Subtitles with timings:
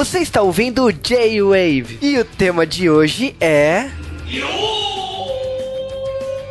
[0.00, 3.90] Você está ouvindo o J-Wave e o tema de hoje é.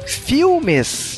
[0.06, 1.18] Filmes.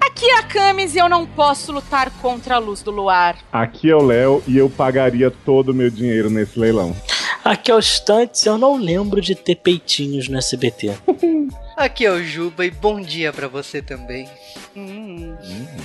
[0.00, 3.36] Aqui é a Camis e eu não posso lutar contra a luz do luar.
[3.52, 6.96] Aqui é o Léo e eu pagaria todo o meu dinheiro nesse leilão.
[7.44, 10.94] Aqui é o Stantes, eu não lembro de ter peitinhos no SBT.
[11.76, 14.26] Aqui é o Juba e bom dia para você também.
[14.74, 15.36] Hum.
[15.42, 15.79] e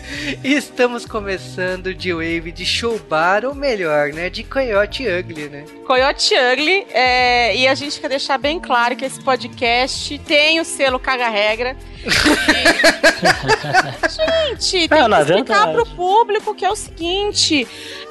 [0.42, 5.64] estamos começando de Wave de Showbar, ou melhor, né, de Coyote Ugly, né?
[5.86, 10.64] Coyote Ugly, é, e a gente quer deixar bem claro que esse podcast tem o
[10.64, 11.76] selo caga-regra.
[14.44, 15.72] gente, tem que explicar verdade.
[15.72, 17.66] pro público que é o seguinte: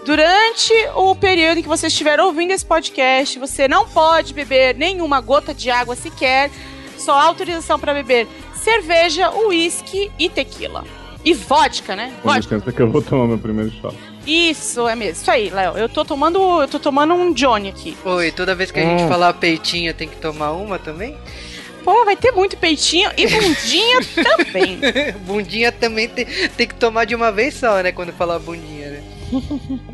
[0.05, 5.21] durante o período em que você estiver ouvindo esse podcast, você não pode beber nenhuma
[5.21, 6.49] gota de água sequer,
[6.97, 10.83] só há autorização para beber cerveja, uísque e tequila.
[11.25, 12.11] E vodka, né?
[12.21, 12.55] Com Vodka.
[12.55, 13.95] licença que eu vou tomar meu primeiro shot.
[14.27, 15.21] Isso, é mesmo.
[15.21, 15.77] Isso aí, Léo.
[15.77, 16.61] Eu tô tomando.
[16.61, 17.97] Eu tô tomando um Johnny aqui.
[18.03, 19.07] Oi, toda vez que a gente Hum.
[19.07, 21.15] falar peitinho tem que tomar uma também?
[21.83, 23.99] Pô, vai ter muito peitinho e bundinha
[24.37, 24.79] também.
[25.25, 27.91] bundinha também tem, tem que tomar de uma vez só, né?
[27.91, 29.03] Quando falar bundinha, né?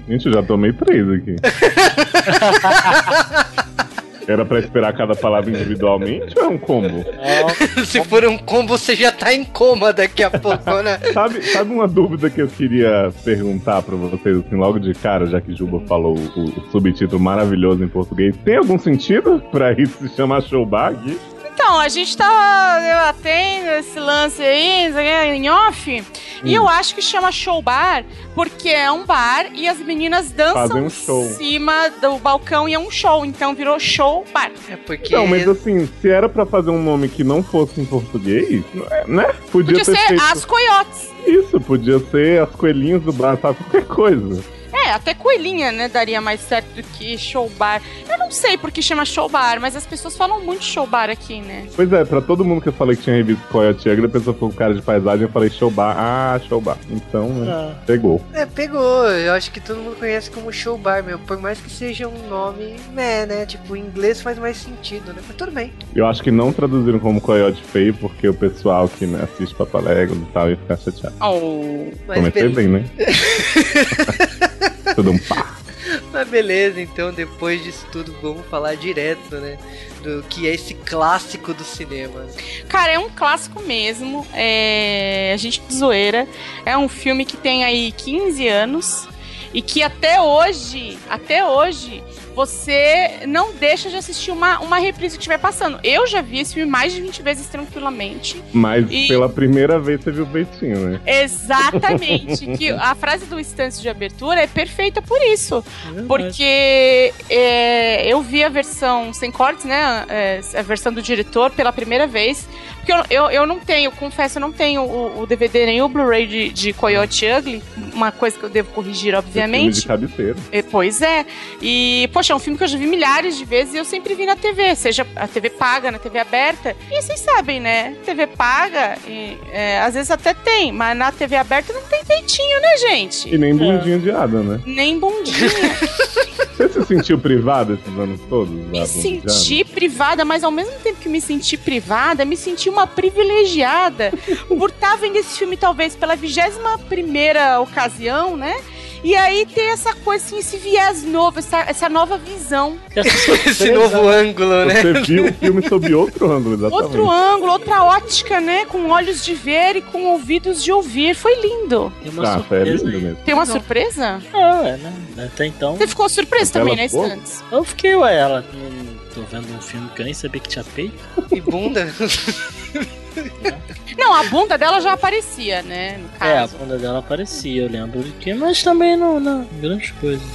[0.08, 1.36] Gente, eu já tomei três aqui.
[4.30, 7.03] Era pra esperar cada palavra individualmente ou é um combo?
[7.83, 10.99] Se for um combo, você já tá em coma daqui a pouco, né?
[11.11, 15.41] Sabe, sabe uma dúvida que eu queria perguntar pra vocês, assim, logo de cara, já
[15.41, 18.38] que Juba falou o, o subtítulo maravilhoso em português?
[18.45, 21.17] Tem algum sentido pra isso se chamar showbar aqui?
[21.61, 26.03] Então, a gente tá debatendo esse lance aí, em off.
[26.41, 30.83] E eu acho que chama show bar porque é um bar e as meninas dançam
[30.83, 33.25] um em cima do balcão e é um show.
[33.25, 34.49] Então virou show bar.
[34.69, 35.13] É porque.
[35.13, 38.63] Não, mas assim, se era pra fazer um nome que não fosse em português,
[39.05, 39.25] né?
[39.52, 41.09] Podia, Podia ter ser feito as coiotes.
[41.27, 43.57] isso, podia ser as coelhinhas do braço, sabe?
[43.57, 44.41] Qualquer coisa.
[44.89, 45.87] É, até coelhinha, né?
[45.87, 47.80] Daria mais certo do que show bar.
[48.09, 51.11] Eu não sei por que chama show bar, mas as pessoas falam muito show bar
[51.11, 51.67] aqui, né?
[51.75, 54.36] Pois é, pra todo mundo que eu falei que tinha revisto Coyote Ugly, a pessoa
[54.36, 55.95] foi um cara de paisagem, eu falei showbar.
[55.95, 56.77] Ah, showbar.
[56.89, 58.19] Então, né, Ah, pegou.
[58.33, 59.08] É, pegou.
[59.11, 61.19] Eu acho que todo mundo conhece como show bar mesmo.
[61.19, 63.45] Por mais que seja um nome, né, né?
[63.45, 65.21] Tipo, em inglês faz mais sentido, né?
[65.27, 65.71] Mas tudo bem.
[65.95, 70.17] Eu acho que não traduziram como Coyote feio, porque o pessoal que né, assiste Papaléguas
[70.17, 71.15] e tal ia ficar chateado.
[71.21, 71.91] Oh.
[72.08, 72.85] Mas, Comecei be- bem, né?
[74.99, 75.55] Tudo um pá.
[76.11, 79.58] Mas beleza, então depois disso tudo, vamos falar direto, né?
[80.04, 82.27] Do que é esse clássico do cinema.
[82.67, 84.27] Cara, é um clássico mesmo.
[84.33, 85.32] É...
[85.33, 86.27] A gente de zoeira.
[86.65, 89.08] É um filme que tem aí 15 anos
[89.54, 92.04] e que até hoje, até hoje,
[92.39, 95.77] você não deixa de assistir uma, uma reprise que estiver passando.
[95.83, 98.42] Eu já vi esse filme mais de 20 vezes tranquilamente.
[98.54, 101.02] Mas E- pela primeira vez você viu o peitinho, né?
[101.05, 102.48] Exatamente.
[102.58, 105.61] que a frase do instante de abertura é perfeita por isso.
[105.83, 106.08] verdade.
[106.08, 110.06] Porque é, eu vi a versão sem cortes, né?
[110.08, 112.48] é, a versão do diretor pela primeira vez.
[112.77, 115.89] Porque eu, eu, eu não tenho, confesso, eu não tenho o, o DVD nem o
[115.89, 117.61] Blu-ray de, de Coyote Ugly.
[117.94, 119.82] Uma coisa que eu devo corrigir, Filme obviamente.
[119.82, 120.36] de cabeceira.
[120.52, 121.26] É, Pois é.
[121.61, 124.15] E, poxa, é um filme que eu já vi milhares de vezes e eu sempre
[124.15, 126.75] vi na TV, seja a TV paga, na TV aberta.
[126.91, 127.95] E vocês sabem, né?
[128.06, 132.62] TV paga, e, é, às vezes até tem, mas na TV aberta não tem peitinho,
[132.62, 133.33] né, gente?
[133.33, 134.62] E nem bundinha de Ada, né?
[134.65, 135.50] Nem bundinha.
[136.59, 138.53] Você se sentiu privado esses anos todos?
[138.53, 144.11] me senti privada, mas ao mesmo tempo que me senti privada, me senti uma privilegiada
[144.47, 148.59] por estar vendo esse filme talvez pela vigésima primeira ocasião, né?
[149.04, 152.77] E aí ter essa coisa, assim, esse viés novo, essa, essa nova visão.
[153.45, 154.81] Esse novo ângulo, né?
[154.81, 156.83] Você viu o filme sob outro ângulo, exatamente.
[156.83, 158.65] Outro ângulo, outra ótica, né?
[158.65, 161.15] Com olhos de ver e com ouvidos de ouvir.
[161.15, 161.92] Foi lindo.
[162.04, 163.04] Tem uma Ah, foi surpresa lindo aí.
[163.04, 163.18] mesmo.
[163.24, 164.21] Tem uma surpresa?
[164.33, 164.94] Ah, é, né?
[165.33, 165.75] Até então.
[165.77, 166.86] Você ficou surpreso também, né?
[166.86, 167.44] Stantes?
[167.51, 168.45] Eu fiquei, ué, ela.
[168.54, 170.97] hum, Tô vendo um filme que eu nem sabia que tinha peito.
[171.30, 171.94] E bunda.
[173.97, 175.97] Não, a bunda dela já aparecia, né?
[175.97, 176.55] No É, a caso.
[176.57, 180.25] bunda dela aparecia, eu lembro de que, mas também não, não grandes coisas.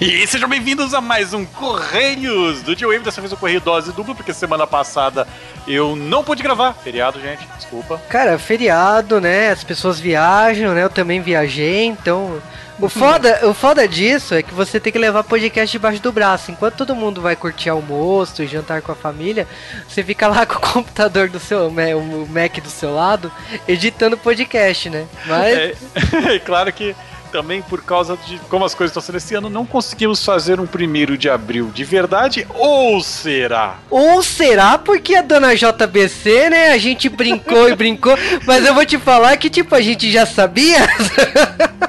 [0.00, 3.04] E sejam bem-vindos a mais um Correios do G-Wave.
[3.04, 5.26] Dessa vez o Correio Dose Dupla, porque semana passada
[5.66, 6.74] eu não pude gravar.
[6.74, 8.00] Feriado, gente, desculpa.
[8.08, 9.50] Cara, feriado, né?
[9.50, 10.82] As pessoas viajam, né?
[10.84, 12.40] Eu também viajei, então.
[12.80, 16.50] O foda, o foda disso é que você tem que levar podcast debaixo do braço.
[16.50, 19.46] Enquanto todo mundo vai curtir almoço e jantar com a família,
[19.88, 23.30] você fica lá com o computador do seu, né, o Mac do seu lado,
[23.68, 25.06] editando podcast, né?
[25.24, 25.74] Mas É,
[26.34, 26.96] é claro que
[27.34, 30.66] também por causa de como as coisas estão sendo esse ano, não conseguimos fazer um
[30.68, 33.78] primeiro de abril de verdade, ou será?
[33.90, 36.68] Ou será porque a dona JBC, né?
[36.68, 38.16] A gente brincou e brincou,
[38.46, 40.78] mas eu vou te falar que, tipo, a gente já sabia.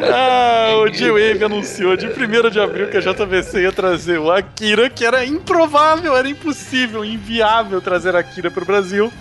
[0.00, 4.90] Ah, o G-Wave anunciou de 1 de abril que a JVC ia trazer o Akira,
[4.90, 9.12] que era improvável, era impossível, inviável trazer Akira pro Brasil.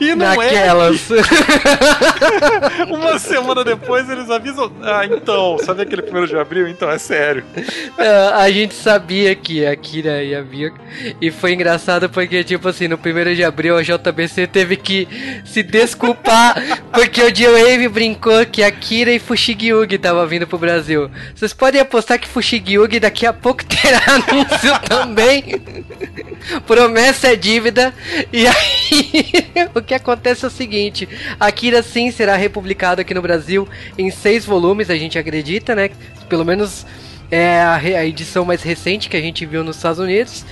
[0.00, 1.10] E não Naquelas.
[1.10, 2.84] é.
[2.92, 4.70] Uma semana depois eles avisam.
[4.82, 6.68] Ah, então, sabe aquele 1 de abril?
[6.68, 7.44] Então, é sério.
[7.98, 10.72] É, a gente sabia que a Kira ia vir.
[11.20, 15.08] E foi engraçado porque, tipo assim, no 1 de abril a JBC teve que
[15.44, 16.54] se desculpar
[16.92, 21.10] porque o J-Wave brincou que a Kira e Fushigi tava vindo pro Brasil.
[21.34, 25.60] Vocês podem apostar que Fushigi daqui a pouco terá anúncio também.
[26.66, 27.92] Promessa é dívida.
[28.32, 29.32] E aí,
[29.74, 31.08] o que acontece é o seguinte:
[31.38, 35.90] Akira sim será republicado aqui no Brasil em seis volumes, a gente acredita, né?
[36.28, 36.86] Pelo menos
[37.32, 40.44] é a, edição mais recente que a gente viu nos Estados Unidos.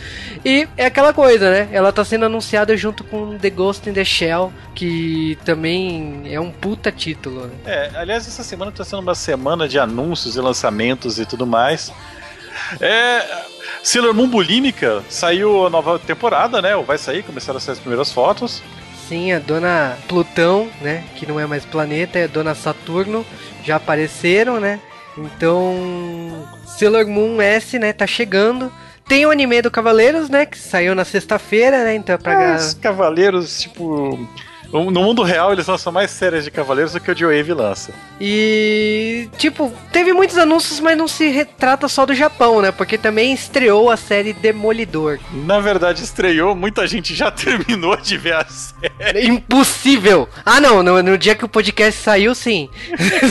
[0.43, 1.69] E é aquela coisa, né?
[1.73, 6.51] Ela tá sendo anunciada junto com The Ghost in the Shell, que também é um
[6.51, 7.49] puta título.
[7.49, 7.53] Né?
[7.67, 11.93] É, aliás, essa semana tá sendo uma semana de anúncios e lançamentos e tudo mais.
[12.81, 13.51] É.
[13.83, 16.75] Sailor Moon Bulímica saiu a nova temporada, né?
[16.77, 18.63] Ou vai sair, começaram a sair as primeiras fotos.
[19.11, 21.03] Sim, a dona Plutão, né?
[21.17, 23.27] Que não é mais planeta, é a dona Saturno,
[23.65, 24.79] já apareceram, né?
[25.19, 28.73] Então, Sailor Moon S, né, tá chegando.
[29.09, 31.97] Tem o anime do Cavaleiros, né, que saiu na sexta-feira, né?
[31.97, 34.17] Então é pra ah, Os Cavaleiros, tipo,
[34.73, 37.93] no mundo real, eles lançam mais séries de Cavaleiros do que o Joe lança.
[38.21, 42.71] E, tipo, teve muitos anúncios, mas não se retrata só do Japão, né?
[42.71, 45.19] Porque também estreou a série Demolidor.
[45.33, 49.27] Na verdade, estreou, muita gente já terminou de ver a série.
[49.27, 50.29] Impossível!
[50.45, 52.69] Ah, não, no, no dia que o podcast saiu, sim.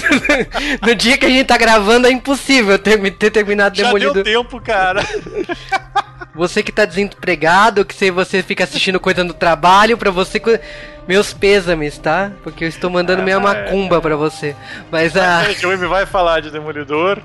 [0.86, 4.16] no dia que a gente tá gravando, é impossível ter, ter terminado já Demolidor.
[4.18, 5.06] Já deu tempo, cara.
[6.36, 10.42] Você que tá desempregado, que você fica assistindo coisa no trabalho, pra você.
[11.10, 12.32] Meus pêsames, tá?
[12.44, 14.00] Porque eu estou mandando ah, minha macumba é.
[14.00, 14.56] pra você.
[14.92, 15.40] Mas a.
[15.40, 15.46] Ah...
[15.50, 17.20] O vai falar de Demolidor.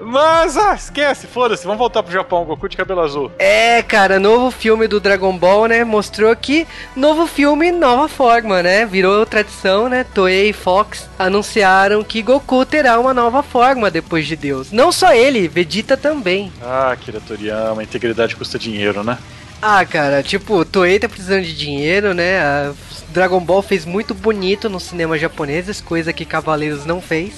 [0.00, 3.30] Mas, ah, esquece, foda-se, vamos voltar pro Japão, Goku de cabelo azul.
[3.38, 5.84] É, cara, novo filme do Dragon Ball, né?
[5.84, 8.86] Mostrou que novo filme, nova forma, né?
[8.86, 10.04] Virou tradição, né?
[10.14, 14.72] Toei e Fox anunciaram que Goku terá uma nova forma depois de Deus.
[14.72, 16.50] Não só ele, Vegeta também.
[16.62, 19.18] Ah, Kira Toriyama, integridade custa dinheiro, né?
[19.60, 22.38] Ah, cara, tipo, Toei tá precisando de dinheiro, né?
[22.38, 22.72] A
[23.08, 27.32] Dragon Ball fez muito bonito no cinema japonês, coisa que Cavaleiros não fez.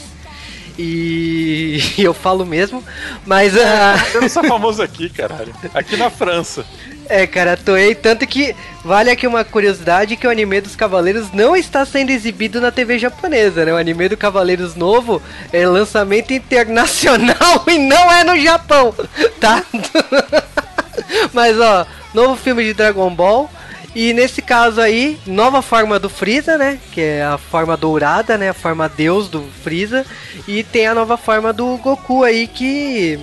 [0.79, 2.82] E eu falo mesmo,
[3.26, 3.55] mas.
[3.55, 3.59] Uh...
[4.15, 5.55] Eu não sou famoso aqui, caralho.
[5.75, 6.65] Aqui na França.
[7.09, 8.55] É, cara, Toei, tanto que
[8.85, 12.99] vale aqui uma curiosidade que o anime dos Cavaleiros não está sendo exibido na TV
[12.99, 13.73] japonesa, né?
[13.73, 18.94] O anime do Cavaleiros novo é lançamento internacional e não é no Japão,
[19.41, 19.65] tá?
[21.33, 23.50] Mas ó, novo filme de Dragon Ball
[23.95, 26.79] e nesse caso aí, nova forma do Freeza, né?
[26.93, 28.50] Que é a forma dourada, né?
[28.50, 30.05] A forma deus do Freeza.
[30.47, 33.19] E tem a nova forma do Goku aí, que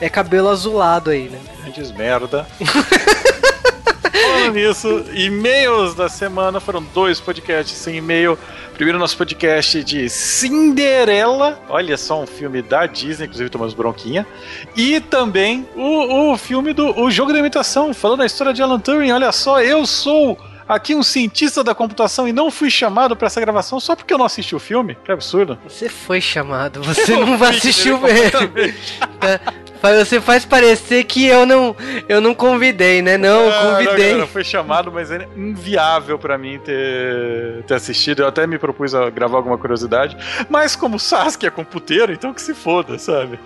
[0.00, 1.38] é cabelo azulado aí, né?
[1.60, 2.46] Grandes merda.
[4.44, 8.38] Falando nisso, e-mails da semana foram dois podcasts sem e-mail.
[8.74, 11.58] Primeiro, nosso podcast de Cinderela.
[11.66, 14.26] Olha só, um filme da Disney, inclusive tomamos bronquinha.
[14.76, 18.78] E também o, o filme do o Jogo da Imitação, falando a história de Alan
[18.78, 19.12] Turing.
[19.12, 23.40] Olha só, eu sou aqui um cientista da computação e não fui chamado para essa
[23.40, 24.94] gravação só porque eu não assisti o filme?
[25.04, 25.58] Que absurdo.
[25.66, 27.98] Você foi chamado, você eu não vai assistir o
[29.92, 31.76] Você faz parecer que eu não,
[32.08, 33.18] eu não convidei, né?
[33.18, 34.12] Não, ah, convidei.
[34.12, 38.22] Não, não, foi chamado, mas é inviável para mim ter, ter assistido.
[38.22, 40.16] Eu até me propus a gravar alguma curiosidade.
[40.48, 43.38] Mas como o Sasuke é computeiro, então que se foda, sabe?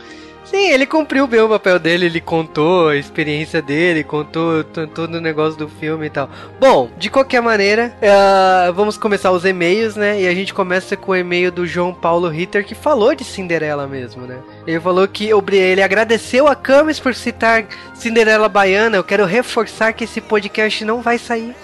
[0.51, 5.21] Sim, ele cumpriu bem o papel dele, ele contou a experiência dele, contou todo o
[5.21, 6.31] negócio do filme e tal.
[6.59, 10.23] Bom, de qualquer maneira, uh, vamos começar os e-mails, né?
[10.23, 13.87] E a gente começa com o e-mail do João Paulo Ritter, que falou de Cinderela
[13.87, 14.39] mesmo, né?
[14.67, 18.97] Ele falou que ele agradeceu a Camis por citar Cinderela Baiana.
[18.97, 21.55] Eu quero reforçar que esse podcast não vai sair.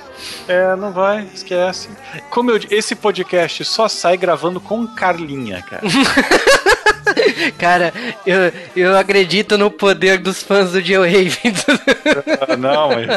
[0.46, 1.88] É, não vai, esquece.
[2.30, 5.82] Como eu esse podcast só sai gravando com Carlinha, cara.
[7.58, 7.92] Cara,
[8.26, 11.64] eu, eu acredito no poder dos fãs do Joe Ravens.
[12.48, 13.08] Ah, não, mas.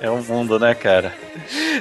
[0.00, 1.12] É um mundo, né, cara?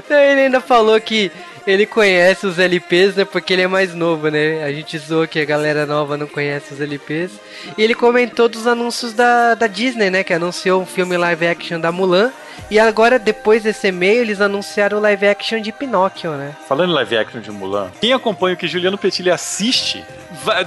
[0.09, 1.31] Ele ainda falou que
[1.65, 3.25] ele conhece os LPs, né?
[3.25, 4.63] Porque ele é mais novo, né?
[4.63, 7.31] A gente zoou que a galera nova não conhece os LPs.
[7.77, 10.23] E ele comentou dos anúncios da, da Disney, né?
[10.23, 12.31] Que anunciou um filme live action da Mulan.
[12.69, 16.55] E agora, depois desse e-mail, eles anunciaram o live action de Pinóquio, né?
[16.67, 20.03] Falando em live action de Mulan, quem acompanha o que Juliano Petilli assiste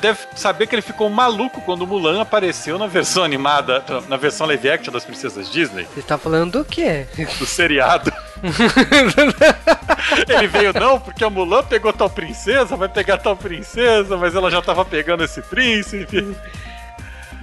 [0.01, 4.47] deve saber que ele ficou maluco quando o Mulan apareceu na versão animada, na versão
[4.47, 7.07] live action das princesas Disney, Você tá falando do quê?
[7.39, 8.13] do seriado.
[10.29, 14.51] ele veio, não, porque a Mulan pegou tal princesa, vai pegar tal princesa, mas ela
[14.51, 16.37] já tava pegando esse príncipe.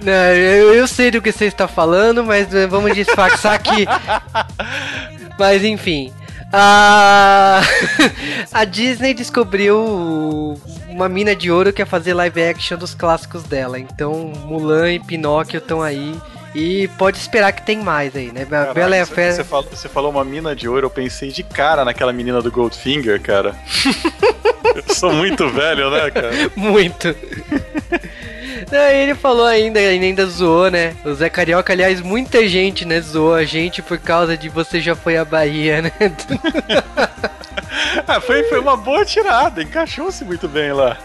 [0.02, 3.86] Não, eu, eu sei do que você está falando, mas eh, vamos disfarçar aqui.
[5.38, 6.12] Mas enfim.
[6.52, 7.62] A...
[8.52, 13.78] a Disney descobriu uma mina de ouro que é fazer live action dos clássicos dela.
[13.78, 16.14] Então Mulan e Pinóquio estão aí.
[16.54, 18.42] E pode esperar que tem mais aí, né?
[18.42, 19.32] A Caraca, Bela e a você, Fera.
[19.34, 22.50] você falou, você falou uma mina de ouro, eu pensei de cara naquela menina do
[22.50, 23.54] Goldfinger, cara.
[24.74, 26.32] eu sou muito velho, né, cara?
[26.56, 27.14] Muito.
[28.70, 30.94] Não, ele falou ainda, ele ainda zoou, né?
[31.04, 34.94] O Zé Carioca, aliás, muita gente, né, zoou a gente por causa de você já
[34.94, 35.92] foi à Bahia, né?
[38.06, 40.98] Ah, foi, foi uma boa tirada, encaixou-se muito bem lá.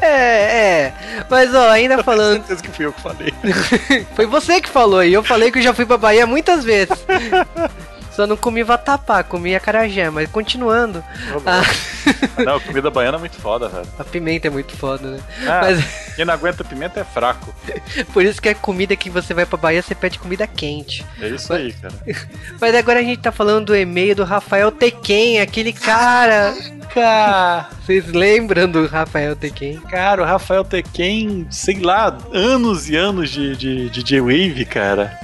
[0.00, 0.92] É, é.
[1.28, 2.36] Mas ó, ainda Tenho falando.
[2.38, 3.34] certeza que fui eu que falei.
[4.16, 6.96] Foi você que falou e eu falei que eu já fui pra Bahia muitas vezes.
[8.20, 11.02] Só não comi vatapá, comi acarajé, mas continuando.
[11.42, 11.62] Tá
[12.38, 13.86] A, Não, comida baiana é muito foda, velho.
[13.98, 15.20] a pimenta é muito foda, né?
[15.46, 17.54] Ah, Mas Quem não aguenta pimenta é fraco.
[18.12, 21.02] por isso que é comida que você vai pra Bahia, você pede comida quente.
[21.18, 21.94] É isso aí, cara.
[22.60, 26.54] Mas agora a gente tá falando do e-mail do Rafael Tequen, aquele cara.
[26.92, 29.80] Cara, Vocês lembram do Rafael Tequen?
[29.88, 35.18] cara, o Rafael Tequen, sei lá, anos e anos de, de, de J-Wave, cara.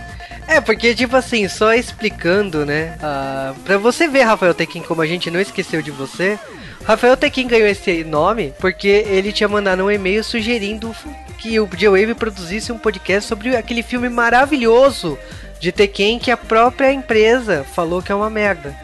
[0.48, 2.96] É, porque, tipo assim, só explicando, né?
[3.02, 6.38] ah, pra você ver, Rafael Tequim, como a gente não esqueceu de você,
[6.84, 10.94] Rafael Tequim ganhou esse nome porque ele tinha mandado um e-mail sugerindo
[11.38, 15.18] que o J-Wave produzisse um podcast sobre aquele filme maravilhoso
[15.58, 18.74] de Tekken que a própria empresa falou que é uma merda.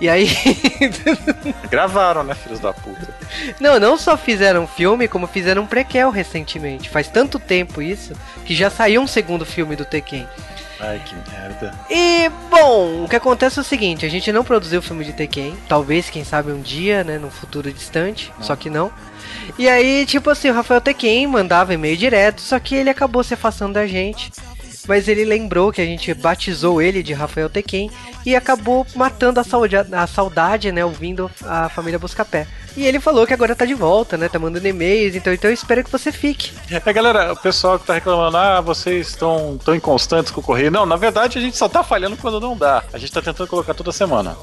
[0.00, 0.28] E aí.
[1.70, 3.14] Gravaram, né, filhos da puta?
[3.60, 6.88] não, não só fizeram um filme, como fizeram um prequel recentemente.
[6.88, 10.26] Faz tanto tempo isso que já saiu um segundo filme do Tekken.
[10.80, 11.74] Ai, que merda.
[11.90, 15.12] E, bom, o que acontece é o seguinte, a gente não produziu o filme de
[15.12, 18.90] Tekken, talvez, quem sabe um dia, né, num futuro distante, só que não.
[19.58, 23.34] E aí, tipo assim, o Rafael Tekken mandava e-mail direto, só que ele acabou se
[23.34, 24.32] afastando da gente.
[24.90, 27.88] Mas ele lembrou que a gente batizou ele de Rafael Tekken
[28.26, 32.48] e acabou matando a saudade, a saudade, né, ouvindo a família Buscapé.
[32.76, 35.54] E ele falou que agora tá de volta, né, tá mandando e-mails, então, então eu
[35.54, 36.52] espero que você fique.
[36.68, 40.72] É, galera, o pessoal que tá reclamando, ah, vocês estão tão inconstantes com o correio.
[40.72, 42.82] Não, na verdade a gente só tá falhando quando não dá.
[42.92, 44.36] A gente tá tentando colocar toda semana.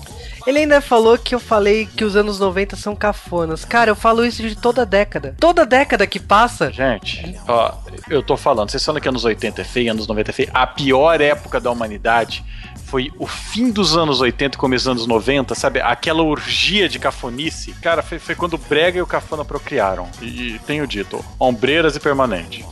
[0.47, 3.65] Ele ainda falou que eu falei que os anos 90 são cafonas.
[3.65, 5.35] Cara, eu falo isso de toda década.
[5.37, 6.71] Toda década que passa.
[6.71, 7.73] Gente, ó,
[8.09, 10.49] eu tô falando, vocês falam que anos 80 é feio, anos 90 é feio.
[10.53, 12.45] A pior época da humanidade
[12.85, 15.81] foi o fim dos anos 80 e começo dos anos 90, sabe?
[15.81, 17.73] Aquela orgia de cafonice.
[17.81, 20.07] Cara, foi, foi quando o Brega e o Cafona procriaram.
[20.21, 22.65] E, e tenho dito, ombreiras e permanente.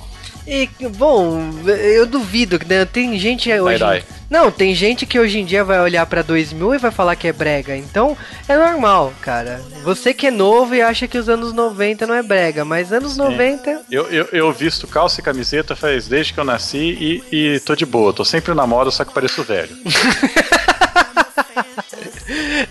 [0.47, 2.85] E, bom, eu duvido, né?
[2.85, 3.79] Tem gente hoje.
[3.79, 4.03] dai.
[4.29, 7.27] Não, tem gente que hoje em dia vai olhar pra 2000 e vai falar que
[7.27, 7.75] é brega.
[7.75, 9.61] Então, é normal, cara.
[9.83, 13.17] Você que é novo e acha que os anos 90 não é brega, mas anos
[13.17, 13.85] 90.
[13.89, 17.75] Eu, eu, eu visto calça e camiseta faz desde que eu nasci e, e tô
[17.75, 18.13] de boa.
[18.13, 19.75] Tô sempre na moda, só que pareço velho.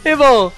[0.04, 0.52] E bom,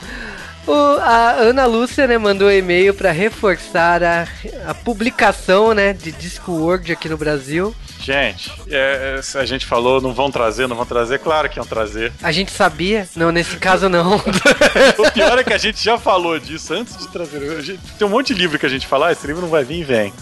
[0.67, 4.27] o- a Ana Lúcia, né, mandou um e-mail pra reforçar a,
[4.67, 7.75] a publicação, né, de Discworld aqui no Brasil.
[8.01, 11.67] Gente, é, é, a gente falou, não vão trazer, não vão trazer, claro que iam
[11.67, 12.13] trazer.
[12.23, 13.09] A gente sabia?
[13.17, 14.17] Não, nesse caso não.
[14.99, 17.63] O pior é que a gente já falou disso antes de trazer.
[17.63, 19.65] Gente- tem um monte de livro que a gente fala, ah, esse livro não vai
[19.65, 20.13] vir, vem.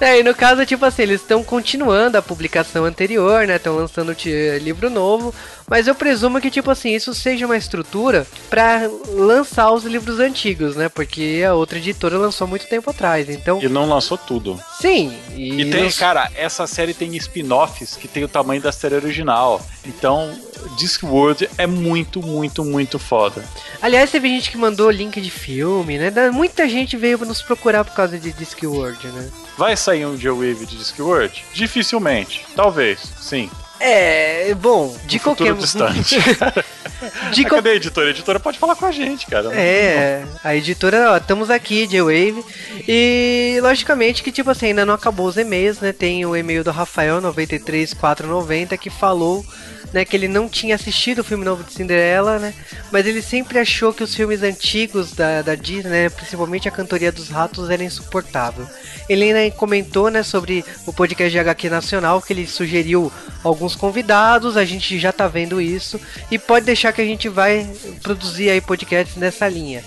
[0.00, 3.56] É, e no caso, tipo assim, eles estão continuando a publicação anterior, né?
[3.56, 4.14] Estão lançando
[4.60, 5.34] livro novo.
[5.68, 10.76] Mas eu presumo que, tipo assim, isso seja uma estrutura pra lançar os livros antigos,
[10.76, 10.88] né?
[10.88, 13.30] Porque a outra editora lançou muito tempo atrás.
[13.30, 14.60] Então, E não lançou tudo.
[14.80, 15.16] sim.
[15.34, 19.64] E, E tem, cara, essa série tem spin-offs que tem o tamanho da série original.
[19.84, 20.36] Então,
[20.76, 23.44] Discworld é muito, muito, muito foda.
[23.80, 26.12] Aliás, teve gente que mandou link de filme, né?
[26.30, 29.30] Muita gente veio nos procurar por causa de Discworld, né?
[29.56, 31.44] Vai sair um J-Wave de Discworld?
[31.52, 32.46] Dificilmente.
[32.54, 33.50] Talvez, sim.
[33.84, 36.16] É, bom, de No qualquer distante.
[37.32, 38.06] de qual- Cadê a editora?
[38.06, 39.52] A editora pode falar com a gente, cara.
[39.52, 42.44] É, a editora, ó, estamos aqui, J-Wave.
[42.86, 45.92] E logicamente que, tipo assim, ainda não acabou os e-mails, né?
[45.92, 49.44] Tem o e-mail do Rafael 93490 que falou.
[49.92, 52.54] Né, que ele não tinha assistido o filme novo de Cinderela, né?
[52.90, 57.12] Mas ele sempre achou que os filmes antigos da, da Disney, né, principalmente a cantoria
[57.12, 58.66] dos ratos, era insuportável.
[59.06, 63.12] Ele ainda comentou, né, sobre o podcast de HQ Nacional, que ele sugeriu
[63.44, 67.68] alguns convidados, a gente já tá vendo isso, e pode deixar que a gente vai
[68.02, 69.82] produzir aí podcasts nessa linha.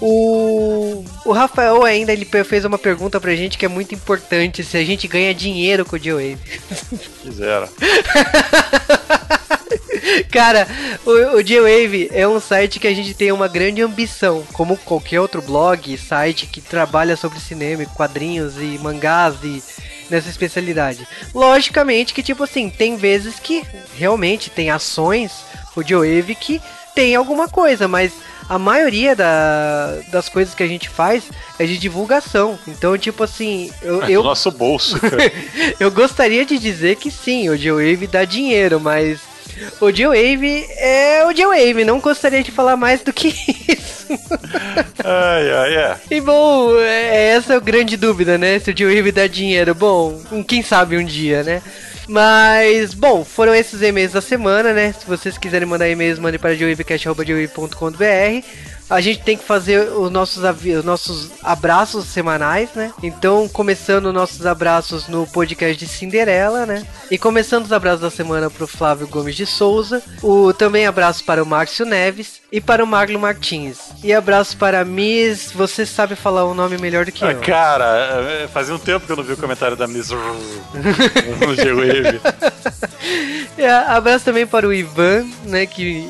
[0.00, 4.76] O, o Rafael ainda ele fez uma pergunta pra gente que é muito importante: se
[4.76, 6.38] a gente ganha dinheiro com o G-Wave.
[7.22, 7.68] Fizeram.
[10.30, 10.66] Cara,
[11.06, 15.20] o, o G-Wave é um site que a gente tem uma grande ambição, como qualquer
[15.20, 19.62] outro blog, site que trabalha sobre cinema, quadrinhos e mangás e
[20.10, 21.06] nessa especialidade.
[21.34, 23.62] Logicamente que, tipo assim, tem vezes que
[23.96, 25.32] realmente tem ações,
[25.76, 26.60] o G-Wave, que
[26.94, 28.12] tem alguma coisa, mas
[28.48, 31.24] a maioria da, das coisas que a gente faz
[31.58, 32.58] é de divulgação.
[32.66, 34.02] Então, tipo assim, eu.
[34.02, 35.32] É eu do nosso bolso, cara.
[35.80, 39.20] eu gostaria de dizer que sim, o G-Wave dá dinheiro, mas
[39.80, 43.28] o G-Wave é o G-Wave, não gostaria de falar mais do que
[43.68, 44.06] isso.
[45.04, 45.96] ai, ai, é.
[46.10, 48.58] E bom, é, essa é a grande dúvida, né?
[48.58, 49.74] Se o G-Wave dá dinheiro.
[49.74, 51.62] Bom, quem sabe um dia, né?
[52.08, 54.92] Mas, bom, foram esses e-mails da semana, né?
[54.92, 58.46] Se vocês quiserem mandar e-mails, mandem para geowavecast.com.br.
[58.88, 62.92] A gente tem que fazer os nossos, os nossos abraços semanais, né?
[63.02, 66.86] Então, começando nossos abraços no podcast de Cinderela, né?
[67.10, 70.02] E começando os abraços da semana pro Flávio Gomes de Souza.
[70.22, 73.78] O, também abraço para o Márcio Neves e para o Marlo Martins.
[74.02, 75.50] E abraço para a Miss.
[75.52, 77.40] Você sabe falar o nome melhor do que Ah, eu.
[77.40, 77.84] cara,
[78.44, 80.10] é, fazia um tempo que eu não vi o comentário da Miss
[81.40, 82.20] no G-Wave.
[83.56, 86.08] É, abraço também para o Ivan, né, que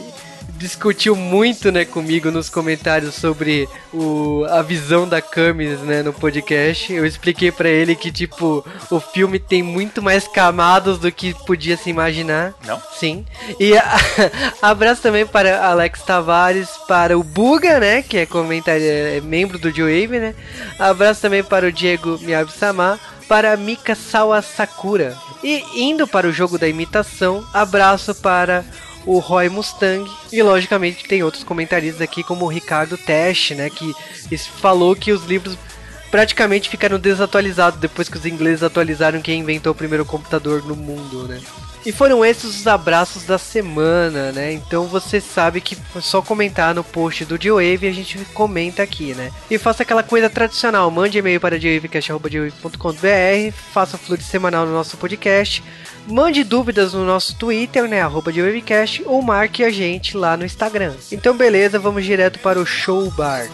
[0.64, 6.90] discutiu muito, né, comigo nos comentários sobre o, a visão da Camis, né, no podcast.
[6.90, 11.76] Eu expliquei pra ele que, tipo, o filme tem muito mais camadas do que podia
[11.76, 12.54] se imaginar.
[12.66, 12.80] Não?
[12.98, 13.26] Sim.
[13.60, 13.96] E a-
[14.62, 19.70] abraço também para Alex Tavares, para o Buga, né, que é comentário, é membro do
[19.70, 20.34] Joe né.
[20.78, 25.14] Abraço também para o Diego Miyabi-sama, para a Mika Sawa Sakura.
[25.42, 28.64] E indo para o jogo da imitação, abraço para
[29.06, 30.10] o Roy Mustang.
[30.32, 33.70] E logicamente tem outros comentaristas aqui, como o Ricardo Tesh, né?
[33.70, 33.94] Que
[34.60, 35.56] falou que os livros
[36.10, 41.26] praticamente ficaram desatualizados depois que os ingleses atualizaram quem inventou o primeiro computador no mundo,
[41.26, 41.40] né?
[41.84, 44.52] E foram esses os abraços da semana, né?
[44.52, 48.82] Então você sabe que é só comentar no post do G-Wave e a gente comenta
[48.82, 49.30] aqui, né?
[49.50, 55.62] E faça aquela coisa tradicional, mande e-mail para gwavecast.com.br, faça flute semanal no nosso podcast,
[56.06, 58.00] mande dúvidas no nosso Twitter, né?
[58.00, 60.94] Arroba GWavecast, ou marque a gente lá no Instagram.
[61.10, 63.48] Então beleza, vamos direto para o show bar.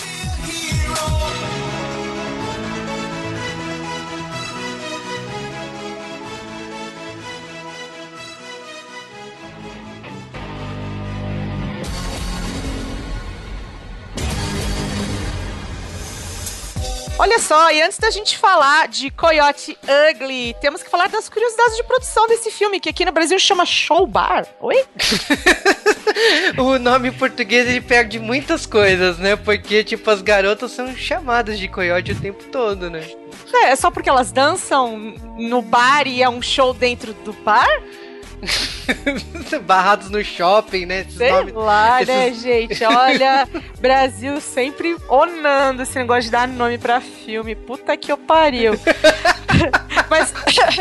[17.20, 19.76] Olha só, e antes da gente falar de Coyote
[20.10, 23.66] Ugly, temos que falar das curiosidades de produção desse filme, que aqui no Brasil chama
[23.66, 24.46] Show Bar.
[24.58, 24.82] Oi?
[26.58, 29.36] O nome em português ele perde muitas coisas, né?
[29.36, 33.06] Porque, tipo, as garotas são chamadas de coiote o tempo todo, né?
[33.54, 34.98] É, é só porque elas dançam
[35.38, 37.68] no bar e é um show dentro do bar?
[39.66, 41.00] Barrados no shopping, né?
[41.00, 41.54] Esses Sei nomes.
[41.54, 42.84] lá, né, esses- gente?
[42.84, 43.48] Olha,
[43.80, 47.54] Brasil sempre onando esse negócio de dar nome pra filme.
[47.54, 48.72] Puta que eu pariu.
[50.08, 50.32] Mas,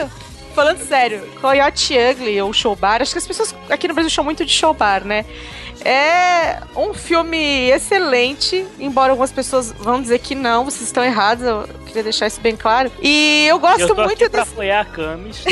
[0.55, 4.25] falando sério, Coyote Ugly ou Show Bar, acho que as pessoas aqui no Brasil chamam
[4.25, 5.25] muito de Show Bar, né?
[5.83, 11.67] É um filme excelente, embora algumas pessoas vão dizer que não, vocês estão errados, eu
[11.85, 12.91] queria deixar isso bem claro.
[13.01, 14.53] E eu gosto eu tô muito aqui pra desse.
[14.53, 15.43] apoiar a Camis.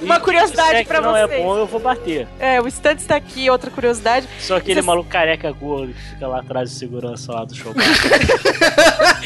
[0.00, 2.26] Uma curiosidade disser pra que não é bom, eu vou bater.
[2.38, 4.28] É, o Stand está aqui, outra curiosidade.
[4.38, 7.72] Só aquele Vocês- maluco careca gordo que fica lá atrás de segurança lá do show.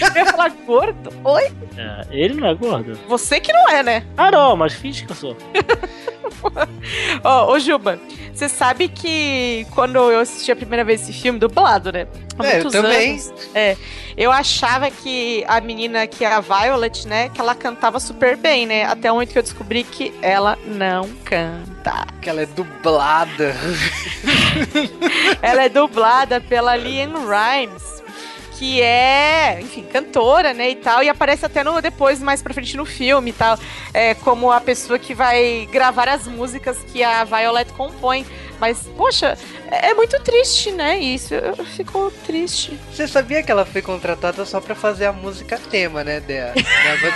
[0.01, 1.13] Eu ia falar gordo?
[1.25, 1.53] Oi?
[1.77, 2.99] É, ele não é gordo?
[3.09, 4.05] Você que não é, né?
[4.17, 5.37] Ah, não, mas finge que eu sou.
[7.25, 7.99] Ó, ô Juba,
[8.33, 12.07] você sabe que quando eu assisti a primeira vez esse filme, dublado, né?
[12.39, 13.11] Há É, eu muitos também.
[13.13, 13.77] anos, é,
[14.17, 18.67] eu achava que a menina que é a Violet, né, que ela cantava super bem,
[18.67, 18.85] né?
[18.85, 22.07] Até o momento que eu descobri que ela não canta.
[22.21, 23.55] Que ela é dublada.
[25.43, 27.99] Ela é dublada pela Liam Rimes.
[28.59, 32.77] Que é, enfim, cantora, né, e tal, e aparece até no depois, mais pra frente
[32.77, 33.57] no filme e tal,
[33.95, 38.27] é, como a pessoa que vai gravar as músicas que a Violet compõe.
[38.59, 39.39] Mas, poxa,
[39.71, 40.99] é é muito triste, né?
[40.99, 42.79] Isso eu fico triste.
[42.93, 46.55] Você sabia que ela foi contratada só pra fazer a música tema, né, dela?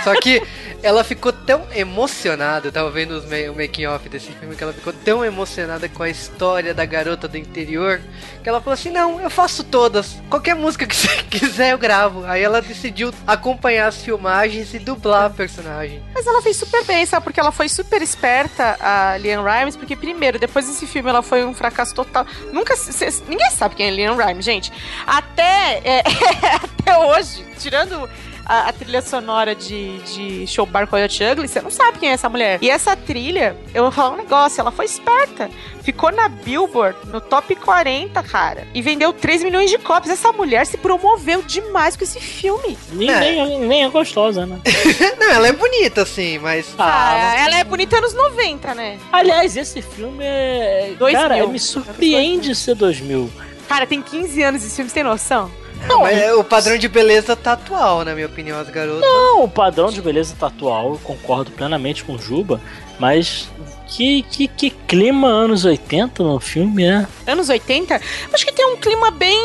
[0.03, 0.41] Só que
[0.81, 5.23] ela ficou tão emocionada, tava vendo o making off desse filme, que ela ficou tão
[5.23, 8.01] emocionada com a história da garota do interior,
[8.41, 12.25] que ela falou assim, não, eu faço todas, qualquer música que você quiser eu gravo.
[12.25, 16.03] Aí ela decidiu acompanhar as filmagens e dublar a personagem.
[16.13, 17.23] Mas ela fez super bem, sabe?
[17.23, 21.45] Porque ela foi super esperta, a Liam Rimes, porque primeiro, depois desse filme ela foi
[21.45, 22.25] um fracasso total.
[22.51, 22.75] Nunca.
[22.75, 24.71] cês- ninguém sabe quem é Leon Rhymes, gente.
[25.05, 26.03] Até, é,
[26.81, 28.09] até hoje, tirando
[28.45, 32.13] a, a trilha sonora de, de Show Bar Coyote Ugly, você não sabe quem é
[32.13, 32.59] essa mulher.
[32.61, 35.49] E essa trilha, eu vou falar um negócio, ela foi esperta.
[35.81, 38.65] Ficou na Billboard, no top 40, cara.
[38.73, 40.13] E vendeu 3 milhões de cópias.
[40.13, 42.77] Essa mulher se promoveu demais com esse filme.
[42.93, 43.19] Nem, É.
[43.19, 44.59] nem, nem é gostosa, né?
[45.19, 46.73] Não, ela é bonita, assim, mas.
[46.77, 48.97] Ah, ela é bonita anos 90, né?
[49.11, 50.93] Aliás, esse filme é.
[50.97, 51.21] 2000.
[51.21, 53.29] Cara, me surpreende ser 2000.
[53.67, 55.51] Cara, tem 15 anos esse filme, você tem noção?
[55.87, 59.01] Não, mas é, o padrão de beleza tá atual, na minha opinião, as garotas.
[59.01, 62.61] Não, o padrão de beleza tá atual, eu concordo plenamente com o Juba,
[62.99, 63.49] mas
[63.87, 67.07] que, que, que clima anos 80 no filme, né?
[67.27, 68.01] Anos 80?
[68.33, 69.37] Acho que tem um clima bem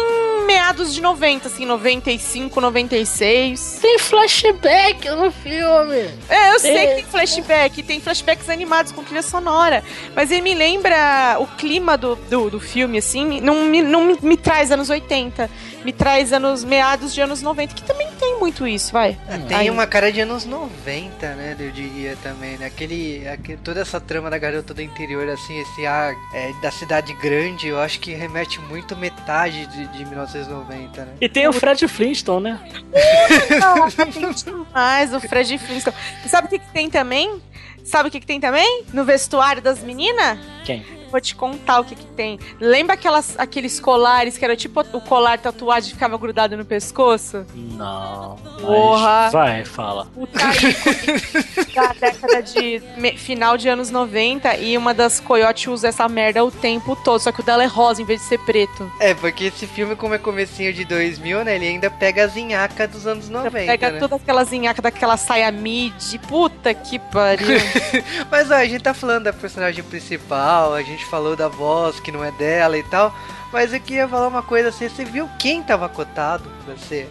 [0.46, 3.78] meados de 90, assim, 95, 96.
[3.82, 6.08] Tem flashback no filme.
[6.28, 6.86] É, eu sei É.
[6.86, 9.84] que tem flashback, tem flashbacks animados com trilha sonora,
[10.14, 14.16] mas ele me lembra o clima do, do, do filme, assim, não, me, não me,
[14.22, 15.50] me traz anos 80,
[15.84, 19.18] me traz anos meados de anos 90, que também tem muito isso, vai.
[19.48, 19.70] Tem Aí.
[19.70, 21.56] uma cara de anos 90, né?
[21.58, 22.66] Eu diria também, né?
[22.66, 27.12] Aquele, aquele- toda essa trama da garota do interior, assim, esse ar é, da cidade
[27.14, 31.14] grande, eu acho que remete muito metade de, de 1990, né?
[31.20, 32.60] E tem o Fred Flintstone, né?
[34.44, 35.96] Demais o Fred Flintstone.
[36.26, 37.40] Sabe o que, que tem também?
[37.84, 38.84] Sabe o que, que tem também?
[38.92, 40.38] No vestuário das meninas?
[40.64, 40.84] Quem?
[41.10, 42.38] Vou te contar o que, que tem.
[42.60, 47.44] Lembra aquelas, aqueles colares que era tipo o colar tatuado e ficava grudado no pescoço?
[47.54, 48.38] Não.
[48.44, 49.30] mas Porra.
[49.30, 50.06] Vai, fala.
[50.16, 56.08] Ícone da década de me- final de anos 90 e uma das coiotes usa essa
[56.08, 58.90] merda o tempo todo, só que o dela é rosa em vez de ser preto.
[59.00, 61.56] É, porque esse filme, como é comecinho de 2000, né?
[61.56, 63.98] Ele ainda pega as inhacas dos anos 90, Pega né?
[63.98, 67.58] todas aquelas inhacas daquela saia mid, puta que pariu.
[68.30, 72.10] Mas ó, a gente tá falando da personagem principal, a gente falou da voz que
[72.12, 73.14] não é dela e tal.
[73.52, 77.08] Mas eu queria falar uma coisa assim, você viu quem tava cotado pra ser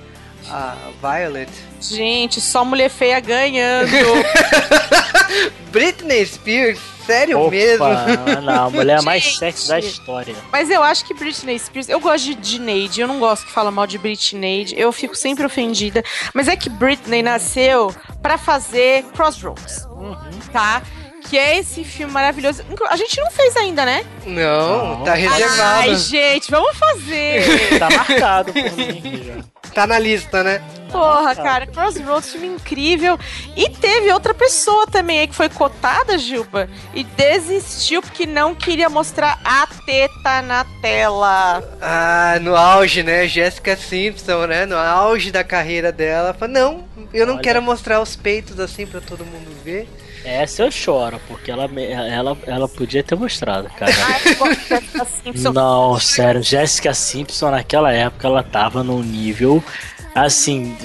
[0.50, 1.52] a Violet?
[1.82, 3.89] Gente, só mulher feia ganhando.
[5.71, 6.80] Britney Spears?
[7.06, 7.86] Sério Opa, mesmo?
[8.43, 9.38] não, a mulher mais Gente.
[9.38, 10.36] sexy da história.
[10.52, 11.88] Mas eu acho que Britney Spears.
[11.88, 14.73] Eu gosto de Sinead, eu não gosto que fala mal de Britney.
[14.76, 16.04] Eu fico sempre ofendida.
[16.34, 19.88] Mas é que Britney nasceu pra fazer Crossroads,
[20.52, 20.82] tá?
[21.29, 22.63] Que é esse filme maravilhoso.
[22.89, 24.05] A gente não fez ainda, né?
[24.25, 25.03] Não, Não.
[25.03, 25.89] tá reservado.
[25.89, 27.43] Ai, gente, vamos fazer!
[27.79, 29.71] Tá marcado por mim aqui já.
[29.73, 30.61] Tá na lista, né?
[30.91, 33.19] Porra, cara, Crossroads, filme incrível.
[33.55, 38.89] E teve outra pessoa também aí que foi cotada, Gilba, e desistiu porque não queria
[38.89, 41.61] mostrar a teta na tela.
[41.81, 43.27] Ah, no auge, né?
[43.27, 44.65] Jessica Simpson, né?
[44.65, 46.33] No auge da carreira dela.
[46.33, 47.43] Falou, não, eu não Olha.
[47.43, 49.87] quero mostrar os peitos assim pra todo mundo ver.
[50.27, 53.93] Essa eu choro, porque ela, ela, ela podia ter mostrado, cara.
[55.53, 59.63] Não, sério, Jessica Simpson naquela época ela tava num nível
[60.25, 60.75] assim,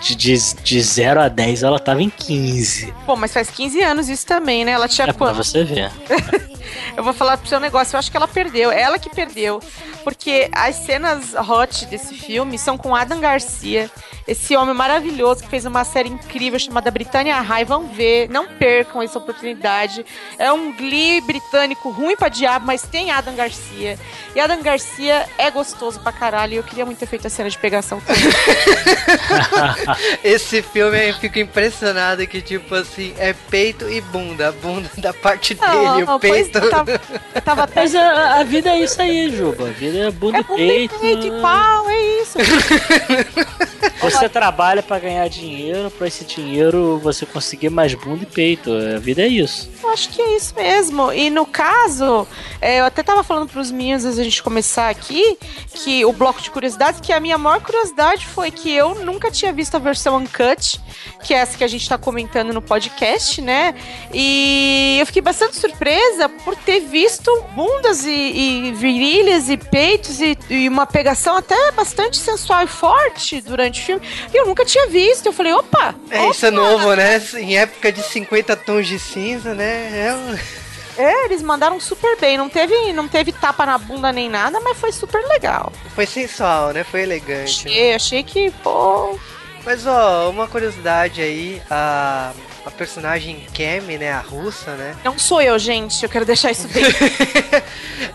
[0.00, 2.92] de, de, de 0 a 10 ela tava em 15.
[3.06, 4.72] Pô, mas faz 15 anos isso também, né?
[4.72, 5.36] Ela tinha É pra quanto?
[5.36, 5.90] você ver.
[6.96, 8.70] Eu vou falar pro seu negócio, eu acho que ela perdeu.
[8.70, 9.60] Ela que perdeu.
[10.04, 13.90] Porque as cenas hot desse filme são com Adam Garcia,
[14.26, 17.64] esse homem maravilhoso que fez uma série incrível chamada Britânia High.
[17.64, 20.04] Vão ver, não percam essa oportunidade.
[20.38, 23.98] É um Glee britânico ruim pra diabo, mas tem Adam Garcia.
[24.34, 26.54] E Adam Garcia é gostoso pra caralho.
[26.54, 28.22] E eu queria muito ter feito a cena de pegação com ele.
[30.22, 34.48] Esse filme eu fico impressionado que, tipo assim, é peito e bunda.
[34.48, 36.60] A bunda da parte dele, o peito.
[36.70, 37.00] tava,
[37.34, 39.68] eu tava até Mas a, a vida é isso aí, Juba.
[39.68, 40.94] A vida é bunda É e bunda peito.
[40.96, 42.38] e peito e pau, é isso.
[44.00, 48.70] Você trabalha pra ganhar dinheiro, pra esse dinheiro você conseguir mais bunda e peito.
[48.72, 49.70] A vida é isso.
[49.82, 51.12] Eu acho que é isso mesmo.
[51.12, 52.26] E no caso,
[52.60, 55.36] é, eu até tava falando pros meninos antes da gente começar aqui,
[55.74, 59.52] que o bloco de curiosidades, que a minha maior curiosidade foi que eu nunca tinha
[59.52, 60.80] visto a versão uncut,
[61.22, 63.74] que é essa que a gente tá comentando no podcast, né?
[64.12, 70.38] E eu fiquei bastante surpresa por ter visto bundas e, e virilhas e peitos e,
[70.48, 74.06] e uma pegação até bastante sensual e forte durante o filme.
[74.32, 75.26] E eu nunca tinha visto.
[75.26, 75.94] Eu falei, opa!
[76.10, 77.20] É, isso é novo, né?
[77.34, 79.64] Em época de 50 tons de cinza, né?
[79.64, 80.61] É.
[80.96, 82.36] É, eles mandaram super bem.
[82.36, 85.72] Não teve, não teve tapa na bunda nem nada, mas foi super legal.
[85.94, 86.84] Foi sensual, né?
[86.84, 87.68] Foi elegante.
[87.68, 89.18] Achei, achei que, pô.
[89.64, 92.32] Mas ó, uma curiosidade aí, a,
[92.66, 94.12] a personagem Kemi, né?
[94.12, 94.96] A russa, né?
[95.04, 96.02] Não sou eu, gente.
[96.02, 96.84] Eu quero deixar isso bem.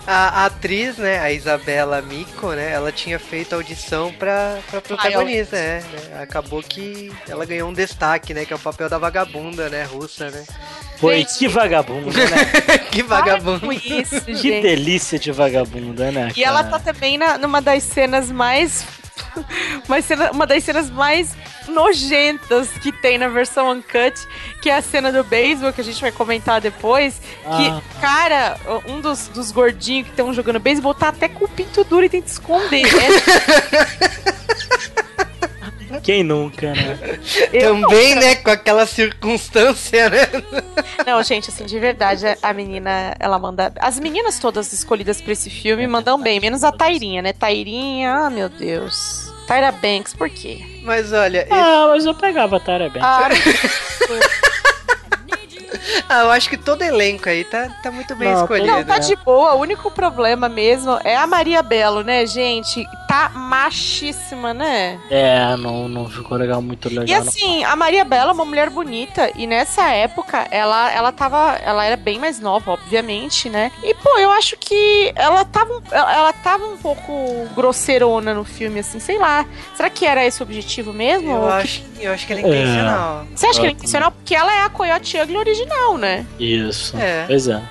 [0.05, 5.57] A, a atriz, né, a Isabela Miko, né, ela tinha feito audição pra, pra protagonista,
[5.57, 6.21] né, né?
[6.21, 10.29] Acabou que ela ganhou um destaque, né, que é o papel da vagabunda, né, russa,
[10.29, 10.45] né?
[10.99, 11.37] Foi Gente.
[11.37, 12.45] que vagabunda, né?
[12.91, 14.61] que com isso, que gente.
[14.61, 16.31] delícia de vagabunda, né?
[16.35, 18.85] E ela tá também na, numa das cenas mais.
[19.87, 21.35] Uma, cena, uma das cenas mais
[21.67, 24.15] nojentas que tem na versão Uncut,
[24.61, 27.19] que é a cena do beisebol, que a gente vai comentar depois.
[27.43, 27.81] Que, Ah.
[28.01, 28.57] cara,
[28.87, 32.09] um dos, dos gordinhos que estão jogando beisebol tá até com o pinto duro e
[32.09, 32.83] tenta esconder.
[36.03, 36.97] Quem nunca, né?
[37.53, 40.27] Eu- Também, né, com aquela circunstância, né?
[41.05, 43.71] Não, gente, assim, de verdade, a menina, ela manda.
[43.79, 47.33] As meninas todas escolhidas pra esse filme mandam bem, menos a Tairinha, né?
[47.33, 49.27] Tairinha, ah, meu Deus.
[49.47, 50.59] Tyra Banks, por quê?
[50.83, 53.01] Mas olha, esse- Ah, mas eu pegava a Tara bem.
[53.01, 53.29] Ah,
[56.09, 58.67] ah, eu acho que todo elenco aí tá, tá muito bem Não, escolhido.
[58.67, 59.53] Não, tá de boa.
[59.55, 62.85] O único problema mesmo é a Maria Belo, né, gente?
[63.07, 64.99] Tá machíssima, né?
[65.09, 67.05] É, não, não ficou legal, muito legal.
[67.07, 71.53] E assim, a Maria Bela é uma mulher bonita e nessa época ela ela tava,
[71.63, 73.71] ela era bem mais nova, obviamente, né?
[73.81, 78.79] E pô, eu acho que ela tava um- ela tava um pouco grosseirona no filme
[78.79, 79.45] assim, sei lá.
[79.73, 81.29] Será que era esse o objetivo mesmo?
[81.31, 83.25] Eu Ou que- acho, eu acho que ela é intencional.
[83.33, 84.11] Você acha que é Ah, intencional?
[84.11, 86.25] Porque ela é a Coyote Ugly original, né?
[86.39, 86.97] Isso.
[86.97, 87.23] É.
[87.25, 87.61] Pois é.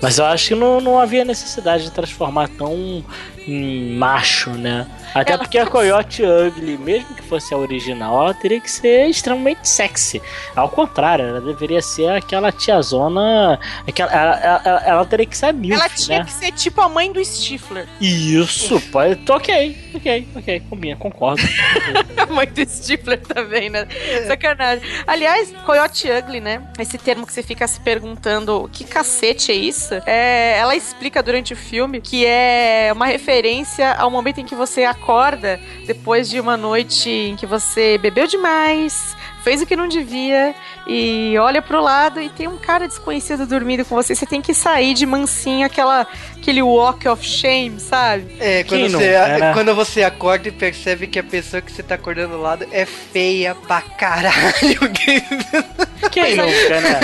[0.00, 3.04] Mas eu acho que não, não havia necessidade de transformar tão
[3.48, 4.86] macho, né?
[5.14, 9.06] Até Ela porque a Coyote Ugly, mesmo que fosse a original, ela teria que ser
[9.08, 10.20] extremamente sexy.
[10.54, 13.58] Ao contrário, ela deveria ser aquela tiazona.
[13.86, 16.24] Aquela, ela, ela- ela teria que ser a Milf, ela tinha né?
[16.24, 17.86] que ser tipo a mãe do Stifler.
[18.00, 19.16] Isso, pode.
[19.16, 21.40] tô Ok, ok, ok, combina, concordo.
[22.18, 23.86] A mãe do Stifler também, né?
[24.26, 24.82] Sacanagem.
[25.06, 26.62] Aliás, Coyote Ugly, né?
[26.78, 29.94] Esse termo que você fica se perguntando que cacete é isso?
[30.04, 34.82] É, ela explica durante o filme que é uma referência ao momento em que você
[34.98, 40.54] acorda depois de uma noite em que você bebeu demais, fez o que não devia
[40.86, 44.14] e olha pro lado e tem um cara desconhecido dormindo com você.
[44.14, 46.06] Você tem que sair de mansinho, aquela,
[46.36, 48.36] aquele walk of shame, sabe?
[48.38, 49.52] É, quando Quem você, nunca, né?
[49.54, 52.84] quando você acorda e percebe que a pessoa que você tá acordando do lado é
[52.84, 54.78] feia pra caralho.
[56.10, 57.00] Quem nunca, né?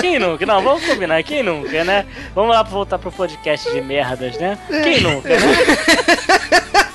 [0.00, 0.46] Quem nunca?
[0.46, 2.06] Não, vamos combinar, quem nunca, né?
[2.34, 4.58] Vamos lá voltar pro podcast de merdas, né?
[4.82, 6.78] Quem nunca, né?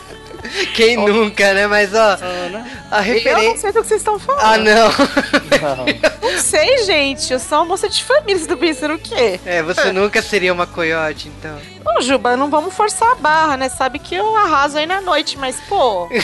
[0.76, 1.68] Quem nunca, né?
[1.68, 3.58] Mas ó, a Eu não referência.
[3.58, 4.44] sei do que vocês estão falando.
[4.44, 4.89] Ah, não.
[5.76, 6.13] Não.
[6.34, 7.32] Não sei, gente.
[7.32, 8.36] Eu sou uma moça de família.
[8.36, 9.39] Vocês estão pensando o quê?
[9.46, 11.58] É, você nunca seria uma coiote, então.
[11.86, 13.70] Ô, Juba, não vamos forçar a barra, né?
[13.70, 16.08] Sabe que eu arraso aí na noite, mas, pô.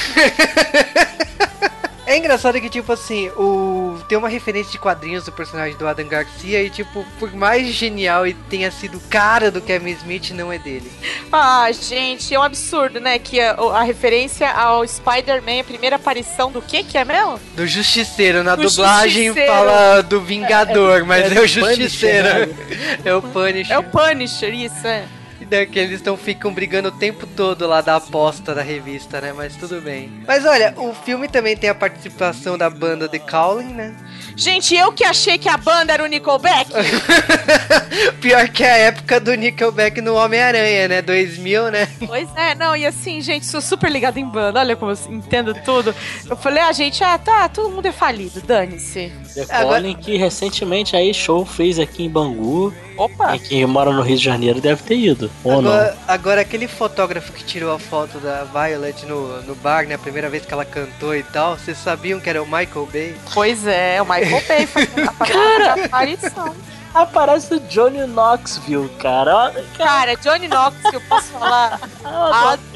[2.10, 3.96] É engraçado que, tipo assim, o...
[4.08, 8.26] tem uma referência de quadrinhos do personagem do Adam Garcia e, tipo, por mais genial
[8.26, 10.92] e tenha sido cara do Kevin Smith, não é dele.
[11.32, 13.20] Ah, gente, é um absurdo, né?
[13.20, 17.40] Que a, a referência ao Spider-Man, a primeira aparição do que que é mesmo?
[17.56, 19.54] Do Justiceiro, na Do dublagem Justiceiro.
[19.54, 22.48] fala do Vingador, mas é, é o do Justiceiro.
[22.48, 23.76] Punisher, É o Punisher.
[23.76, 25.06] É o Punisher, isso, é.
[25.50, 29.34] Né, que eles tão, ficam brigando o tempo todo lá da aposta da revista, né?
[29.36, 30.12] Mas tudo bem.
[30.28, 33.96] Mas olha, o filme também tem a participação da banda The Calling, né?
[34.36, 36.70] Gente, eu que achei que a banda era o Nickelback.
[38.22, 41.02] Pior que a época do Nickelback no Homem-Aranha, né?
[41.02, 41.88] 2000, né?
[42.06, 44.60] pois é, não, e assim, gente, sou super ligada em banda.
[44.60, 45.94] Olha como eu entendo tudo.
[46.30, 49.12] Eu falei, ah, gente, ah, tá, todo mundo é falido, dane-se.
[49.34, 52.74] The Agora- Colin, que recentemente aí show fez aqui em Bangu.
[52.98, 53.36] Opa!
[53.36, 55.32] E quem mora no Rio de Janeiro deve ter ido.
[55.44, 55.72] Ou não.
[55.72, 59.96] Agora, agora, aquele fotógrafo que tirou a foto da Violet no, no bar, né?
[59.96, 63.16] A primeira vez que ela cantou e tal, vocês sabiam que era o Michael Bay?
[63.34, 65.86] Pois é, o Michael Bay fazendo a Cara.
[65.86, 66.56] aparição.
[66.94, 69.54] Aparece o Johnny Knoxville, cara.
[69.78, 72.10] Cara, Johnny Knox, que eu posso falar, eu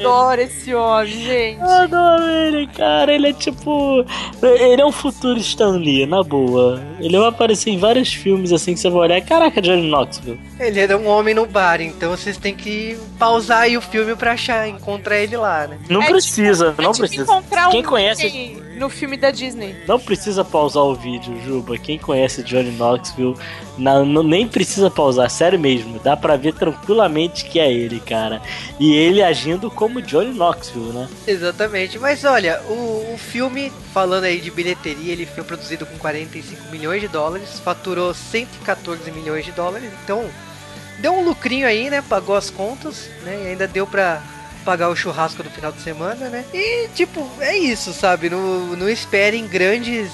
[0.04, 1.60] adoro esse homem, gente.
[1.60, 3.12] Eu adoro ele, cara.
[3.12, 4.04] Ele é tipo.
[4.42, 6.80] Ele é um futuro Stan Lee, na boa.
[7.00, 9.20] Ele vai aparecer em vários filmes assim que você vai olhar.
[9.22, 10.40] Caraca, Johnny Knoxville.
[10.60, 14.32] Ele era um homem no bar, então vocês têm que pausar aí o filme pra
[14.32, 15.78] achar, encontrar ele lá, né?
[15.88, 17.42] Não É precisa, tipo- é não tipo precisa.
[17.70, 19.74] Quem um conhece- no filme da Disney.
[19.86, 21.78] Não precisa pausar o vídeo, Juba.
[21.78, 23.36] Quem conhece Johnny Knoxville
[23.78, 25.98] não, não- nem precisa pausar, sério mesmo.
[25.98, 28.42] Dá pra ver tranquilamente que é ele, cara.
[28.78, 31.08] E ele agindo como Johnny Knoxville, né?
[31.26, 31.98] Exatamente.
[31.98, 37.00] Mas olha, o, o filme, falando aí de bilheteria, ele foi produzido com 45 milhões
[37.00, 40.24] de dólares, faturou 114 milhões de dólares, então
[41.00, 42.02] deu um lucrinho aí, né?
[42.08, 43.42] Pagou as contas, né?
[43.44, 44.22] E ainda deu pra
[44.64, 46.44] pagar o churrasco do final de semana, né?
[46.52, 48.30] E tipo, é isso, sabe?
[48.30, 50.10] Não, não esperem grandes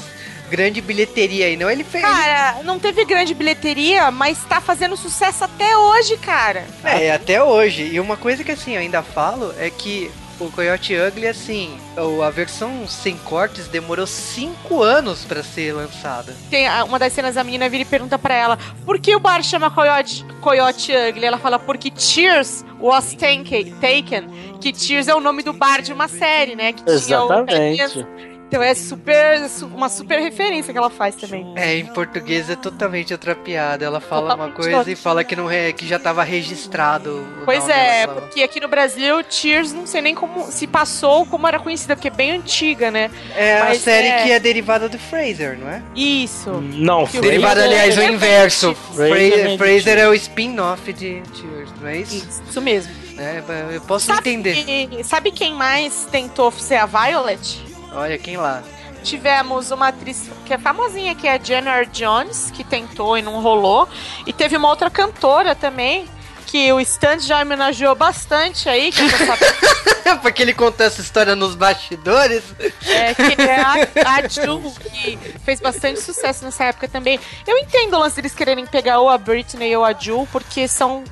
[0.51, 1.71] grande bilheteria aí, não.
[1.71, 2.05] Ele fez.
[2.05, 6.67] Cara, não teve grande bilheteria, mas tá fazendo sucesso até hoje, cara.
[6.85, 7.85] É, até hoje.
[7.85, 10.11] E uma coisa que assim, eu ainda falo é que
[10.41, 11.79] o Coyote Ugly, assim,
[12.27, 16.35] a versão sem cortes demorou 5 anos pra ser lançada.
[16.49, 19.43] Tem uma das cenas, a menina vira e pergunta pra ela por que o bar
[19.43, 21.25] chama Coyote, Coyote Ugly?
[21.25, 24.29] Ela fala porque Cheers was taken, taken.
[24.61, 26.73] Que Cheers é o nome do bar de uma série, né?
[26.73, 28.07] Que tinha o- Exatamente.
[28.51, 31.53] Então é super, su- uma super referência que ela faz também.
[31.55, 33.85] É, em português é totalmente outra piada.
[33.85, 34.93] Ela fala uma Totalmente coisa outra.
[34.93, 37.25] e fala que, não é, que já tava registrado.
[37.45, 38.21] Pois é, ela fala.
[38.27, 42.09] porque aqui no Brasil, Cheers, não sei nem como se passou, como era conhecida, porque
[42.09, 43.09] é bem antiga, né?
[43.37, 45.81] É a mas série é- que é derivada do Fraser, não é?
[45.95, 46.51] Isso.
[46.51, 48.75] Não, Que Fraser- Derivada, aliás, o é inverso.
[48.75, 52.17] Fraser Fraser, é é o spin-off de Cheers, não é isso?
[52.17, 52.93] Isso, isso mesmo.
[53.17, 53.43] É,
[53.75, 55.05] eu posso Sabe, entender.
[55.05, 57.70] sabe quem mais tentou ser a Violet?
[57.93, 58.63] Olha, quem lá?
[59.03, 63.41] Tivemos uma atriz que é famosinha, que é a Jennifer Jones, que tentou e não
[63.41, 63.89] rolou.
[64.27, 66.07] E teve uma outra cantora também,
[66.47, 69.01] que o Stan já homenageou bastante aí, que
[70.21, 72.43] Porque ele contou essa história nos bastidores.
[72.87, 73.75] é, que é a,
[74.17, 77.19] a Ju, que fez bastante sucesso nessa época também.
[77.47, 81.05] Eu entendo o lance deles quererem pegar ou a Britney ou a Ju, porque são.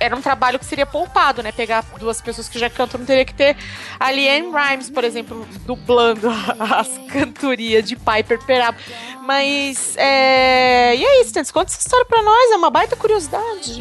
[0.00, 1.52] É, é, Era um trabalho que seria poupado, né?
[1.52, 3.56] Pegar duas pessoas que já cantam, não teria que ter
[3.98, 8.78] a Leanne Rimes, por exemplo, dublando as cantorias de Piper Perabo.
[9.22, 10.96] Mas, é...
[10.96, 13.78] E aí, Stantz, conta essa história pra nós, é uma baita curiosidade.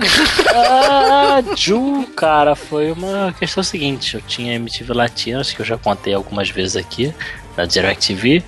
[0.53, 4.15] A Ju, cara, foi uma questão seguinte.
[4.15, 7.13] Eu tinha MTV Latinos, que eu já contei algumas vezes aqui,
[7.58, 8.43] na DirecTV.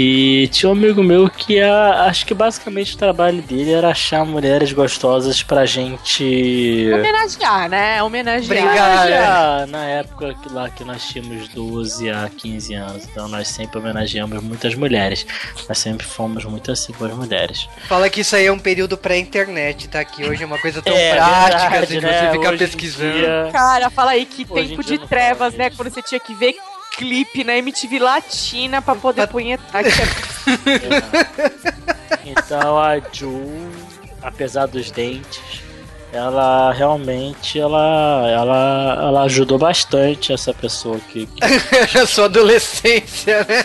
[0.00, 4.24] E tinha um amigo meu que a- acho que basicamente o trabalho dele era achar
[4.24, 6.88] mulheres gostosas pra gente.
[6.94, 8.00] Homenagear, né?
[8.00, 8.44] Homenagear.
[8.44, 9.00] Obrigado.
[9.06, 13.04] homenagear na época que lá que nós tínhamos 12 a 15 anos.
[13.10, 15.26] Então nós sempre homenageamos muitas mulheres.
[15.68, 17.68] Nós sempre fomos muito assim com as mulheres.
[17.88, 20.04] Fala que isso aí é um período pré-internet, tá?
[20.04, 22.30] Que hoje é uma coisa tão É, prática, verdade, assim, né?
[22.30, 23.12] você fica pesquisando.
[23.18, 25.70] dia- Cara, fala aí que tempo de trevas, né?
[25.70, 26.54] Quando você tinha que ver
[26.98, 29.82] clipe na MTV Latina pra poder punhetar.
[29.84, 31.48] que é-
[32.26, 33.42] Então a Ju,
[34.22, 35.40] apesar dos dentes,
[36.12, 41.44] ela realmente ela, ela, ela ajudou bastante essa pessoa que, que
[41.98, 43.64] a sua adolescência, né?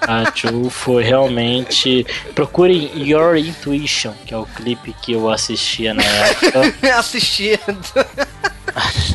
[0.00, 2.06] a Ju foi realmente.
[2.34, 6.74] Procurem Your Intuition, que é o clipe que eu assistia na época.
[6.98, 7.58] Assistindo.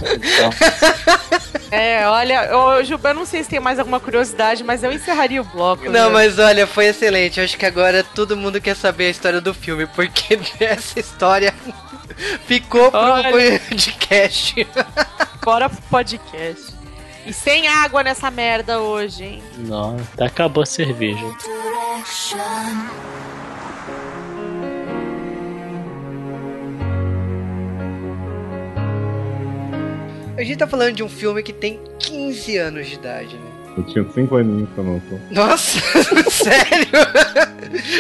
[0.04, 0.50] Então,
[1.74, 5.42] É, olha, ô, Juba, eu não sei se tem mais alguma curiosidade, mas eu encerraria
[5.42, 5.86] o bloco.
[5.86, 6.10] Não, né?
[6.10, 7.40] mas olha, foi excelente.
[7.40, 11.54] Eu acho que agora todo mundo quer saber a história do filme, porque essa história
[12.46, 13.32] ficou pro Olha.
[13.32, 14.68] podcast.
[15.44, 16.74] Bora pro podcast.
[17.26, 19.44] E sem água nessa merda hoje, hein?
[19.58, 21.24] não, até acabou a cerveja.
[30.38, 33.52] A gente tá falando de um filme que tem 15 anos de idade, né?
[33.76, 35.20] Eu tinha cinco aninhos quando lançou.
[35.32, 35.80] Nossa,
[36.30, 36.88] sério?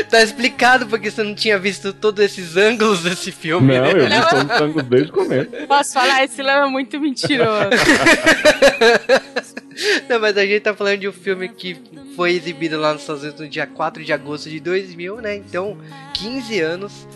[0.09, 3.91] tá explicado porque você não tinha visto todos esses ângulos desse filme, Não, né?
[3.91, 5.49] eu vi todos os ângulos desde o começo.
[5.67, 6.23] Posso falar?
[6.23, 7.69] Esse Léo é muito mentiroso.
[10.07, 11.75] Não, mas a gente tá falando de um filme que
[12.15, 15.35] foi exibido lá nos Estados Unidos no dia 4 de agosto de 2000, né?
[15.37, 15.75] Então,
[16.13, 17.07] 15 anos.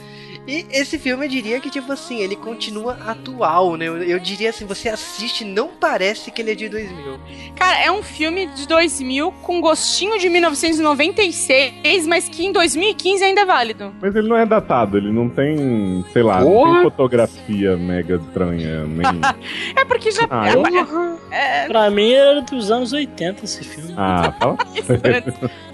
[0.48, 3.88] E esse filme eu diria que, tipo assim, ele continua atual, né?
[3.88, 7.20] Eu, eu diria assim, você assiste não parece que ele é de 2000.
[7.56, 13.42] Cara, é um filme de 2000 com gostinho de 1996, mas que em 2015 ainda
[13.42, 13.94] é válido.
[14.02, 18.86] Mas ele não é datado, ele não tem, sei lá, não tem fotografia mega estranha,
[18.86, 19.06] nem.
[19.76, 20.28] É porque já.
[20.30, 23.94] Ah, é- eu- é- Pra mim era dos anos 80 esse filme.
[23.98, 24.58] Ah, fala.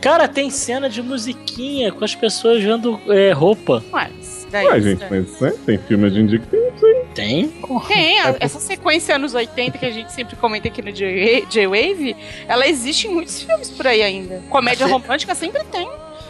[0.02, 3.84] Cara, tem cena de musiquinha com as pessoas vendo é, roupa.
[3.92, 7.04] Mas, daí, Ué, gente, mas né, tem filme hoje em dia que tem isso aí.
[7.14, 7.54] Tem?
[7.88, 12.16] Tem, a- essa sequência anos 80 que a gente sempre comenta aqui no J- J-Wave,
[12.48, 14.42] ela existe em muitos filmes por aí ainda.
[14.50, 15.90] Comédia romântica sempre tem.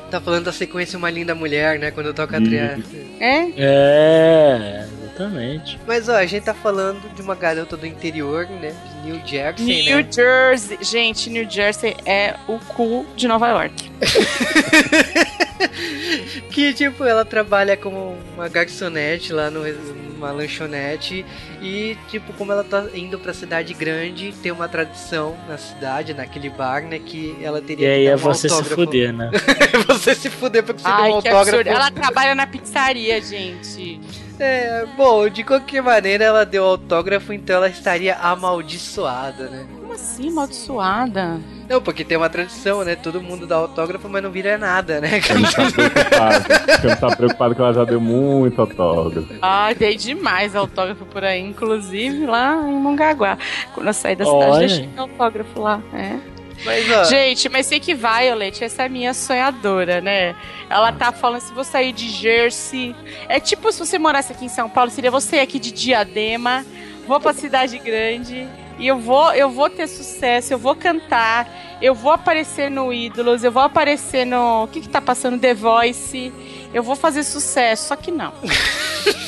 [0.10, 1.90] Tá falando da sequência Uma Linda Mulher, né?
[1.90, 2.78] Quando toca a trilha.
[3.20, 3.48] É.
[3.58, 5.80] É, exatamente.
[5.88, 8.74] Mas ó, a gente tá falando de uma garota do interior, né?
[9.04, 10.08] De New Jersey, New né?
[10.12, 10.78] Jersey.
[10.82, 13.92] Gente, New Jersey é o cu de Nova York.
[16.50, 21.26] que tipo, ela trabalha como uma garçonete lá no, numa lanchonete
[21.62, 26.50] e tipo, como ela tá indo pra cidade grande, tem uma tradição na cidade, naquele
[26.50, 28.76] bar, né, que ela E teria aí que é dar um você se autógrafo.
[28.86, 29.32] fuder, né?
[29.88, 31.68] você se fuder pra você dar Ai, um autógrafo.
[31.70, 34.00] Ela trabalha na pizzaria, gente.
[34.44, 39.66] É, bom, de qualquer maneira ela deu autógrafo, então ela estaria amaldiçoada, né?
[39.80, 41.40] Como assim, amaldiçoada?
[41.70, 42.96] Não, porque tem uma tradição, né?
[42.96, 45.22] Todo mundo dá autógrafo, mas não vira nada, né?
[45.34, 46.46] Não tá preocupado.
[46.84, 49.34] Não tá preocupado que ela já deu muito autógrafo.
[49.42, 53.38] Ai, dei demais autógrafo por aí, inclusive lá em Mongaguá.
[53.74, 54.60] Quando eu saí da cidade, Olha.
[54.68, 55.82] deixei autógrafo lá.
[55.94, 56.33] É.
[56.66, 60.36] Mas, ó, Gente, mas sei que Violet, essa é minha sonhadora, né?
[60.70, 62.96] Ela tá falando se vou sair de Jersey.
[63.28, 66.66] É tipo se você morasse aqui em São Paulo, seria você aqui de Diadema,
[67.08, 68.48] vou pra cidade grande
[68.80, 71.48] e eu vou, eu vou ter sucesso, eu vou cantar,
[71.82, 74.64] eu vou aparecer no Ídolos, eu vou aparecer no.
[74.64, 75.40] O que que tá passando?
[75.40, 76.34] The Voice.
[76.74, 78.34] Eu vou fazer sucesso, só que não.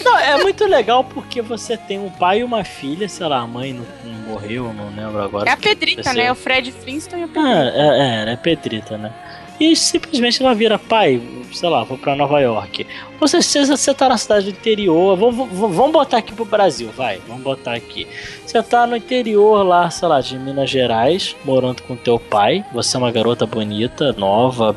[0.03, 3.47] Não, é muito legal porque você tem um pai e uma filha, sei lá, a
[3.47, 5.49] mãe não, não morreu, não lembro agora.
[5.49, 6.31] É a Pedrita, né?
[6.31, 7.49] O Fred Flintstone e a Pedrita.
[7.49, 9.11] Ah, é, é, é Pedrita, né?
[9.59, 11.21] E simplesmente ela vira, pai,
[11.53, 12.85] sei lá, vou pra Nova York.
[13.19, 16.91] Ou seja, você tá na cidade do interior, vamos, vamos vamos botar aqui pro Brasil,
[16.95, 18.05] vai, vamos botar aqui.
[18.45, 22.97] Você tá no interior lá, sei lá, de Minas Gerais, morando com teu pai, você
[22.97, 24.75] é uma garota bonita, nova,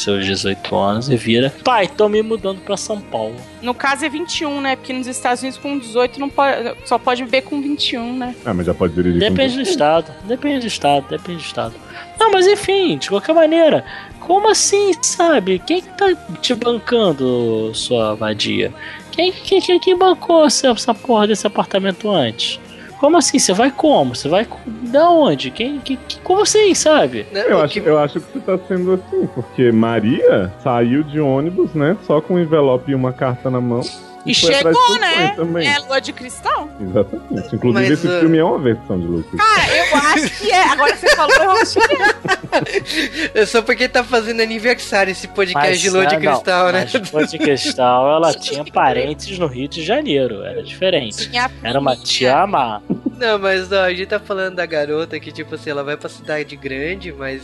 [0.00, 3.34] seus 18 anos, e vira, pai, tô me mudando pra São Paulo.
[3.60, 4.76] No caso é 21, né?
[4.76, 8.34] Porque nos Estados Unidos com 18 não pode, só pode beber com 21, né?
[8.44, 11.74] Ah, mas já pode dirigir com Depende do estado, depende do estado, depende do estado.
[12.18, 13.84] Não, mas enfim, de qualquer maneira,
[14.20, 15.58] como assim, sabe?
[15.58, 18.72] Quem que tá te bancando, sua vadia?
[19.10, 22.58] Quem, quem, quem, quem bancou essa, essa porra desse apartamento antes?
[23.02, 23.36] Como assim?
[23.36, 24.14] Você vai como?
[24.14, 24.60] Você vai com-
[24.92, 25.50] da onde?
[25.50, 27.26] Quem, quem, quem- como assim, sabe?
[27.32, 31.18] né, Eu acho, que- eu acho que você tá sendo assim, porque Maria saiu de
[31.18, 31.96] ônibus, né?
[32.06, 33.80] Só com um envelope e uma carta na mão.
[34.24, 35.30] E chegou, né?
[35.34, 35.66] Também.
[35.66, 36.68] É lua de cristal?
[36.80, 37.56] Exatamente.
[37.56, 39.40] Inclusive, Mas, esse uh, filme é uma versão de Lucas.
[39.40, 40.64] Cara, eu acho que é.
[40.68, 43.32] Agora você falou, eu acho que é.
[43.42, 46.88] É só porque tá fazendo aniversário esse podcast de lua de ah, não, cristal, né?
[46.92, 51.30] Mas Lua de Cristal, ela tinha parentes no Rio de Janeiro, era diferente.
[51.30, 52.80] Tinha Era uma tia má.
[53.22, 56.08] Não, mas ó, a gente tá falando da garota que, tipo assim, ela vai pra
[56.08, 57.40] cidade grande, mas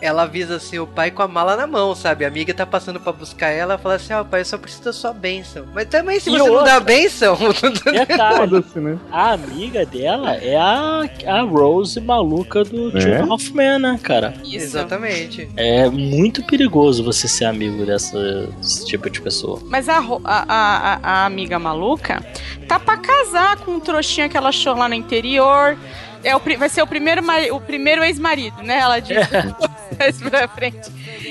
[0.00, 2.24] ela avisa assim o pai com a mala na mão, sabe?
[2.24, 4.84] A amiga tá passando pra buscar ela, ela fala assim, ó, pai, eu só preciso
[4.84, 5.66] da sua bênção.
[5.74, 6.64] Mas também, se E você não outra?
[6.64, 7.36] dá bênção,
[7.92, 8.98] Detalhe, Foda-se, né?
[9.12, 13.18] a amiga dela é a, a Rose maluca do É?
[13.18, 14.32] Two Hoffman, né, cara?
[14.44, 14.56] Isso.
[14.78, 15.48] Exatamente.
[15.56, 18.18] É muito perigoso você ser amigo dessa,
[18.58, 19.60] desse tipo de pessoa.
[19.66, 20.44] Mas a, a, a,
[20.94, 22.24] a- a amiga maluca
[22.66, 25.17] tá pra casar com um trouxinha que ela achou lá no interior.
[26.24, 28.78] É o, vai ser o primeiro, o primeiro ex-marido, né?
[28.78, 29.28] Ela disse
[29.98, 30.90] mais pra frente.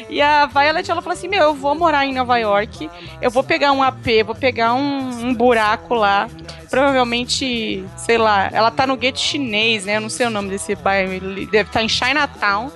[0.09, 2.89] E a Violet, ela falou assim: Meu, eu vou morar em Nova York,
[3.21, 6.29] eu vou pegar um AP, vou pegar um, um buraco lá.
[6.69, 9.97] Provavelmente, sei lá, ela tá no gueto chinês, né?
[9.97, 12.71] Eu não sei o nome desse bairro, deve estar em Chinatown.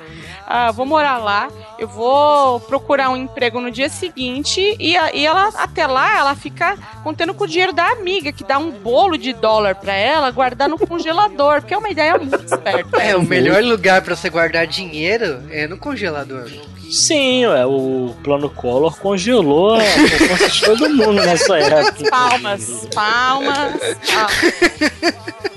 [0.53, 1.47] Ah, vou morar lá,
[1.79, 6.35] eu vou procurar um emprego no dia seguinte e, a- e ela até lá ela
[6.35, 10.29] fica contando com o dinheiro da amiga que dá um bolo de dólar pra ela
[10.29, 13.01] guardar no congelador, porque é uma ideia muito esperta.
[13.01, 16.49] É, o melhor lugar pra você guardar dinheiro é no congelador.
[16.91, 22.09] Sim, é, o plano Collor congelou a poupança de todo mundo nessa época.
[22.09, 23.73] Palmas, palmas,
[24.11, 25.50] palmas.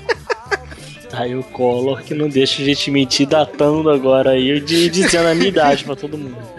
[1.15, 5.29] Tá aí o Collor que não deixa a gente mentir datando agora aí de dizendo
[5.29, 6.35] a minha idade pra todo mundo.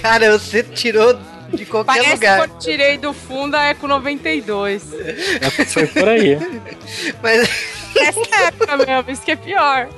[0.00, 1.18] Cara, você tirou
[1.52, 2.48] de qualquer Parece lugar.
[2.48, 4.84] que eu tirei do fundo a Eco 92.
[5.40, 6.38] É, foi por aí.
[7.22, 7.48] Mas,
[8.00, 9.88] Essa época mesmo, isso que é pior.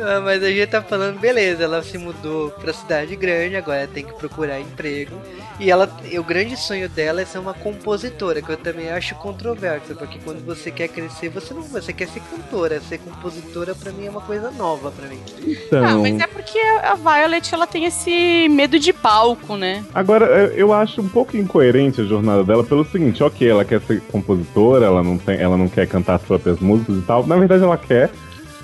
[0.00, 4.04] Ah, mas a gente tá falando, beleza, ela se mudou pra cidade grande, agora tem
[4.04, 5.16] que procurar emprego.
[5.60, 9.14] E ela, e o grande sonho dela é ser uma compositora, que eu também acho
[9.16, 13.90] controverso, porque quando você quer crescer, você não você quer ser cantora, ser compositora pra
[13.92, 15.18] mim é uma coisa nova pra mim.
[15.46, 19.84] Então, Ah, mas é porque a Violet ela tem esse medo de palco, né?
[19.94, 23.80] Agora, eu- eu acho um pouco incoerente a jornada dela pelo seguinte, ok, ela quer
[23.82, 27.26] ser compositora, ela não, tem, ela não quer cantar as próprias músicas e tal.
[27.26, 28.10] Na verdade ela quer.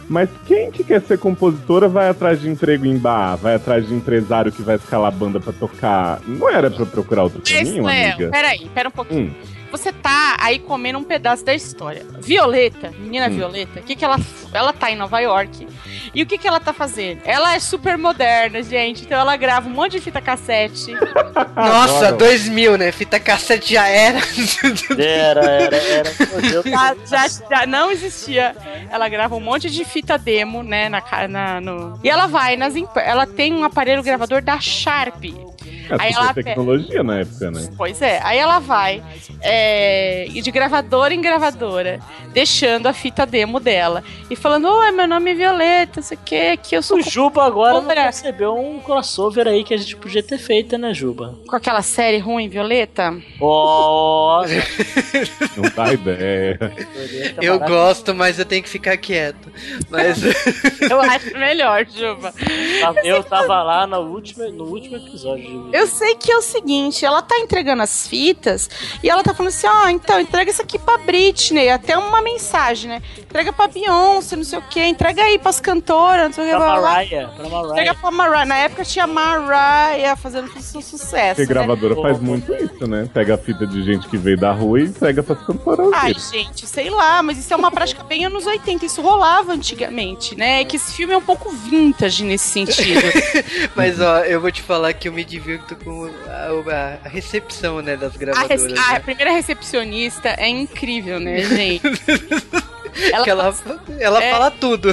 [0.09, 3.95] Mas quem que quer ser compositora vai atrás de emprego em bar, vai atrás de
[3.95, 6.21] empresário que vai escalar a banda pra tocar.
[6.27, 8.31] Não era pra procurar outro caminho, Léo, amiga?
[8.31, 9.29] peraí, pera um pouquinho.
[9.29, 9.64] Hum.
[9.75, 12.07] Você tá aí comendo um pedaço da história.
[12.21, 13.31] Violeta, menina Hum.
[13.37, 14.19] Violeta, o que que ela
[14.53, 15.67] ela tá em Nova York?
[16.15, 17.21] E o que que ela tá fazendo?
[17.25, 19.03] Ela é super moderna, gente.
[19.05, 20.93] Então ela grava um monte de fita cassete.
[21.57, 22.17] Nossa, Adoro.
[22.19, 22.93] 2000, né?
[22.93, 24.21] Fita cassete já era.
[24.99, 26.11] Era, era, era.
[26.65, 28.55] Já, já, já não existia.
[28.91, 31.99] Ela grava um monte de fita demo, né, na, na no...
[32.03, 35.25] E ela vai nas emp- ela tem um aparelho gravador da Sharp.
[35.91, 37.69] É, Aí ela pega- tecnologia na época, né?
[37.77, 39.03] Pois é, aí ela vai
[39.41, 42.01] é, e de gravadora em gravadora,
[42.33, 46.77] deixando a fita demo dela e falando: Oi, meu nome é Violeta, isso aqui, que
[46.77, 50.39] eu sou O Juba agora não recebeu um crossover aí que a gente podia ter
[50.39, 51.35] feito, né, Juba?
[51.47, 53.15] com aquela série ruim, Violeta.
[53.41, 54.45] Ó,
[55.57, 56.59] Não dá ideia.
[56.59, 59.51] Violeta Eu gosto, mas eu tenho que ficar quieto.
[59.91, 60.19] Mas
[60.91, 62.33] Eu acho melhor, Juba.
[63.03, 65.45] Eu tava lá no último, no último episódio.
[65.45, 65.74] Juba.
[65.75, 68.71] Eu sei que é o seguinte, ela tá entregando as fitas
[69.03, 72.89] e ela tá falando assim, ó, então entrega isso aqui pra Britney, até uma mensagem,
[72.91, 73.03] né?
[73.19, 76.55] Entrega pra Beyoncé, não sei o quê, entrega aí pras cantoras, não sei o que,
[76.55, 76.81] Pra.
[76.81, 77.95] Mariah, pra Entrega Mariah.
[77.95, 78.45] pra Mariah.
[78.45, 81.35] Na época tinha Mariah fazendo su sucesso.
[81.35, 81.47] Porque né?
[81.47, 83.11] gravadora faz muito isso, né?
[83.13, 85.91] Pega a fita de gente que veio da rua e entrega pras cantoras.
[85.93, 90.37] Ai, gente, sei lá, mas isso é uma prática bem anos 80, isso rolava antigamente,
[90.37, 90.61] né?
[90.61, 93.01] É que esse filme é um pouco vintage nesse sentido.
[93.75, 97.97] Mas ó, eu vou te falar que eu me divirto com a, a recepção, né,
[97.97, 98.63] das A, gravadoras.
[98.63, 98.99] rece- a né?
[99.01, 101.83] primeira recepcionista é incrível, né, gente?
[103.13, 103.55] Ela, Que ela,
[103.99, 104.31] ela É.
[104.31, 104.91] fala tudo.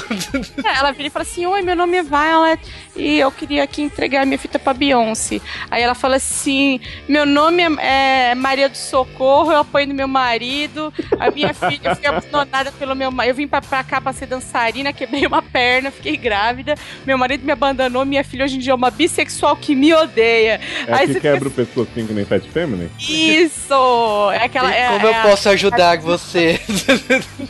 [0.64, 2.62] É, ela vira e fala assim: Oi, meu nome é Violet
[2.95, 5.39] e eu queria aqui entregar minha fita pra Beyoncé.
[5.70, 10.08] Aí ela fala assim: Meu nome é, é Maria do Socorro, eu apoio no meu
[10.08, 10.93] marido.
[11.20, 13.32] A minha filha foi abandonada pelo meu marido.
[13.32, 16.76] Eu vim pra, pra cá pra ser dançarina, quebrei uma perna, fiquei grávida.
[17.06, 18.04] Meu marido me abandonou.
[18.06, 20.60] Minha filha hoje em dia é uma bissexual que me odeia.
[20.88, 22.89] É Aí que você quebra o pescoço assim que nem Fat Family?
[22.99, 24.32] Isso!
[24.34, 24.74] É aquela.
[24.74, 26.60] É, Como é eu posso ajudar você?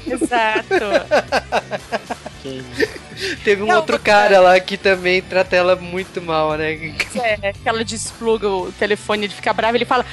[0.08, 0.41] Exato.
[0.42, 2.18] Exato.
[2.42, 2.64] Que-
[3.44, 6.74] Teve um Não, outro cara lá que também trata ela muito mal, né?
[7.16, 10.06] É, que ela despluga o telefone, ele fica bravo, ele fala.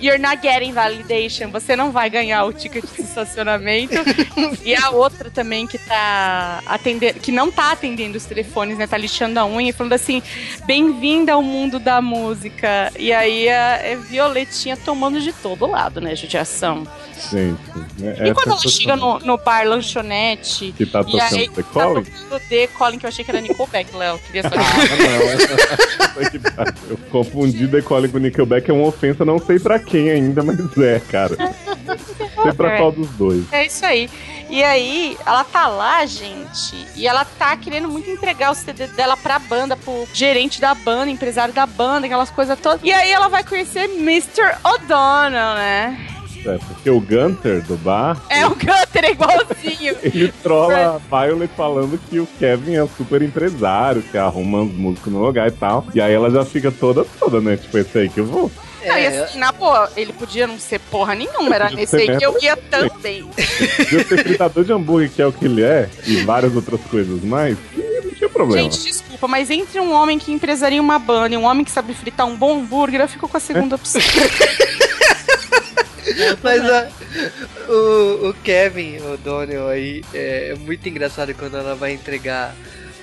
[0.00, 1.50] You're not getting validation.
[1.50, 3.94] Você não vai ganhar o ticket de estacionamento.
[4.62, 8.86] e a outra também que tá atendendo, que não tá atendendo os telefones, né?
[8.86, 10.22] Tá lixando a unha e falando assim:
[10.66, 12.92] bem-vinda ao mundo da música.
[12.98, 16.14] E aí a, é Violetinha tomando de todo lado, né?
[16.14, 16.86] Judiação.
[17.30, 17.58] Gente.
[17.98, 18.28] né?
[18.28, 20.74] e quando ela chega no, no bar lanchonete.
[20.76, 21.48] Que tá E aí,
[21.84, 22.04] Calling?
[22.04, 24.18] tocando The Calling, que eu achei que era Nickelback, Léo.
[24.18, 26.26] Queria só Ah, não.
[26.30, 26.74] Que pariu.
[26.88, 30.56] Eu confundi The Calling com Nickelback, é uma ofensa, não sei pra quem ainda, mas
[30.78, 31.36] é, cara.
[32.42, 33.44] sei pra qual dos dois.
[33.52, 34.08] É isso aí.
[34.48, 39.16] E aí, ela tá lá, gente, e ela tá querendo muito entregar o CD dela
[39.16, 42.80] pra banda, pro gerente da banda, empresário da banda, aquelas coisas todas.
[42.84, 44.56] E aí ela vai conhecer Mr.
[44.64, 46.15] O'Donnell, né?
[46.46, 49.96] É, porque o Gunter do bar, É o Gunter, é igualzinho.
[50.02, 55.12] ele trola a Violet falando que o Kevin é super empresário, que arruma os músicos
[55.12, 55.84] no lugar e tal.
[55.94, 57.56] E aí ela já fica toda, toda, né?
[57.56, 58.50] Tipo, esse aí que eu vou.
[58.84, 62.16] Não, e É, assim, na boa, ele podia não ser porra nenhuma, era nesse aí
[62.16, 63.28] que eu ia também.
[63.92, 66.80] E o ser fritador de hambúrguer, que é o que ele é, e várias outras
[66.82, 68.62] coisas mais, não tinha problema.
[68.62, 71.94] Gente, desculpa, mas entre um homem que empresaria uma banda e um homem que sabe
[71.94, 74.00] fritar um bom hambúrguer, eu fico com a segunda opção.
[76.42, 82.54] Mas ó, o, o Kevin O'Donnell aí é, é muito engraçado quando ela vai entregar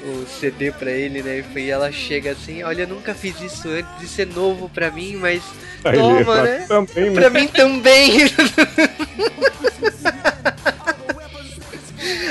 [0.04, 1.44] o CD pra ele, né?
[1.56, 5.16] E ela chega assim, olha, eu nunca fiz isso antes, isso é novo pra mim,
[5.16, 5.42] mas
[5.84, 6.66] Aí toma, né?
[6.68, 7.22] Também, né?
[7.22, 8.18] pra mim também.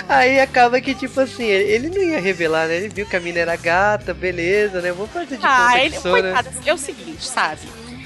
[0.09, 2.77] Aí acaba que, tipo assim, ele, não ia revelar, né?
[2.77, 4.93] Ele viu que a mina era gata, beleza, né?
[4.93, 6.03] Vou fazer de Ah, ele, né?
[6.03, 7.63] coitado, é o seguinte, sabe?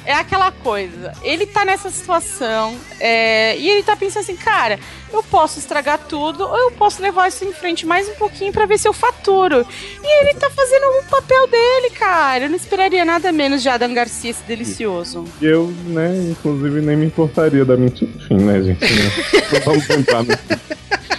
[0.07, 4.79] É aquela coisa, ele tá nessa situação é, e ele tá pensando assim, cara,
[5.13, 8.67] eu posso estragar tudo ou eu posso levar isso em frente mais um pouquinho pra
[8.67, 9.67] ver se eu faturo.
[10.03, 12.45] E ele tá fazendo o papel dele, cara.
[12.45, 15.25] Eu não esperaria nada menos de Adam Garcia, esse delicioso.
[15.43, 18.11] Eu, né, inclusive nem me importaria da mentira.
[18.15, 18.85] Enfim, né, gente?
[18.85, 19.11] Né?
[19.65, 20.39] Vamos tentar, né?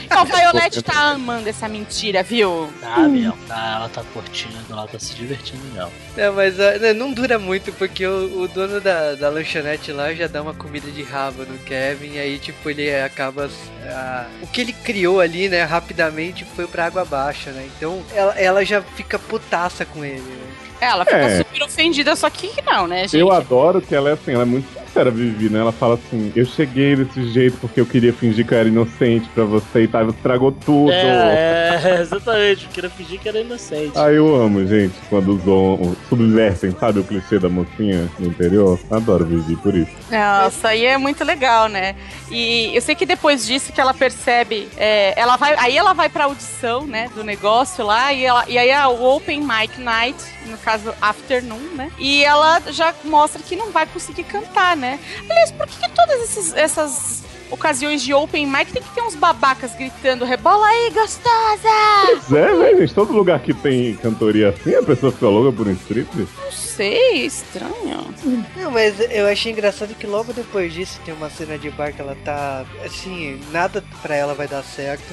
[0.18, 2.70] Então, Violette tá amando essa mentira, viu?
[2.82, 3.34] Tá, meu.
[3.48, 5.92] Tá, ela tá curtindo, ela tá se divertindo, não.
[6.16, 10.14] É, mas ó, né, não dura muito, porque o, o dono da, da lanchonete lá
[10.14, 13.50] já dá uma comida de rabo no Kevin, e aí, tipo, ele acaba.
[13.90, 17.68] ah, o que ele criou ali, né, rapidamente foi pra água abaixo, né?
[17.78, 20.22] Então ela, ela já fica putaça com ele.
[20.22, 20.48] Né?
[20.80, 21.38] Ela fica É.
[21.40, 23.18] super ofendida, só que não, né, gente?
[23.18, 25.60] Eu adoro que ela é assim, ela é muito sincera, Vivi, né?
[25.60, 29.30] Ela fala assim, eu cheguei desse jeito porque eu queria fingir que eu era inocente
[29.30, 30.92] pra você e tal, você estragou tudo.
[30.92, 32.66] É, é, exatamente.
[32.66, 33.92] Eu queria fingir que era inocente.
[33.96, 38.80] Ah, eu amo, gente, quando usam, subvertem, sabe, o clichê da mocinha no interior.
[38.90, 39.92] Adoro Vivi por isso.
[40.10, 41.96] Nossa, aí é muito legal, né?
[42.32, 46.10] E eu sei que depois disso que ela percebe, é, ela vai, aí ela vai
[46.10, 50.18] pra audição, né, do negócio lá, e, ela, e aí é o Open Mic Night,
[50.46, 51.92] no caso Afternoon, né?
[51.98, 54.87] E ela já mostra que não vai conseguir cantar, né?
[55.30, 59.16] Aliás, por que, que todas esses- essas ocasiões de open mic tem que ter uns
[59.16, 61.70] babacas gritando rebola aí, gostosa!
[62.06, 62.94] Pois é, né, gente?
[62.94, 66.10] Todo lugar que tem cantoria assim, a pessoa fica louca por um strip.
[66.16, 68.14] Não sei, estranho.
[68.56, 72.02] Não, mas eu achei engraçado que logo depois disso tem uma cena de bar que
[72.02, 72.66] ela tá.
[72.86, 75.06] Assim, nada pra ela vai dar certo.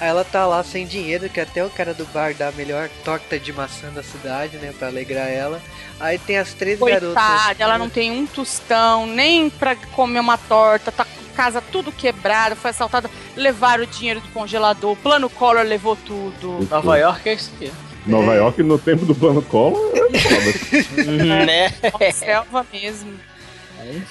[0.00, 2.88] Aí ela tá lá sem dinheiro, que até o cara do bar dá a melhor
[3.04, 4.74] torta de maçã da cidade, né?
[4.78, 5.60] Pra alegrar ela.
[5.98, 7.60] Aí tem as três Coitada, garotas.
[7.60, 12.54] ela não tem um tostão, nem pra comer uma torta, tá com casa tudo quebrada,
[12.56, 16.66] foi assaltada, levaram o dinheiro do congelador, o plano Collor levou tudo.
[16.70, 17.72] Nova York é isso aqui.
[18.06, 20.08] Nova York, no tempo do plano Collor, era
[20.88, 21.44] foda.
[21.46, 21.72] né?
[21.98, 23.12] Uma selva mesmo.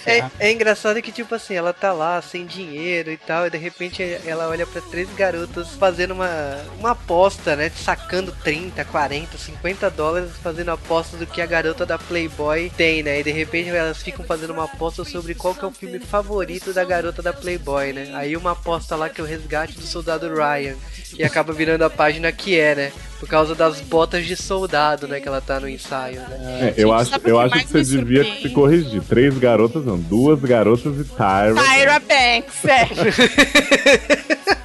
[0.05, 3.57] É, é engraçado que, tipo assim, ela tá lá sem dinheiro e tal, e de
[3.57, 6.29] repente ela olha pra três garotas fazendo uma,
[6.79, 7.69] uma aposta, né?
[7.69, 13.19] Sacando 30, 40, 50 dólares, fazendo aposta do que a garota da Playboy tem, né?
[13.19, 16.73] E de repente elas ficam fazendo uma aposta sobre qual que é o filme favorito
[16.73, 18.11] da garota da Playboy, né?
[18.13, 20.75] Aí uma aposta lá que é o resgate do soldado Ryan,
[21.15, 22.91] que acaba virando a página que é, né?
[23.25, 25.19] Por causa das botas de soldado, né?
[25.19, 26.37] Que ela tá no ensaio, né?
[26.61, 28.41] É, eu Gente, acho, eu que acho que você devia surpreende?
[28.43, 29.01] se corrigir.
[29.01, 29.97] Três garotas, não.
[29.97, 31.55] Duas garotas e Tyra.
[31.55, 32.87] Tyra Banks, é.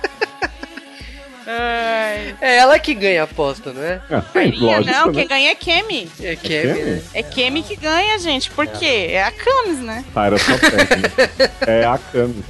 [1.49, 2.37] Ai.
[2.43, 3.99] É ela que ganha a aposta, não é?
[4.11, 5.13] Ah, sim, Maria, lógico, não, né?
[5.15, 6.11] quem ganha é Kemi.
[6.21, 7.03] É Kemi, né?
[7.15, 8.51] É Kemi que ganha, gente.
[8.51, 9.07] Por quê?
[9.11, 10.05] É a Camis, né?
[10.13, 11.03] Tyra só perde.
[11.67, 12.45] É a Camis.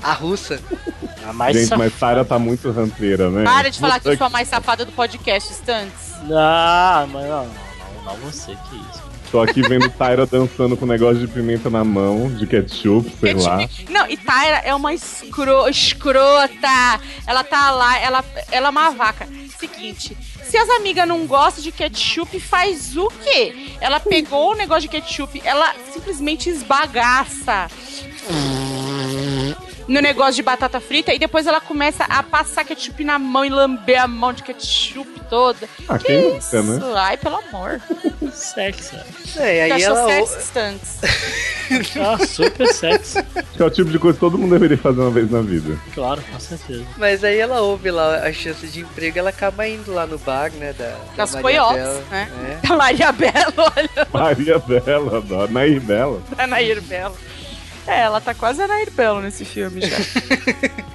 [0.00, 0.60] A russa.
[1.26, 1.84] A mais Gente, safada.
[1.84, 3.44] mas Tyra tá muito ranteira, né?
[3.44, 6.14] Para de falar que eu Puta sou a mais safada do podcast, Stunts.
[6.32, 9.10] Ah, mas não, não, não, não você, que isso.
[9.30, 13.34] Tô aqui vendo Tyra dançando com um negócio de pimenta na mão, de ketchup, sei
[13.34, 13.58] lá.
[13.88, 17.00] Não, e Tyra é uma escro, escrota.
[17.26, 19.28] Ela tá lá, ela, ela é uma vaca.
[19.56, 23.70] Seguinte, se as amigas não gostam de ketchup, faz o quê?
[23.80, 27.68] Ela pegou o negócio de ketchup, ela simplesmente esbagaça
[29.90, 33.48] no negócio de batata frita e depois ela começa a passar ketchup na mão e
[33.48, 35.68] lamber a mão de ketchup toda.
[35.88, 36.62] Ah, que quem isso?
[36.62, 36.92] nunca, né?
[36.96, 37.80] Ai, pelo amor.
[38.32, 38.96] Sexy.
[39.36, 40.24] É, aí ela.
[40.26, 41.00] Stunts.
[42.00, 43.18] Ah, super sexy.
[43.18, 45.40] Acho que é o tipo de coisa que todo mundo deveria fazer uma vez na
[45.40, 45.76] vida.
[45.94, 46.84] Claro, com certeza.
[46.96, 50.50] Mas aí ela ouve lá a chance de emprego, ela acaba indo lá no bar,
[50.52, 50.72] né?
[50.72, 52.04] Da, da Das Maria coiotes, Bela.
[52.10, 52.58] né?
[52.62, 52.66] É.
[52.72, 54.08] A Maria Bela, olha.
[54.12, 55.52] Maria Bela, adoro.
[55.52, 56.22] Nair Bela.
[56.38, 57.16] A Nair Belo.
[57.90, 59.96] É, ela tá quase a Nair Belo nesse filme já.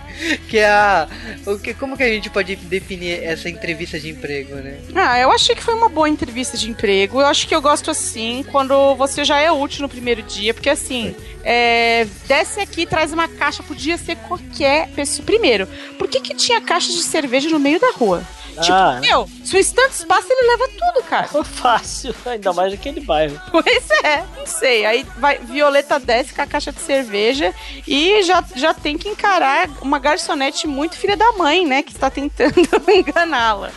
[0.47, 1.07] Que é a.
[1.45, 4.79] O que, como que a gente pode definir essa entrevista de emprego, né?
[4.95, 7.19] ah, eu achei que foi uma boa entrevista de emprego.
[7.19, 10.69] Eu acho que eu gosto assim, quando você já é útil no primeiro dia, porque
[10.69, 15.25] assim, é, desce aqui e traz uma caixa, podia ser qualquer pessoa.
[15.25, 15.67] Primeiro,
[15.99, 18.23] por que que tinha caixa de cerveja no meio da rua?
[18.61, 18.99] Tipo, Ah.
[19.01, 21.27] meu, se o Stunts passa, ele leva tudo, cara.
[21.43, 23.39] Fácil, ainda mais naquele bairro.
[23.51, 24.85] Pois é, não sei.
[24.85, 27.53] Aí vai, Violeta desce com a caixa de cerveja
[27.87, 31.83] e já, já tem que encarar uma garçonete muito filha da mãe, né?
[31.83, 32.53] Que está tentando
[32.89, 33.71] enganá-la.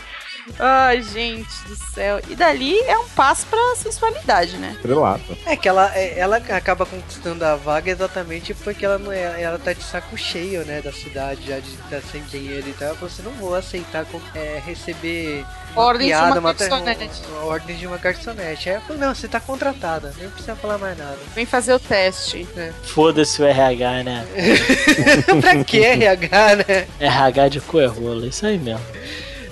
[0.57, 2.19] Ai, gente do céu.
[2.29, 4.73] E dali é um passo pra sensualidade, né?
[4.75, 5.37] Estrelata.
[5.45, 9.59] É que ela, é- ela acaba conquistando a vaga exatamente porque ela não é, ela
[9.59, 12.95] tá de saco cheio, né, da cidade, já de estar sem dinheiro e tal.
[12.95, 17.21] Você não vou aceitar com- é, receber uma Ordem de piada, uma ter- garçonete.
[17.29, 18.69] uma ordem de uma garçonete.
[18.69, 21.17] Aí eu falei, não, você tá contratada, nem precisa falar mais nada.
[21.35, 22.47] Vem fazer o teste.
[22.83, 24.25] Foda-se o RH, né?
[25.41, 26.87] pra que RH, né?
[26.99, 28.83] RH de cu é rola, isso aí mesmo.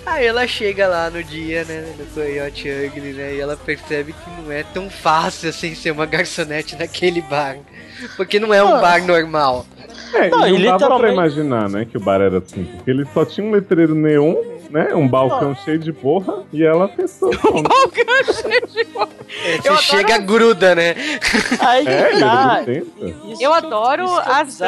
[0.07, 4.41] Aí ela chega lá no dia, né, no Coyote Ugly, né, e ela percebe que
[4.41, 7.57] não é tão fácil assim ser uma garçonete naquele bar.
[8.15, 9.65] Porque não é um bar normal.
[10.13, 12.63] É, Não, e não dava pra literalmente- imaginar, né, que o bar era assim.
[12.63, 14.35] Porque ele só tinha um letreiro neon,
[14.69, 17.63] né, um balcão cheio de porra, e ela pensou, "Bom,
[19.43, 20.95] É, você Eu chega, adoro- gruda, né?
[21.59, 22.61] Aí que é, tá.
[23.41, 24.59] Eu adoro as.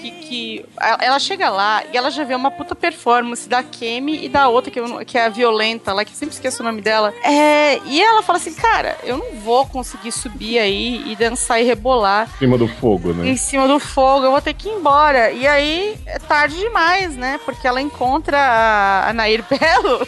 [0.00, 0.66] Que, que
[1.00, 4.70] ela chega lá e ela já vê uma puta performance da Kemi e da outra,
[4.70, 7.12] que, eu que é a Violenta lá, que eu sempre esqueço o nome dela.
[7.22, 11.64] É, e ela fala assim, cara, eu não vou conseguir subir aí e dançar e
[11.64, 13.28] rebolar Em cima do fogo, né?
[13.28, 15.30] em cima do fogo, eu vou ter que ir embora.
[15.30, 17.38] E aí é tarde demais, né?
[17.44, 20.06] Porque ela encontra a, a Nair Belo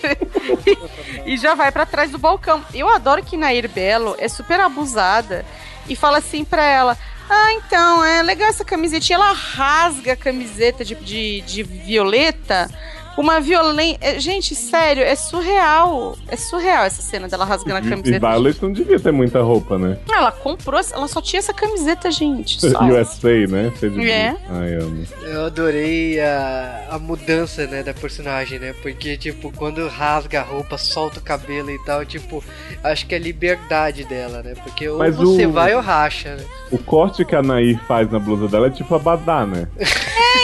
[1.26, 2.64] e, e já vai pra trás do balcão.
[2.72, 5.44] Eu adoro que Nair Belo é super abusada
[5.88, 6.96] e fala assim pra ela.
[7.28, 9.16] Ah, então, é legal essa camisetinha.
[9.16, 12.68] Ela rasga a camiseta de, de, de violeta
[13.16, 14.18] uma violência.
[14.20, 16.16] Gente, sério, é surreal.
[16.28, 18.18] É surreal essa cena dela rasgando a E camiseta.
[18.28, 19.98] Violet não devia ter muita roupa, né?
[20.10, 22.60] Ela comprou, ela só tinha essa camiseta, gente.
[22.60, 22.82] Só.
[22.84, 23.72] USA, né?
[23.76, 23.86] Você.
[24.10, 24.36] É.
[24.50, 25.04] Ai, amo.
[25.22, 28.74] Eu adorei a, a mudança, né, da personagem, né?
[28.82, 32.42] Porque, tipo, quando rasga a roupa, solta o cabelo e tal, tipo,
[32.82, 34.54] acho que é a liberdade dela, né?
[34.62, 36.44] Porque ou Mas você o- vai ou racha, né?
[36.70, 39.68] O corte que a Nair faz na blusa dela é tipo abadá, né?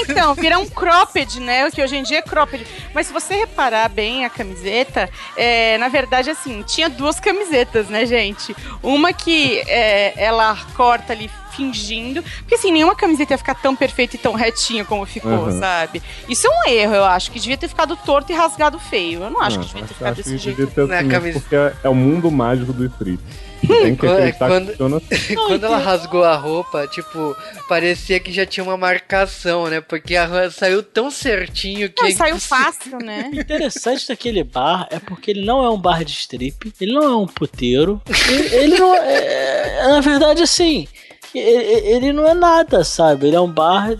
[0.02, 1.66] Então, vira um cropped, né?
[1.66, 2.57] O que hoje em dia é cropped.
[2.94, 8.04] Mas se você reparar bem a camiseta, é, na verdade, assim, tinha duas camisetas, né,
[8.06, 8.54] gente?
[8.82, 12.22] Uma que é, ela corta ali fingindo.
[12.22, 15.58] Porque assim, nenhuma camiseta ia ficar tão perfeita e tão retinha como ficou, Uhum.
[15.58, 16.00] sabe?
[16.28, 19.22] Isso é um erro, eu acho, que devia ter ficado torto e rasgado feio.
[19.24, 20.66] Eu não acho Ah, que devia ter acho- ficado acho desse jeito.
[20.68, 23.18] ter Não é porque é, o mundo mágico do strip.
[23.66, 25.46] Tem que Quando- acreditar quando- que funciona.
[25.46, 27.36] Quando ela rasgou a roupa, tipo,
[27.68, 29.80] parecia que já tinha uma marcação, né?
[29.80, 32.02] Porque a saiu tão certinho que.
[32.02, 33.30] Não, saiu fácil, né?
[33.34, 37.02] O interessante daquele bar é porque ele não é um bar de strip, ele não
[37.04, 38.00] é um puteiro,
[38.30, 40.86] ele, ele não é, é- Na verdade, assim.
[41.34, 43.26] Ele não é nada, sabe?
[43.26, 43.90] Ele é um bar.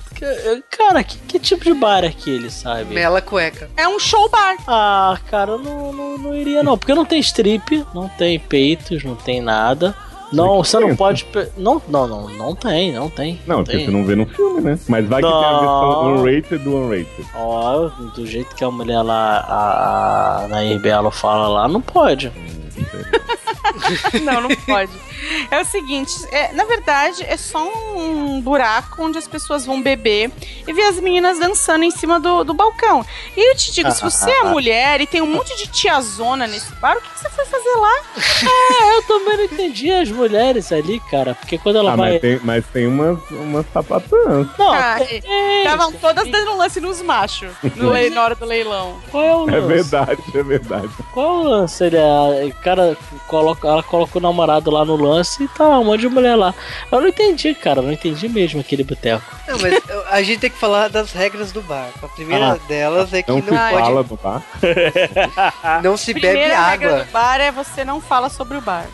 [0.71, 2.95] Cara, que, que tipo de bar é aquele, sabe?
[2.95, 3.71] Mela cueca.
[3.77, 4.57] É um show bar.
[4.67, 6.79] Ah, cara, eu não, não, não iria não.
[6.79, 9.95] Porque não tem strip, não tem peitos, não tem nada.
[10.33, 11.27] Não, você não pode.
[11.57, 13.41] Não, não, não, não tem, não tem.
[13.47, 13.87] Não, porque tem.
[13.87, 14.79] você não vê no filme, né?
[14.87, 15.61] Mas vai que tem a Não.
[15.61, 17.27] versão unrated do unrated.
[17.35, 22.31] Ó, do jeito que a mulher lá, a, a Nair Belo fala lá, não pode.
[24.23, 24.91] Não, não pode.
[25.51, 27.67] É o seguinte, é, na verdade, é só
[27.97, 30.31] um buraco onde as pessoas vão beber
[30.67, 33.05] e ver as meninas dançando em cima do, do balcão.
[33.37, 36.73] E eu te digo, se você é mulher e tem um monte de tiazona nesse
[36.77, 37.95] bar, o que, que você foi fazer lá?
[38.81, 41.35] É, eu também não entendi as mulheres ali, cara.
[41.35, 42.13] Porque quando ela Ah, vai.
[42.13, 44.47] mas tem, mas tem umas, umas sapatãs.
[44.59, 45.23] Não, Ah, tem-
[45.59, 48.97] Estavam todas dando lance nos machos no le- na hora do leilão.
[49.11, 49.67] Qual é o É lance?
[49.67, 50.89] verdade, é verdade.
[51.13, 51.85] Qual é o lance?
[51.85, 52.97] Ele, é- o cara
[53.27, 55.08] coloca, ela coloca o namorado lá no lance
[55.43, 56.55] e tá lá, um monte de mulher lá.
[56.91, 57.81] Eu não entendi, cara.
[57.81, 59.25] eu Não entendi mesmo aquele boteco.
[59.47, 59.81] Não, mas
[60.11, 61.89] a gente tem que falar das regras do bar.
[62.03, 62.59] A primeira Ah.
[62.69, 63.83] delas é que Não não, se pode.
[63.83, 64.43] fala no bar.
[65.83, 67.05] Não se bebe Primeira regra água.
[67.05, 68.87] do bar é você não fala sobre o bar.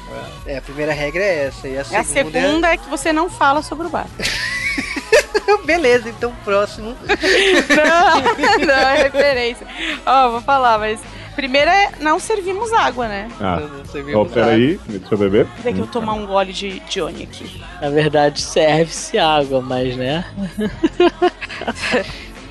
[0.46, 1.66] É, a primeira regra é essa.
[1.68, 4.06] E a E a segunda, segunda é que você não fala sobre o bar.
[4.18, 4.24] é.
[5.64, 6.94] Beleza, então próximo.
[7.06, 9.66] Não, não é referência.
[10.04, 11.00] Ó, vou falar, mas
[11.34, 13.28] primeiro é não servimos água, né?
[13.40, 15.46] Ah, Não, não servimos ó, peraí, deixa eu beber.
[15.62, 17.60] Deixa que eu tomar um gole de Johnny aqui.
[17.80, 20.24] Na verdade, serve-se água, mas né?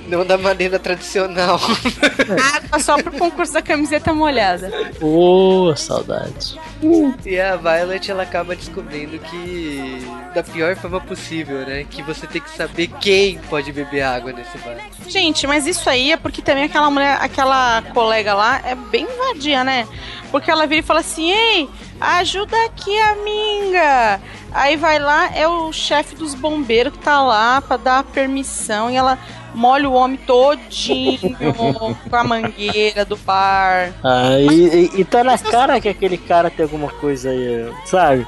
[0.08, 1.60] Não da maneira tradicional.
[2.56, 4.72] Água só pro concurso da camiseta molhada.
[5.02, 6.60] Ô, saudade.
[7.26, 11.86] E a Violet ela acaba descobrindo que da pior forma possível, né?
[11.90, 14.78] Que você tem que saber quem pode beber água nesse bar.
[15.08, 19.64] Gente, mas isso aí é porque também aquela mulher, aquela colega lá é bem vadia,
[19.64, 19.88] né?
[20.32, 24.22] Porque ela vira e fala assim: Ei, ajuda aqui a minga.
[24.52, 28.92] Aí vai lá, é o chefe dos bombeiros que tá lá pra dar a permissão
[28.92, 29.18] e ela
[29.54, 31.36] molha o homem todinho
[32.10, 33.94] com a mangueira do bar.
[34.04, 34.46] Ah, e,
[34.96, 38.26] e- e tá na cara que aquele cara tem alguma coisa aí, sabe?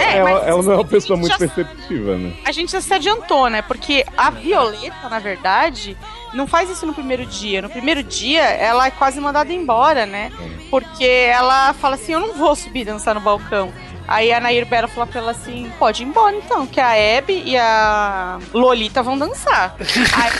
[0.00, 2.32] É, ela, ela não é uma pessoa muito já- perceptiva, né?
[2.44, 3.62] A gente já se adiantou, né?
[3.62, 5.96] Porque a Violeta, na verdade,
[6.34, 7.62] não faz isso no primeiro dia.
[7.62, 10.32] No primeiro dia, ela é quase mandada embora, né?
[10.70, 13.72] Porque ela fala assim: Eu não vou subir e dançar no balcão.
[14.08, 17.42] Aí a Nair Bela fala pra ela assim: Pode ir embora então, que a Abby
[17.44, 19.76] e a Lolita vão dançar.
[20.14, 20.30] Aí,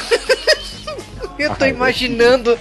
[1.39, 2.59] Eu tô imaginando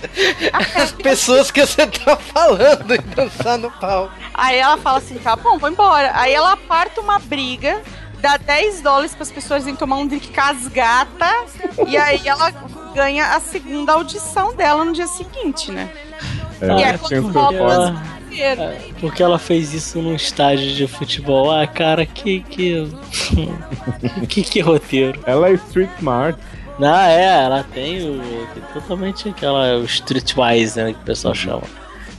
[0.76, 4.12] as pessoas que você tá falando e dançar no pau.
[4.34, 6.12] aí ela fala assim: Tá bom, vou embora.
[6.14, 7.82] Aí ela aparta uma briga.
[8.20, 11.30] Dá 10 dólares para as pessoas irem tomar um drink casgata.
[11.88, 12.52] e aí ela
[12.94, 15.90] ganha a segunda audição dela no dia seguinte, né?
[16.60, 17.94] É, E é quando volta
[18.44, 18.96] as- inteiro.
[19.00, 21.52] Porque ela fez isso num estádio de futebol.
[21.52, 22.42] Ah, cara, que.
[22.42, 22.88] Que,
[24.28, 25.20] que, que roteiro.
[25.26, 26.40] Ela é street smart.
[26.82, 28.22] Ah, é, ela tem o.
[28.54, 29.78] tem totalmente aquela.
[29.78, 30.94] O streetwise, né?
[30.94, 31.64] Que o pessoal chama.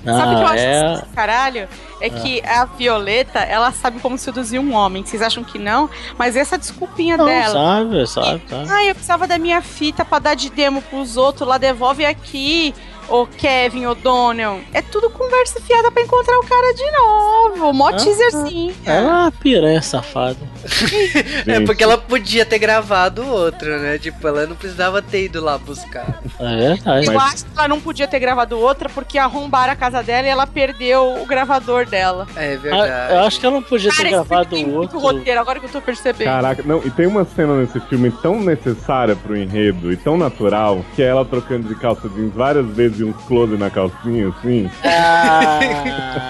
[0.05, 0.93] Sabe o que eu Ah, acho é.
[0.95, 1.69] desse caralho?
[2.01, 5.05] É que a Violeta, ela sabe como seduzir um homem.
[5.05, 5.91] Vocês acham que não?
[6.17, 7.53] Mas essa desculpinha Não, dela.
[7.53, 8.67] sabe, sabe, sabe.
[8.71, 12.73] Ah, eu precisava da minha fita pra dar de demo pros outros, lá devolve aqui.
[13.09, 14.61] O Kevin O'Donnell.
[14.73, 17.73] É tudo conversa fiada pra encontrar o cara de novo.
[17.73, 18.75] Mó Ah, teaserzinho.
[18.85, 20.39] É uma piranha safada.
[21.47, 23.99] É porque ela podia ter gravado outro, né?
[23.99, 26.21] Tipo, ela não precisava ter ido lá buscar.
[26.41, 27.07] É verdade.
[27.07, 30.27] Eu Mas- acho que ela não podia ter gravado outra porque arrombaram a casa dela
[30.27, 32.27] e ela perdeu o gravador dela.
[32.37, 33.13] É Ah, verdade.
[33.15, 34.99] eu acho que ela não podia ter Cara, esse gravado outro.
[34.99, 36.27] roteiro, agora que eu tô percebendo.
[36.29, 40.85] Caraca, não, e tem uma cena nesse filme tão necessária pro enredo e tão natural,
[40.95, 44.71] que é ela trocando de calça jeans várias vezes e uns close na calcinha, assim.
[44.85, 45.61] Ah,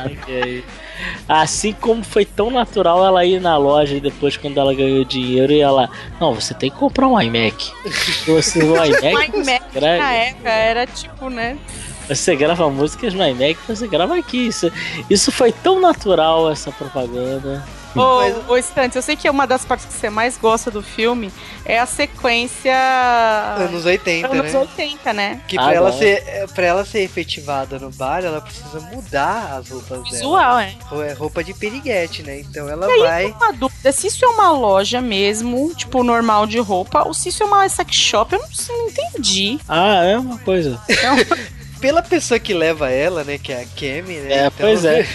[0.11, 0.64] ok.
[1.29, 5.53] Assim como foi tão natural ela ir na loja e depois, quando ela ganhou dinheiro,
[5.53, 5.89] e ela.
[6.21, 7.73] Não, você tem que comprar um iMac.
[8.27, 11.59] Você o iMac, Mas você Mac na grava, época era tipo, né?
[12.09, 14.47] você grava músicas no iMac, você grava aqui.
[14.47, 14.71] Isso,
[15.11, 17.65] isso foi tão natural, essa propaganda.
[17.97, 21.33] Ô, ô Stantes, eu sei que uma das partes que você mais gosta do filme
[21.65, 22.75] é a sequência.
[23.59, 24.59] Anos 80, anos né?
[24.59, 25.41] 80, né?
[25.49, 25.99] Que Ah, pra, ela bom.
[25.99, 30.11] ser, é, pra ela ser efetivada no bar, ela precisa mudar as roupas dela.
[30.11, 30.75] Visual, é.
[31.09, 32.41] É roupa de piriguete, né?
[32.41, 33.27] Então ela aí, vai.
[33.33, 37.43] Uma dúvida, se isso é uma loja mesmo, tipo, normal de roupa, ou se isso
[37.43, 39.59] é uma sex shop, eu não, sei, não entendi.
[39.69, 40.81] Ah, é uma coisa.
[41.87, 43.39] Pela pessoa que leva ela, né?
[43.39, 44.32] Que é a Kemi, né?
[44.32, 45.07] É, então- pois é.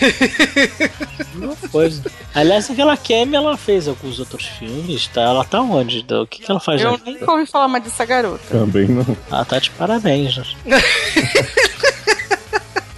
[1.36, 2.02] Uma coisa.
[2.34, 5.22] Aliás, aquela Kemi ela fez alguns outros filmes, tá?
[5.22, 6.06] Ela tá onde?
[6.14, 8.40] O que, que ela faz Eu nunca ouvi falar mais dessa garota.
[8.50, 9.18] Também não.
[9.30, 10.38] Ah, tá de parabéns.
[10.38, 10.46] né?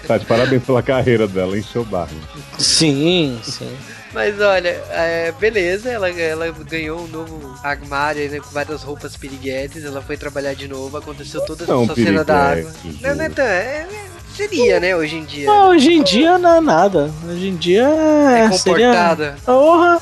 [0.05, 2.11] Tá, de parabéns pela carreira dela, encheu o barro.
[2.59, 3.75] Sim, sim.
[4.13, 9.83] Mas olha, é, beleza, ela, ela ganhou um novo armário né, com várias roupas piriguetes,
[9.83, 12.71] ela foi trabalhar de novo, aconteceu toda Não, essa cena da água.
[13.01, 15.45] Não, não tão- é- é- seria, né, hoje em dia.
[15.47, 17.11] Não, hoje em dia não é nada.
[17.27, 18.51] Hoje em dia É é.
[18.51, 18.87] Seria...
[18.87, 19.35] comportada.
[19.45, 20.01] Porra!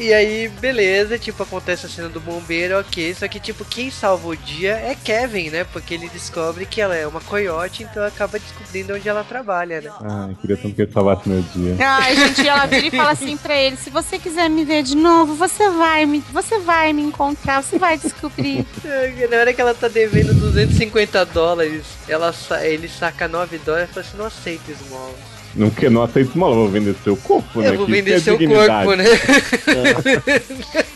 [0.00, 3.14] E aí, beleza, tipo, acontece a cena do bombeiro, ok.
[3.14, 5.62] Só que, tipo, quem salva o dia é Kevin, né?
[5.72, 9.90] Porque ele descobre que ela é uma coiote, então acaba descobrindo onde ela trabalha, né?
[10.00, 11.76] Ai, queria tanto que ele salvasse meu dia.
[11.78, 14.96] Ai, gente, ela vira e fala assim pra ele: se você quiser me ver de
[14.96, 18.66] novo, você vai me, você vai me encontrar, você vai descobrir.
[19.30, 23.86] Na hora que ela tá devendo 250 dólares, ela sa- ele saca 9 dólares e
[23.86, 25.14] fala assim, não aceito esmola.
[25.54, 27.70] Não, que não aceito esmola, vou vender seu corpo, né?
[27.70, 28.86] Eu vou vender é seu dignidade.
[28.86, 29.04] corpo, né?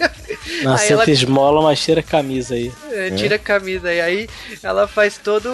[0.46, 2.70] Aí aceita ela- esmola, mas tira a camisa aí.
[2.90, 4.28] É, Tira a camisa e aí
[4.62, 5.48] ela faz todo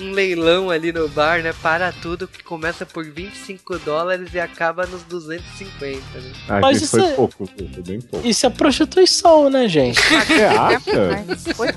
[0.00, 1.52] um leilão ali no bar, né?
[1.62, 6.32] Para tudo, que começa por 25 dólares e acaba nos 250, né?
[6.48, 8.26] Ah, Mas isso foi é- pouco, foi bem pouco.
[8.26, 10.00] Isso é prostituição, né, gente?
[10.00, 11.24] Você acha?
[11.26, 11.68] Mas foi,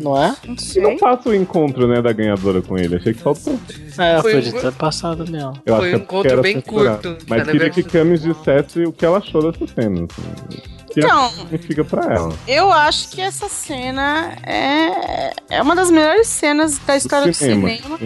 [0.00, 0.36] Não é?
[0.76, 2.96] não não faço o encontro, né, da ganhadora com ele.
[2.96, 3.58] Achei que faltou.
[3.98, 5.60] É, Foi podia um- ter passado mesmo.
[5.66, 9.04] Eu Foi um é encontro bem curto, Mas cada queria que Camis dissesse o que
[9.04, 10.06] ela achou dessa cena.
[10.06, 10.75] Assim.
[10.96, 12.34] Que Então, significa pra ela.
[12.48, 17.98] eu acho que essa cena é, é uma das melhores cenas da história do cinema,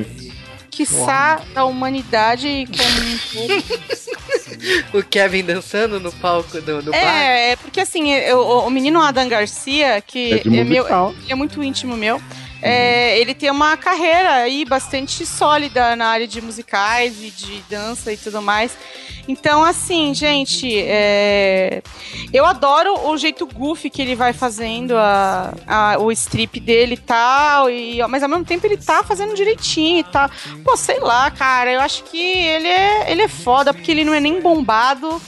[0.71, 3.91] quiçá da humanidade como um todo.
[4.93, 6.99] O Kevin dançando no palco do, do bar.
[6.99, 10.85] É, é porque assim, eu- o, menino Adam Garcia, que É é, meu,
[11.29, 12.21] é muito íntimo meu,
[12.63, 18.13] é, ele tem uma carreira aí bastante sólida na área de musicais e de dança
[18.13, 18.77] e tudo mais.
[19.29, 21.83] Então, assim, gente, é,
[22.33, 26.97] eu adoro o jeito goofy que ele vai fazendo a, a- o strip dele e
[26.97, 30.29] tal, e, mas ao mesmo tempo ele tá fazendo direitinho e tal.
[30.65, 34.15] Pô, sei lá, cara, eu acho que ele é, ele é foda, porque ele não
[34.15, 35.21] é nem bombado.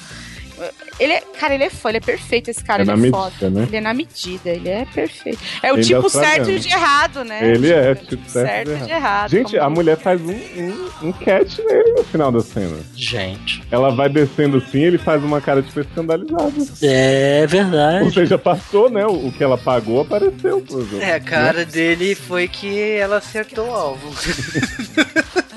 [1.01, 2.97] Ele é, cara, ele é foda, ele é perfeito esse cara, É ele na é
[2.97, 3.51] medida, foda.
[3.51, 3.65] né?
[3.69, 5.39] Ele é na medida, ele é perfeito.
[5.63, 6.35] É o Ele é tipo australiano.
[6.45, 7.49] certo e o de errado, né?
[7.51, 9.31] Ele é, tipo, tipo, certo e certo de e de errado.
[9.31, 12.77] Gente, a mulher faz um, um, um catch nele no final da cena.
[12.95, 13.63] Gente.
[13.71, 16.53] Ela vai descendo assim ele faz uma cara tipo escandalizada.
[16.83, 18.15] É Ou verdade.
[18.15, 19.05] seja, passou, né?
[19.07, 21.01] O, o que ela pagou apareceu jogo.
[21.01, 24.13] É, a cara dele foi que ela acertou o alvo.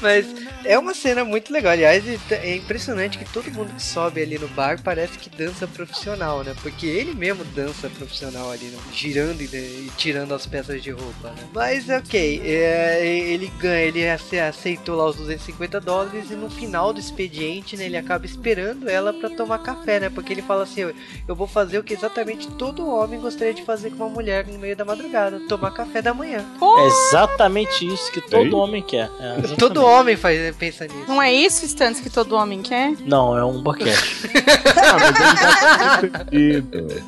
[0.00, 0.26] Mas
[0.64, 1.72] é uma cena muito legal.
[1.72, 6.42] Aliás, é impressionante que todo mundo que sobe ali no bar parece que dança profissional,
[6.44, 6.54] né?
[6.62, 8.78] Porque ele mesmo dança profissional ali, né?
[8.92, 11.42] girando e, e tirando as peças de roupa, né?
[11.52, 16.92] Mas ok, é, ele ganha, ele ace- aceitou lá os 250 dólares e no final
[16.92, 20.10] do expediente, né, ele acaba esperando ela pra tomar café, né?
[20.10, 20.94] Porque ele fala assim: eu,
[21.26, 24.58] eu vou fazer o que exatamente todo homem gostaria de fazer com uma mulher no
[24.58, 26.44] meio da madrugada, tomar café da manhã.
[26.78, 28.52] É exatamente isso que todo Ei?
[28.54, 29.10] homem quer.
[29.20, 29.74] É, exatamente.
[29.74, 31.04] Todo homem faz, pensa nisso.
[31.08, 32.92] Não é isso, Stantes, que todo homem quer?
[33.06, 34.30] Não, é um boquete.
[34.76, 37.02] Ah, mas ele tá sentido.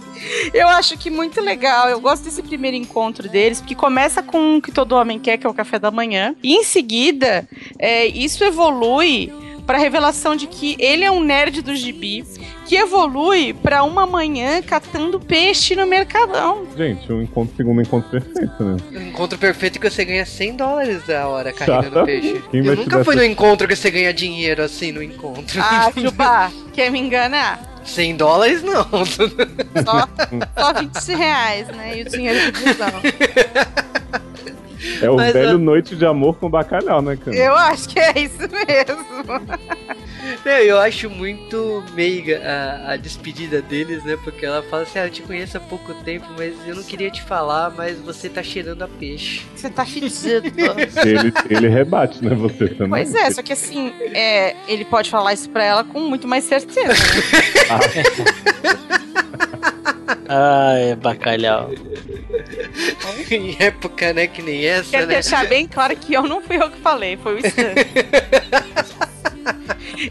[0.54, 1.88] Eu acho que muito legal.
[1.88, 5.46] Eu gosto desse primeiro encontro deles, porque começa com o que todo homem quer, que
[5.46, 6.34] é o café da manhã.
[6.42, 7.46] E em seguida,
[7.78, 9.32] é, isso evolui
[9.66, 12.24] pra revelação de que ele é um nerd do gibi
[12.64, 16.66] que evolui pra uma manhã catando peixe no mercadão.
[16.76, 18.76] Gente, um encontro segundo encontro perfeito, né?
[18.92, 22.04] Um encontro perfeito que você ganha 100 dólares a hora carregando Chata.
[22.04, 22.42] peixe.
[22.50, 25.60] Quem Eu nunca fui no encontro que você ganha dinheiro assim no encontro.
[25.60, 27.74] Ah, Juba, quer me enganar?
[27.84, 28.84] 100 dólares não.
[28.84, 30.08] Só,
[30.58, 31.98] só 20 reais, né?
[31.98, 32.90] E o dinheiro do busão.
[35.00, 37.36] É o Mas, velho ó, noite de amor com bacalhau, né, cara?
[37.36, 39.06] Eu acho que é isso mesmo.
[40.44, 44.18] Não, eu acho muito meiga a, a despedida deles, né?
[44.22, 47.10] Porque ela fala assim: Ah, eu te conheço há pouco tempo, mas eu não queria
[47.10, 49.42] te falar, mas você tá cheirando a peixe.
[49.54, 50.52] Você tá fedido.
[51.04, 53.04] Ele, ele rebate, né, você também.
[53.04, 56.44] Pois é, só que assim, é, ele pode falar isso pra ela com muito mais
[56.44, 56.88] certeza.
[56.88, 56.96] Né?
[60.28, 61.70] Ai, bacalhau.
[63.30, 65.14] em época, né, que nem essa, Quero né?
[65.14, 67.74] deixar bem claro que eu não fui eu que falei, foi o Stan.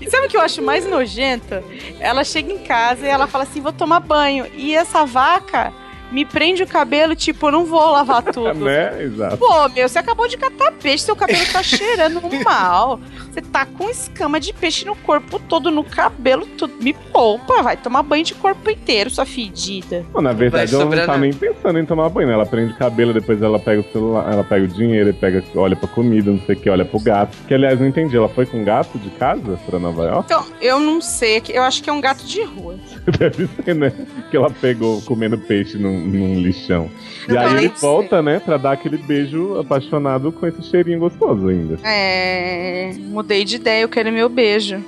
[0.01, 1.63] E sabe o que eu acho mais nojento?
[1.99, 4.47] Ela chega em casa e ela fala assim: vou tomar banho.
[4.55, 5.72] E essa vaca
[6.12, 8.53] me prende o cabelo, tipo, eu não vou lavar tudo.
[8.53, 9.03] né?
[9.03, 9.38] Exato.
[9.38, 12.99] Pô, meu, você acabou de catar peixe, seu cabelo tá cheirando mal.
[13.32, 16.74] Você tá com escama de peixe no corpo todo, no cabelo, tudo.
[16.82, 20.06] Me poupa, vai tomar banho de corpo inteiro, sua fedida.
[20.14, 22.34] Bom, na verdade, ela não tá nem pensando em tomar banho, né?
[22.34, 25.76] Ela prende o cabelo, depois ela pega o celular, ela pega o dinheiro, pega, olha
[25.76, 27.36] pra comida, não sei o que, olha pro gato.
[27.47, 30.24] Que aliás, não entendi, ela foi com gato de casa pra Nova York?
[30.26, 32.76] Então, eu não sei, eu acho que é um gato de rua.
[33.20, 33.91] Deve ser, né?
[34.32, 36.89] Que ela pegou comendo peixe num, num lixão.
[37.28, 41.80] E aí ele volta, né, pra dar aquele beijo apaixonado com esse cheirinho gostoso ainda.
[41.84, 42.91] É.
[43.00, 44.84] Mudei de ideia, eu quero meu beijo.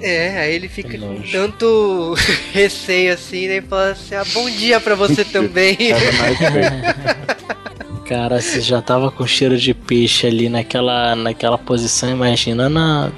[0.00, 2.14] É, aí ele fica com tanto
[2.52, 3.56] receio assim, né?
[3.58, 5.76] E fala assim: Ah, bom dia pra você também.
[8.06, 13.10] Cara, você já tava com cheiro de peixe ali naquela, naquela posição, imagina na.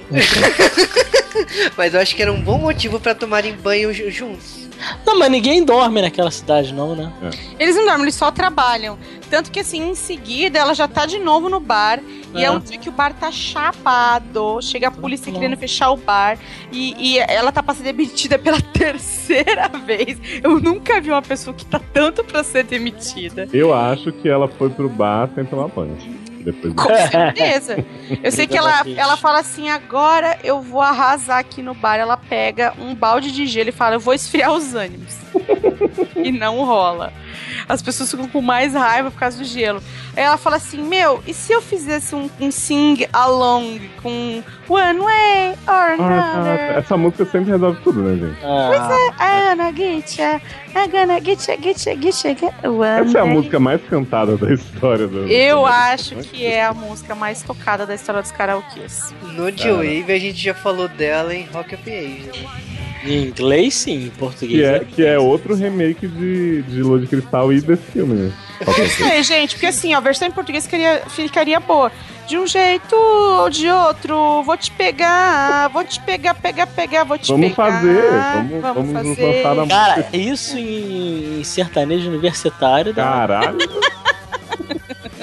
[1.76, 4.59] Mas eu acho que era um bom motivo pra tomarem banho ju- juntos.
[5.07, 7.12] Não, mas ninguém dorme naquela cidade, não, né?
[7.59, 8.99] Eles não dormem, eles só trabalham.
[9.28, 12.01] Tanto que assim, em seguida, ela já tá de novo no bar.
[12.35, 12.45] E É.
[12.45, 14.61] é um dia que o bar tá chapado.
[14.62, 16.39] Chega a polícia querendo fechar o bar.
[16.72, 20.18] E, e ela tá pra ser demitida pela terceira vez.
[20.43, 23.49] Eu nunca vi uma pessoa que tá tanto pra ser demitida.
[23.53, 25.97] Eu acho que ela foi pro bar sem tomar banho.
[26.41, 27.84] Depois Com certeza.
[28.22, 31.97] Eu sei que ela, ela fala assim: agora eu vou arrasar aqui no bar.
[31.97, 35.16] Ela pega um balde de gelo e fala: eu vou esfriar os ânimos.
[36.16, 37.12] e não rola.
[37.68, 39.82] As pessoas ficam com mais raiva por causa do gelo.
[40.16, 44.99] Aí ela fala assim: Meu, e se eu fizesse um, um sing along com One
[45.01, 46.78] Way or Ah, Another?
[46.78, 48.38] essa música sempre resolve tudo, né, gente?
[48.45, 50.41] Ah, I'm gonna get ya,
[50.74, 53.32] I'm gonna get ya, get ya, get ya, get one Essa é a day.
[53.34, 55.26] música mais cantada da história do.
[55.28, 59.14] Eu do- acho que é a música mais tocada da história dos karaokês.
[59.34, 62.26] No G-Wave a gente já falou dela em Rock of Ages.
[62.43, 62.49] né?
[63.03, 64.61] em inglês sim, em português.
[64.61, 66.99] Que é, que é outro remake de, de Lua
[67.31, 68.33] Cristal e desse filme, né?
[68.66, 71.91] Não sei, gente, porque assim, a versão em português ficaria, ficaria boa.
[72.26, 77.18] De um jeito ou de outro, vou te pegar, vou te pegar, pegar, pegar, vou
[77.18, 77.72] te Vamos pegar.
[77.72, 79.43] fazer, vamos, vamos, nos fazer.
[79.43, 83.03] lançar na Cara, isso em sertanejo universitário dá.
[83.03, 83.59] Caralho,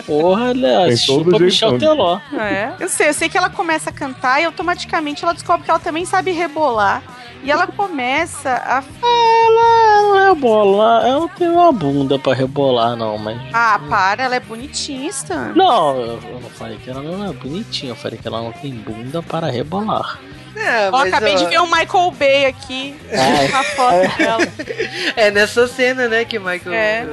[0.08, 0.96] Porra, né?
[0.96, 1.78] Chupa Michel.
[1.78, 2.20] Teló.
[2.34, 2.72] É.
[2.80, 5.80] Eu sei, eu sei que ela começa a cantar e automaticamente ela descobre que ela
[5.80, 7.04] também sabe rebolar.
[7.44, 8.84] E ela começa a.
[9.04, 13.40] Ela não é bola, ela não tem uma bunda pra rebolar, não, mas.
[13.54, 15.54] Ah, para, ela é bonitinha, Stan.
[15.56, 18.52] Não, eu eu não falei que ela não é bonitinha, eu falei que ela não
[18.52, 20.20] tem bunda para rebolar.
[20.56, 22.96] É, Ó, mas, acabei ó, de ver o Michael Bay aqui.
[23.10, 23.46] É.
[23.46, 24.48] A foto dela.
[25.16, 26.74] É nessa cena, né, que o Michael.
[26.74, 27.08] É.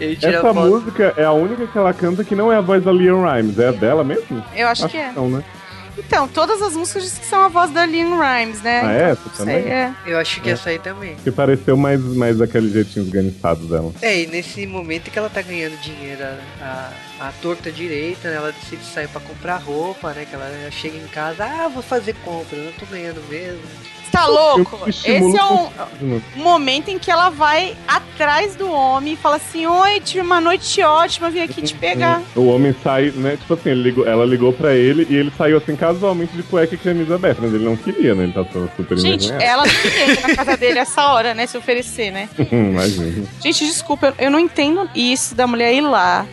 [0.00, 3.24] Essa música é a única que ela canta que não é a voz da Leon
[3.24, 3.58] Rimes.
[3.58, 4.42] É a dela mesmo?
[4.54, 5.12] Eu acho que é.
[5.14, 5.42] não, né?
[5.98, 8.82] Então, todas as músicas dizem que são a voz da Lynn Rhymes, né?
[8.84, 9.10] Ah, é?
[9.12, 9.72] Essa Não sei, também?
[9.72, 9.94] é.
[10.06, 10.52] Eu acho que É.
[10.52, 11.16] essa aí também.
[11.24, 13.92] Que pareceu mais, mais aquele jeitinho esganiçado dela.
[14.02, 16.22] É, e nesse momento que ela tá ganhando dinheiro,
[16.60, 20.26] a, a, a torta direita, né, ela decide sair pra comprar roupa, né?
[20.28, 23.62] Que ela chega em casa, ah, vou fazer compra, eu não tô ganhando mesmo.
[24.10, 24.80] Tá louco?
[24.88, 30.00] Esse é um momento em que ela vai atrás do homem e fala assim: Oi,
[30.00, 32.22] tive uma noite ótima, vim aqui te pegar.
[32.34, 33.36] O homem sai, né?
[33.36, 36.78] Tipo assim, ligou- ela ligou pra ele e ele saiu assim casualmente de cueca e
[36.78, 38.24] camisa aberta, mas ele não queria, né?
[38.24, 38.44] Ele tá
[38.76, 41.46] super Gente, ela não queria na casa dele essa hora, né?
[41.46, 42.28] Se oferecer, né?
[42.50, 43.26] Imagina.
[43.42, 46.26] Gente, desculpa, eu- não entendo isso da mulher ir lá.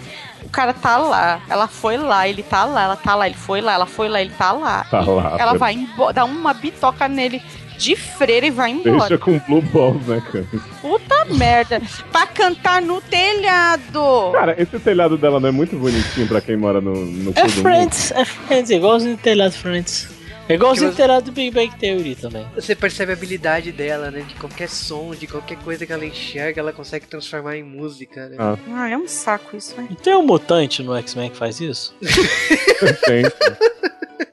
[0.43, 3.59] O cara tá lá, ela foi lá, ele tá lá, ela tá lá, ele foi
[3.61, 4.83] lá, ela foi lá, ele tá lá.
[4.91, 5.35] Tá lá.
[5.39, 7.41] Ela vai dar uma bitoca nele
[7.77, 8.99] de freira e vai embora.
[8.99, 10.45] Deixa com blue balls, né, cara?
[10.81, 11.81] Puta merda.
[12.11, 14.31] Pra cantar no telhado.
[14.33, 17.47] Cara, esse telhado dela não é muito bonitinho pra quem mora no, no É cu
[17.47, 17.61] do mundo.
[17.61, 20.09] Friends, é Friends, igualzinho do telhado Friends.
[20.53, 22.45] É igualzinho Que terá do Big Bang Theory também.
[22.53, 24.21] Você percebe a habilidade dela, né?
[24.21, 28.35] De qualquer som, de qualquer coisa que ela enxerga, ela consegue transformar em música, né?
[28.37, 28.55] Ah.
[28.71, 29.89] Ah, é um saco isso, né?
[30.03, 31.95] Tem um mutante no X-Men que faz isso?
[33.03, 33.23] Tem.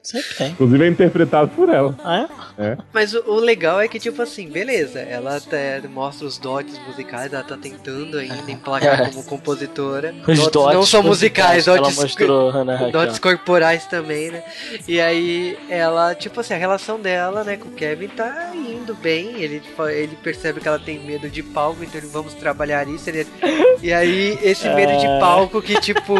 [0.03, 0.51] Sempre tem.
[0.51, 1.95] Inclusive é interpretado por ela.
[2.03, 2.77] Ah, é?
[2.91, 7.31] Mas o, o legal é que, tipo assim, beleza, ela até mostra os dotes musicais,
[7.31, 10.13] ela tá tentando ainda emplacar como compositora.
[10.27, 14.43] Os Dotes dotes não são musicais, ela dotes, mostrou, né, dotes corporais também, né?
[14.87, 19.41] E aí ela, tipo assim, a relação dela, né, com o Kevin tá indo bem.
[19.41, 23.09] Ele, ele percebe que ela tem medo de palco, então ele, vamos trabalhar isso.
[23.09, 23.27] ele-
[23.81, 25.19] e aí, esse medo de É.
[25.19, 26.13] palco que, tipo.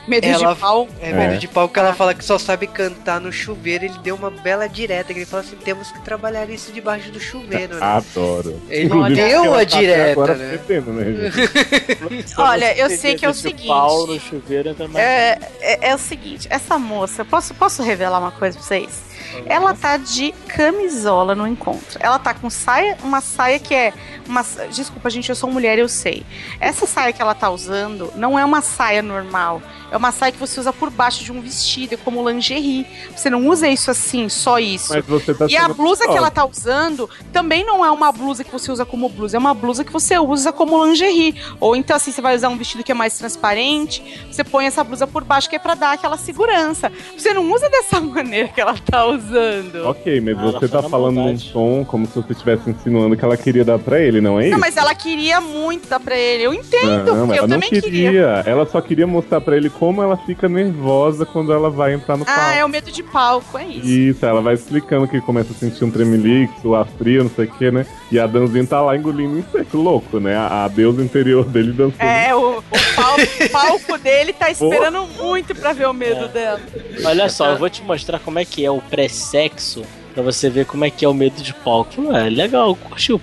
[0.08, 0.88] Medo ela, de pau.
[1.00, 1.36] É medo É.
[1.36, 3.84] de palco que ela fala que só sabe cantar no chuveiro.
[3.84, 7.20] Ele deu uma bela direta, que ele fala assim: temos que trabalhar isso debaixo do
[7.20, 7.80] chuveiro, né?
[7.86, 8.60] Adoro.
[8.68, 10.48] Ele Inclusive, deu a tá direta, agora né?
[10.58, 11.04] pretendo, né?
[12.38, 13.66] Olha, eu sei que é o seguinte.
[13.68, 14.74] pau no chuveiro.
[14.94, 19.13] É, é, é o seguinte, essa moça, posso, posso revelar uma coisa pra vocês?
[19.46, 21.98] Ela tá de camisola no encontro.
[22.00, 23.92] Ela tá com saia, uma saia que é
[24.26, 24.44] uma.
[24.70, 26.24] Desculpa, gente, eu sou mulher, eu sei.
[26.60, 29.62] Essa saia que ela tá usando não é uma saia normal.
[29.94, 32.84] É uma saia que você usa por baixo de um vestido, é como lingerie.
[33.14, 34.92] Você não usa isso assim, só isso.
[34.92, 38.42] Mas você tá E a blusa que ela tá usando também não é uma blusa
[38.42, 41.36] que você usa como blusa, é uma blusa que você usa como lingerie.
[41.60, 44.82] Ou então, assim, você vai usar um vestido que é mais transparente, você põe essa
[44.82, 46.90] blusa por baixo que é pra dar aquela segurança.
[47.16, 49.86] Você não usa dessa maneira que ela tá usando.
[49.86, 53.24] Ok, mas Ah, você tá na falando num tom como se você estivesse insinuando que
[53.24, 54.50] ela queria dar pra ele, não é isso?
[54.54, 56.42] Não, mas ela queria muito dar pra ele.
[56.42, 58.10] Eu entendo, Não, porque ela eu não também queria.
[58.10, 58.42] queria.
[58.44, 62.24] Ela só queria mostrar pra ele como ela fica nervosa quando ela vai entrar no
[62.24, 62.40] palco.
[62.40, 63.86] Ah, é o medo de palco, é isso.
[63.86, 67.50] Isso, ela vai explicando que começa a sentir um tremelique, suar frio, não sei o
[67.52, 67.86] que, né?
[68.10, 70.36] E a Danzinha tá lá engolindo em seco, louco, né?
[70.36, 72.02] A, a deusa interior dele dançando.
[72.02, 72.62] É, o, o
[72.94, 76.28] palco, o palco dele tá esperando muito pra ver o medo É.
[76.28, 76.60] dela.
[77.04, 79.82] Olha só, eu vou te mostrar como é que é o pré-sexo
[80.14, 82.12] pra você ver como é que é o medo de palco.
[82.14, 83.18] É legal, eu curti o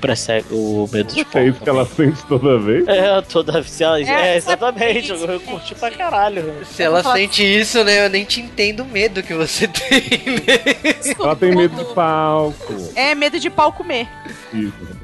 [0.51, 1.37] o medo de palco.
[1.41, 2.87] É isso que ela sente toda vez.
[2.87, 4.07] É, toda vez.
[4.07, 6.53] É, É, exatamente, eu, eu curti pra caralho.
[6.65, 8.05] Se ela sente isso, né?
[8.05, 10.01] Eu nem te entendo o medo que você tem,
[10.35, 11.13] né?
[11.19, 12.91] Ela tem medo de palco.
[12.95, 14.07] É medo de pau comer.
[14.53, 15.00] Isso.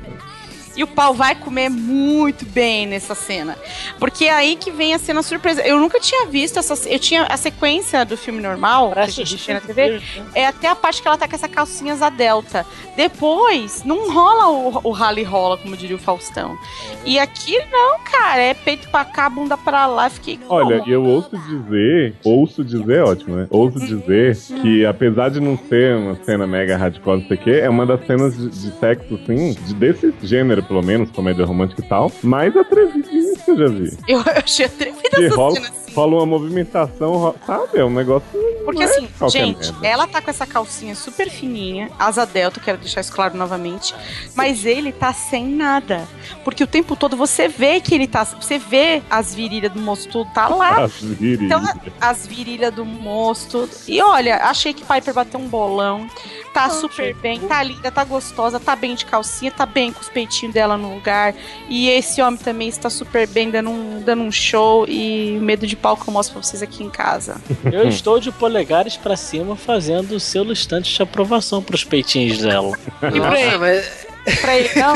[0.77, 3.57] E o pau vai comer muito bem nessa cena.
[3.99, 5.61] Porque é aí que vem a cena surpresa.
[5.61, 6.87] Eu nunca tinha visto essa.
[6.87, 10.01] Eu tinha a sequência do filme normal, que a Parece gente vê na TV.
[10.35, 12.65] É até a parte que ela tá com essa calcinhas a delta.
[12.95, 16.57] Depois, não rola o, o rally rola, como diria o Faustão.
[17.03, 18.41] E aqui não, cara.
[18.41, 20.09] É peito pra cá, bunda pra lá.
[20.09, 20.39] Fiquei.
[20.47, 23.47] Olha, eu ouço dizer, ouço dizer, ótimo, né?
[23.49, 27.51] Ouço dizer que apesar de não ser uma cena mega hardcore, não sei o quê,
[27.63, 31.81] é uma das cenas de, de sexo, assim, de, desse gênero, pelo menos, comédia romântica
[31.81, 33.97] e tal, mais atrevidinha que eu já vi.
[34.07, 35.86] Eu, eu achei atrevida Que essa rola, cena assim.
[35.97, 37.79] Rola uma movimentação, sabe?
[37.79, 38.27] É um negócio.
[38.63, 39.87] Porque é assim, qualquer gente, merda.
[39.87, 43.95] ela tá com essa calcinha super fininha, asa delta, quero deixar isso claro novamente,
[44.35, 46.07] mas ele tá sem nada.
[46.43, 48.25] Porque o tempo todo você vê que ele tá.
[48.25, 50.83] Você vê as virilhas do moço tudo, tá lá.
[50.83, 51.41] As virilhas.
[51.41, 51.63] Então,
[51.99, 53.49] as virilhas do moço.
[53.49, 53.69] tudo.
[53.87, 56.07] E olha, achei que Piper bateu um bolão.
[56.53, 60.09] Tá super bem, tá linda, tá gostosa, tá bem de calcinha, tá bem com os
[60.09, 61.35] peitinhos dela no lugar.
[61.69, 64.85] E esse homem também está super bem, dando um, dando um show.
[64.87, 67.39] E medo de palco eu mostro pra vocês aqui em casa.
[67.71, 72.77] Eu estou de polegares pra cima fazendo o selo estante de aprovação pros peitinhos dela.
[73.01, 73.57] E pra ele?
[73.57, 74.07] Mas
[74.41, 74.93] Pra ele, não,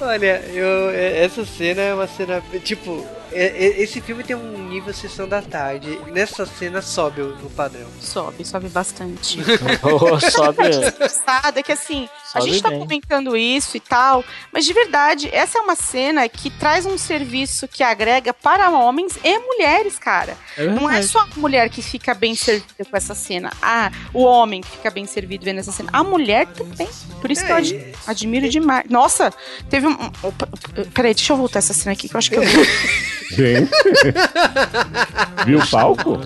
[0.08, 2.40] Olha, eu, é- essa cena é uma cena.
[2.64, 5.98] Tipo, esse filme tem um nível sessão da tarde.
[6.12, 7.86] Nessa cena sobe o- padrão.
[8.00, 9.38] sobe, sobe bastante.
[9.82, 10.58] Oh, sobe.
[11.54, 12.78] É que assim, a Sobe gente tá bem.
[12.80, 17.66] comentando isso e tal, mas de verdade, essa é uma cena que traz um serviço
[17.68, 20.36] que agrega para homens e mulheres, cara.
[20.56, 23.50] Não é só a mulher que fica bem servida com essa cena.
[23.60, 25.90] Ah, o homem que fica bem servido vendo essa cena.
[25.92, 26.88] A mulher também.
[27.20, 28.84] Por isso que eu É, ad- admiro demais.
[28.88, 29.32] Nossa,
[29.68, 29.92] teve um.
[30.22, 30.48] opa,
[30.94, 32.50] Peraí, deixa eu voltar essa cena aqui que eu acho que eu vi.
[33.30, 33.70] Gente.
[35.46, 36.20] Viu o palco?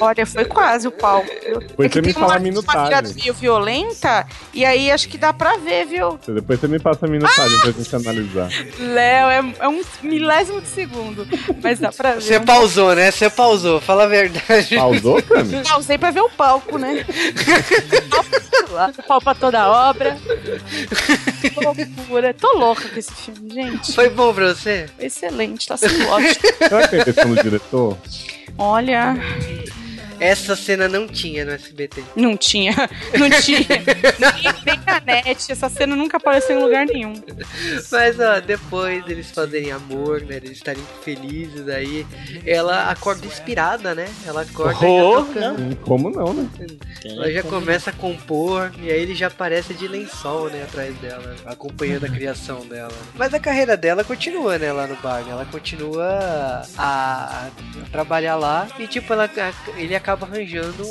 [0.00, 1.24] Olha, foi quase o pau.
[1.24, 3.14] Depois É que você me fala a uma, uma minutagem.
[3.14, 6.18] meio violenta, e aí acho que dá pra ver, viu?
[6.26, 8.48] Depois você me passa a minutagem pra gente analisar.
[8.78, 11.26] Léo, é, é um milésimo de segundo.
[11.62, 12.20] Mas dá pra ver.
[12.22, 13.10] Você pausou, né?
[13.10, 14.74] Você pausou, fala a verdade.
[14.76, 15.62] Pausou, Cami?
[15.62, 17.04] Pausei pra ver o palco, né?
[19.06, 20.16] Pau pra toda a obra.
[21.56, 22.32] Loucura.
[22.34, 23.92] Tô louca com esse filme, gente.
[23.92, 24.88] Foi bom pra você?
[24.98, 26.31] Excelente, tá sendo ótimo.
[26.58, 27.96] Será que tem questão diretor?
[28.58, 29.16] Olha.
[30.22, 32.02] Essa cena não tinha no SBT.
[32.16, 32.72] Não tinha.
[33.18, 33.66] Não tinha.
[34.18, 35.50] nem, nem na net.
[35.52, 37.12] Essa cena nunca apareceu em lugar nenhum.
[37.90, 40.36] Mas, ó, depois eles fazerem amor, né?
[40.36, 42.06] Eles estarem felizes aí.
[42.46, 44.06] Ela acorda inspirada, né?
[44.26, 45.62] Ela acorda Oh, já tocando.
[45.62, 46.48] Hum, Como não, né?
[47.04, 51.34] Ela já começa a compor e aí ele já aparece de lençol, né, atrás dela,
[51.44, 52.92] acompanhando a criação dela.
[53.14, 55.22] Mas a carreira dela continua, né, lá no bar.
[55.24, 55.32] né?
[55.32, 57.50] Ela continua a, a
[57.90, 59.28] trabalhar lá e tipo ela,
[59.76, 60.84] ele acaba arranjando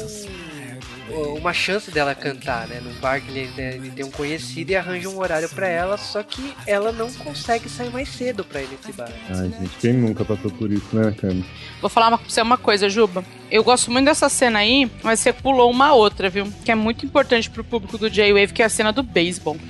[1.09, 4.75] um- uma chance dela cantar, né, num bar que ele, ele tem um conhecido e
[4.77, 8.69] arranja um horário pra ela, só que ela não consegue sair mais cedo pra ir
[8.69, 9.11] nesse bar.
[9.29, 11.43] Ai, gente, quem nunca passou por isso, né, Cami?
[11.81, 13.25] Vou falar uma, pra você uma coisa, Juba.
[13.49, 16.49] Eu gosto muito dessa cena aí, mas você pulou uma outra, viu?
[16.63, 19.57] Que é muito importante pro público do J-Wave, que é a cena do beisebol.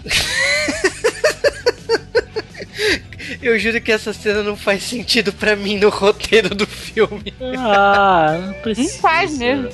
[3.41, 7.33] Eu juro que essa cena não faz sentido pra mim no roteiro do filme.
[7.57, 8.93] Ah, não precisa.
[8.93, 9.69] Não faz mesmo.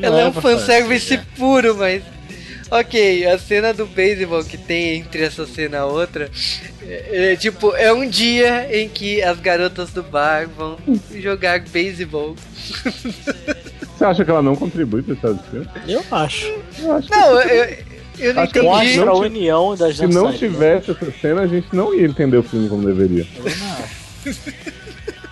[0.00, 2.02] Ela é um fanservice puro, mas.
[2.70, 6.30] Ok, a cena do beisebol que tem entre essa cena e a outra.
[6.82, 10.78] É, é, tipo, é um dia em que as garotas do bar vão
[11.14, 12.34] jogar beisebol.
[12.82, 15.68] Você acha que ela não contribui pra esse filme?
[15.86, 16.46] Eu acho.
[16.78, 17.91] Eu acho que Não, eu,
[18.22, 18.96] eu não Acho que entendi.
[18.96, 20.38] não Mostra a união das se não dançarinas.
[20.38, 23.26] tivesse essa cena, a gente não ia entender o filme como deveria.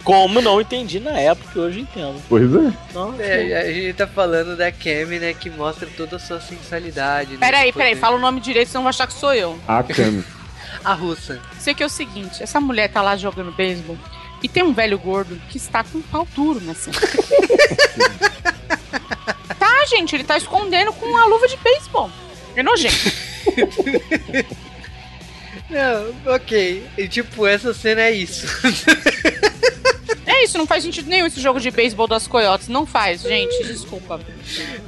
[0.04, 2.20] Como não entendi na época, hoje entendo.
[2.28, 2.72] Pois é.
[2.94, 7.32] Não, É, a gente tá falando da Cami, né, que mostra toda a sua sensualidade.
[7.32, 9.58] né, Peraí, peraí, fala o nome direito, senão vai achar que sou eu.
[9.68, 10.24] A Cami.
[10.84, 11.38] A russa.
[11.58, 13.98] Sei que é o seguinte, essa mulher tá lá jogando beisebol
[14.42, 16.96] e tem um velho gordo que está com um pau duro na cena.
[19.58, 22.10] tá, gente, ele tá escondendo com a luva de beisebol.
[22.56, 22.94] É nojento.
[25.70, 26.84] Não, ok.
[26.98, 28.44] E tipo, essa cena é isso.
[30.26, 32.66] É isso, não faz sentido nenhum esse jogo de beisebol das coiotes.
[32.68, 34.20] Não faz, gente, desculpa.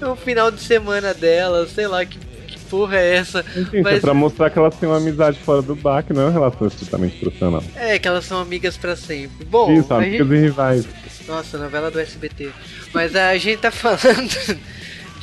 [0.01, 2.19] É o final de semana dela, sei lá que,
[2.49, 3.45] que porra é essa.
[3.73, 6.25] É Mas- pra mostrar que elas têm uma amizade fora do bar, que não é
[6.27, 7.63] uma relação estritamente profissional.
[7.77, 9.45] É, que elas são amigas pra sempre.
[9.45, 10.37] Bom, Isso, amigas gente...
[10.39, 10.87] e rivais.
[11.29, 12.51] nossa, novela do SBT.
[12.93, 14.59] Mas a gente tá falando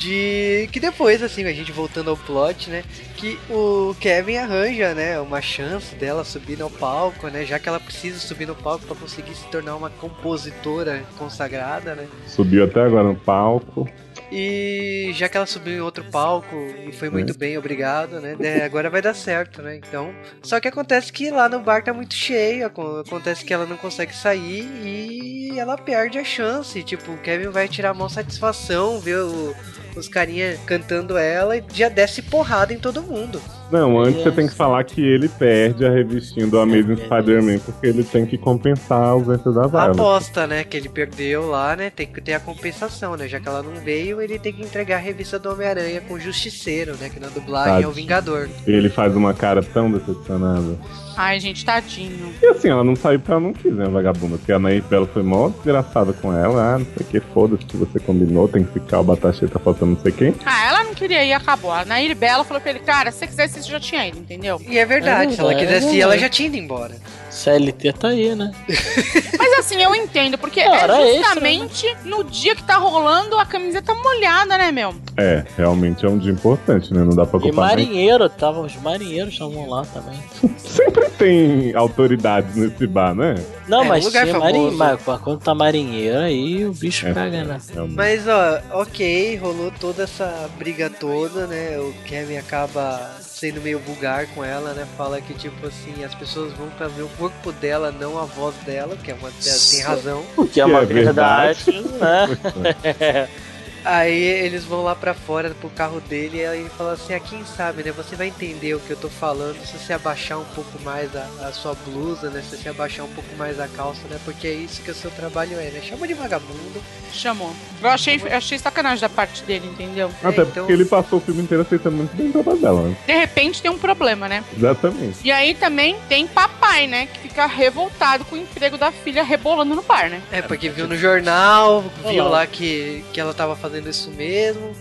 [0.00, 2.82] de que depois, assim, a gente voltando ao plot, né?
[3.16, 7.44] Que o Kevin arranja, né, uma chance dela subir no palco, né?
[7.44, 12.08] Já que ela precisa subir no palco pra conseguir se tornar uma compositora consagrada, né?
[12.26, 13.86] Subiu até agora no palco.
[14.32, 16.54] E já que ela subiu em outro palco
[16.88, 18.36] e foi muito bem, obrigado, né?
[18.40, 19.76] É, agora vai dar certo, né?
[19.76, 20.14] Então.
[20.42, 22.64] Só que acontece que lá no bar tá muito cheio.
[22.66, 26.80] acon- Acontece que ela não consegue sair e ela perde a chance.
[26.84, 29.54] Tipo, o Kevin vai tirar a mão satisfação, ver o-
[29.96, 33.40] os carinha cantando ela e já desce porrada em todo mundo.
[33.70, 37.86] Não, antes você tem que falar que ele perde a revistinha do Amazing Spider-Man porque
[37.86, 39.90] ele tem que compensar a ausência da A Violet.
[40.00, 40.64] aposta, né?
[40.64, 41.90] Que ele perdeu lá, né?
[41.90, 43.28] Tem que ter a compensação, né?
[43.28, 46.20] Já que ela não veio, ele tem que entregar a revista do Homem-Aranha com o
[46.20, 47.08] Justiceiro, né?
[47.08, 47.92] Que na dublagem é o Tadinho.
[47.92, 48.48] Vingador.
[48.66, 50.76] Ele faz uma cara tão decepcionada.
[51.16, 52.32] Ai, gente, tadinho.
[52.40, 54.38] E assim, ela não saiu porque ela não quis, né, vagabunda?
[54.38, 56.74] Porque a Nair Bela foi mó desgraçada com ela.
[56.74, 59.58] Ah, não sei o que, foda-se que você combinou, tem que ficar, o Batachê tá
[59.58, 60.34] faltando não sei quem.
[60.46, 61.72] Ah, ela não queria ir, acabou.
[61.72, 64.60] A Nair Bela falou pra ele, cara, se você você já tinha ido, entendeu?
[64.66, 66.96] E é verdade, É se ela quisesse é ir, ela já tinha ido embora.
[67.30, 68.50] CLT tá aí, né?
[69.38, 73.46] Mas assim, eu entendo, porque Hora é extra, justamente no dia que tá rolando a
[73.46, 74.94] camiseta molhada, né, meu?
[75.16, 77.00] É, realmente é um dia importante, né?
[77.04, 80.18] Não dá pra E culpar nem- marinheiro, tava, os marinheiros estavam lá também.
[80.58, 83.34] Sempre tem autoridades nesse bar, né?
[83.68, 84.46] Não, É, mas lugar se famoso.
[84.52, 87.58] marinheiro, mas quando tá marinheiro, aí o bicho É, pega, né?
[87.72, 87.96] realmente.
[87.96, 91.78] Mas ó, ok, rolou toda essa briga toda, né?
[91.78, 94.86] O Kevin acaba sendo meio vulgar com ela, né?
[94.96, 98.54] Fala que tipo assim, as pessoas vão pra ver o corpo dela, não a voz
[98.66, 99.30] dela, que é uma
[99.70, 100.22] tem razão.
[100.36, 103.28] O que é Que uma é verdade, né?
[103.84, 107.20] Aí eles vão lá pra fora pro carro dele e aí ele fala assim: ah,
[107.20, 107.92] quem sabe, né?
[107.92, 111.26] Você vai entender o que eu tô falando se você abaixar um pouco mais a,
[111.46, 112.42] a sua blusa, né?
[112.48, 114.18] Se você abaixar um pouco mais a calça, né?
[114.24, 115.80] Porque é isso que o seu trabalho é, né?
[115.82, 116.82] Chama de vagabundo.
[117.12, 117.52] Chamou.
[117.82, 120.10] Eu achei, eu achei sacanagem da parte dele, entendeu?
[120.22, 122.82] Até É, então- porque ele passou o filme inteiro aceitando muito bem o trabalho dela,
[122.82, 122.96] né?
[123.06, 124.44] De repente tem um problema, né?
[124.56, 125.18] Exatamente.
[125.24, 127.06] E aí também tem papai, né?
[127.06, 130.20] Que fica revoltado com o emprego da filha rebolando no bar, né?
[130.30, 132.40] É, porque viu no jornal, viu Olá.
[132.40, 134.72] lá que, que ela tava fazendo isso mesmo.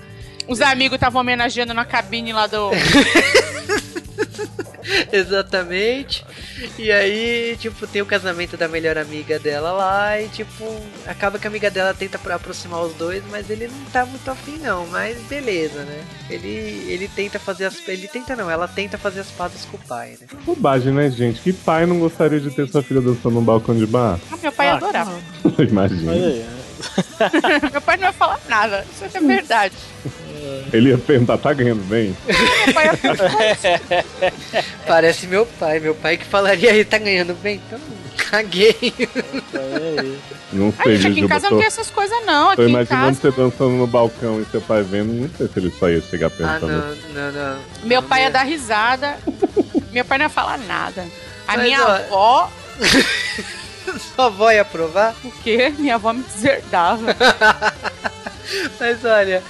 [0.47, 2.71] Os amigos estavam homenageando na cabine lá do.
[5.11, 6.25] Exatamente.
[6.77, 10.65] E aí, tipo, tem o casamento da melhor amiga dela lá e, tipo,
[11.05, 14.57] acaba que a amiga dela tenta aproximar os dois, mas ele não tá muito afim
[14.57, 16.03] não, mas beleza, né?
[16.29, 16.47] Ele,
[16.87, 17.87] ele tenta fazer as...
[17.87, 20.27] Ele tenta não, ela tenta fazer as pazes com o pai, né?
[20.45, 21.39] Bobagem, né, gente?
[21.41, 24.19] Que pai não gostaria de ter sua filha dançando num balcão de bar?
[24.31, 25.13] Ah, meu pai Ah, adorava.
[25.59, 26.11] Imagina.
[26.11, 26.58] Olha aí, né?
[27.71, 28.85] Meu pai não vai falar nada.
[28.93, 29.75] Isso é verdade.
[30.71, 32.15] Ele ia perguntar, tá ganhando bem?
[32.65, 32.97] Meu pai ia
[34.87, 35.79] Parece meu pai.
[35.79, 37.79] Meu pai que falaria, ele tá ganhando bem, então
[38.29, 38.75] caguei.
[40.53, 42.45] Não Ai, sei, gente, aqui em casa Tô, não tem essas coisas, não.
[42.47, 43.21] tô Aqui em imaginando casa.
[43.21, 45.11] você dançando no balcão e seu pai vendo.
[45.13, 46.67] Não sei se ele só ia chegar Ah, pensando.
[46.67, 47.59] não, não, não.
[47.83, 49.17] Meu Não, pai ia dar risada.
[49.91, 51.05] Meu pai não ia falar nada.
[51.47, 52.51] A Mas, minha ó- avó.
[54.15, 55.15] Sua avó ia aprovar?
[55.23, 55.73] O quê?
[55.77, 57.15] Minha avó me deserdava.
[58.79, 59.43] Mas olha,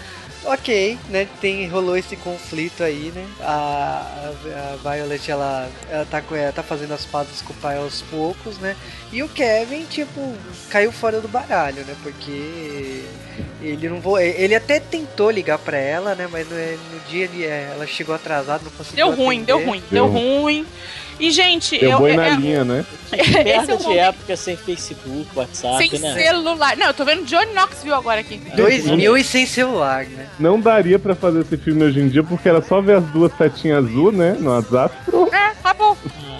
[0.45, 1.27] ok, né?
[1.39, 3.25] Tem, rolou esse conflito aí, né?
[3.41, 7.77] A, a, a Violet, ela, ela, tá, ela tá fazendo as pazes com o pai
[7.77, 8.75] aos poucos, né?
[9.11, 10.35] E o Kevin, tipo,
[10.69, 11.95] caiu fora do baralho, né?
[12.03, 13.05] Porque
[13.61, 16.27] ele não vou, ele até tentou ligar pra ela, né?
[16.31, 19.07] Mas no, no dia ele, é, ela chegou atrasada, não conseguiu.
[19.07, 20.65] Deu ruim, deu ruim, Deu deu ruim.
[21.19, 21.97] E, gente, Deu eu.
[21.97, 22.85] boi eu- na eu- linha, né?
[23.11, 26.13] é Merda o de momento época sem Facebook, WhatsApp, sem né?
[26.13, 26.77] celular.
[26.77, 28.37] Não, eu tô vendo Johnny Knoxville agora aqui.
[28.55, 30.27] 2000 e sem celular, né?
[30.39, 33.31] Não daria pra fazer esse filme hoje em dia porque era só ver as duas
[33.37, 34.37] setinhas azul, né?
[34.39, 34.95] No WhatsApp.
[35.05, 35.33] Pronto.
[35.33, 35.97] É, acabou.
[36.23, 36.38] Ah.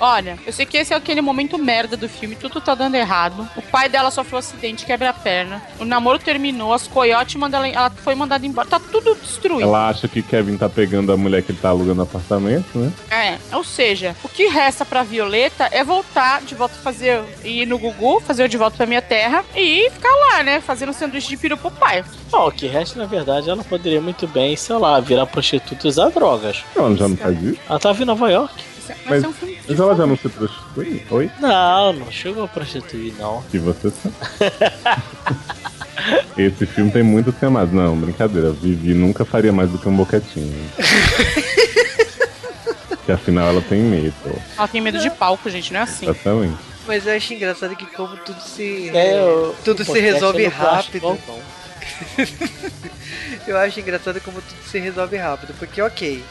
[0.00, 3.48] Olha, eu sei que esse é aquele momento merda do filme, tudo tá dando errado.
[3.56, 5.62] O pai dela sofreu um acidente, quebra a perna.
[5.78, 8.68] O namoro terminou, as coiotes mandam ela, ela foi mandada embora.
[8.68, 9.62] Tá tudo destruído.
[9.62, 12.92] Ela acha que Kevin tá pegando a mulher que ele tá alugando apartamento, né?
[13.10, 17.78] É, ou seja, o que resta pra Violeta é voltar de volta fazer, ir no
[17.78, 21.36] Gugu, fazer o de volta pra minha terra e ficar lá, né, fazendo sanduíche de
[21.36, 22.04] peru pro pai.
[22.30, 25.88] Bom, o que resta, na verdade, ela poderia muito bem, sei lá, virar prostituta e
[25.88, 26.64] usar drogas.
[26.74, 27.60] Não, ela já não faz isso.
[27.68, 28.71] Ela tava em Nova York.
[28.92, 31.02] É- Mas- é um filme Mas ela já não se prostitui?
[31.10, 31.30] Oi?
[31.40, 33.42] Não, não chegou a prostituir, não.
[33.50, 34.14] Que você sabe.
[36.36, 37.72] Esse filme tem muitas camadas.
[37.72, 38.50] Não, brincadeira.
[38.50, 40.52] Vivi nunca faria mais do que um boquetinho.
[43.06, 44.14] que afinal ela tem medo.
[44.56, 46.06] Ela tem medo de palco, gente, não é assim.
[46.08, 46.56] Exatamente.
[46.86, 48.90] Mas eu acho engraçado que como tudo se.
[48.94, 51.42] É, o- tudo se resolve é plástico rápido.
[53.46, 56.22] Eu acho engraçado como tudo se resolve rápido, porque ok,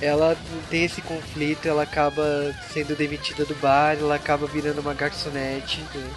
[0.00, 0.36] ela
[0.70, 6.10] tem esse conflito, ela acaba sendo demitida do bar, ela acaba virando uma garçonete né,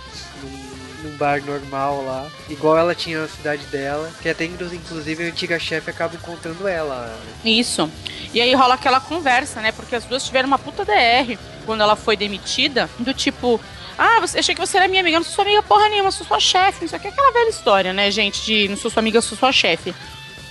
[0.44, 5.28] num, num bar normal lá, igual ela tinha na cidade dela, que até inclusive a
[5.28, 7.18] antiga chefe acaba encontrando ela.
[7.44, 7.90] Isso.
[8.34, 9.72] E aí rola aquela conversa, né?
[9.72, 13.60] Porque as duas tiveram uma puta DR quando ela foi demitida, do tipo.
[13.98, 16.12] Ah, você, achei que você era minha amiga, eu não sou sua amiga porra nenhuma,
[16.12, 16.86] sou sua chefe.
[16.86, 18.44] Isso aqui é aquela velha história, né, gente?
[18.46, 19.94] De não sou sua amiga, eu sou sua chefe.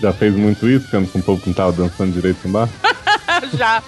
[0.00, 2.68] Já fez muito isso, sendo que um povo que não tava dançando direito em bar?
[3.56, 3.82] Já.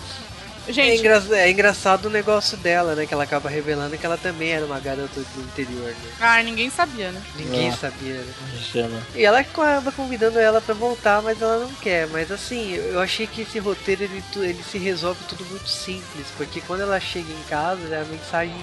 [0.68, 3.04] É, Gente, engra- é engraçado o negócio dela, né?
[3.04, 6.10] Que ela acaba revelando que ela também era uma garota do interior, né?
[6.20, 7.20] ah, ninguém sabia, né?
[7.34, 7.72] Ninguém É.
[7.72, 8.32] sabia, né?
[8.72, 9.02] Chama.
[9.12, 12.06] E ela acaba convidando ela pra voltar, mas ela não quer.
[12.06, 16.60] Mas assim, eu achei que esse roteiro ele, ele se resolve tudo muito simples, porque
[16.60, 18.54] quando ela chega em casa, a mensagem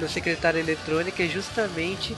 [0.00, 2.16] da secretária eletrônica é justamente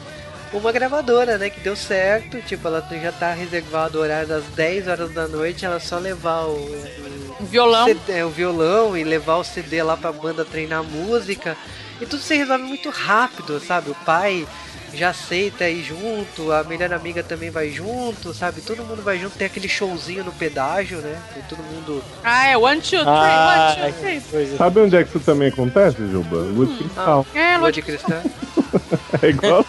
[0.52, 1.50] uma gravadora, né?
[1.50, 5.64] Que deu certo, tipo, ela já tá reservado o horário das 10 horas da noite,
[5.64, 7.86] ela só levar o, o, Um violão.
[7.86, 11.56] CD, é, o violão e levar o CD lá pra banda treinar música.
[12.00, 13.90] E tudo se resolve muito rápido, sabe?
[13.90, 14.46] O pai
[14.94, 18.60] já aceita ir junto, a melhor amiga também vai junto, sabe?
[18.62, 21.20] Todo mundo vai junto, tem aquele showzinho no pedágio, né?
[21.34, 22.02] Tem todo mundo.
[22.24, 24.56] Ah, é one, two, three, Ah, one, two, three.
[24.56, 26.36] Sabe onde é que isso também acontece, Juba?
[26.36, 27.26] Lua de cristal.
[27.34, 28.22] É, Lua lua de cristal.
[29.22, 29.64] É igual.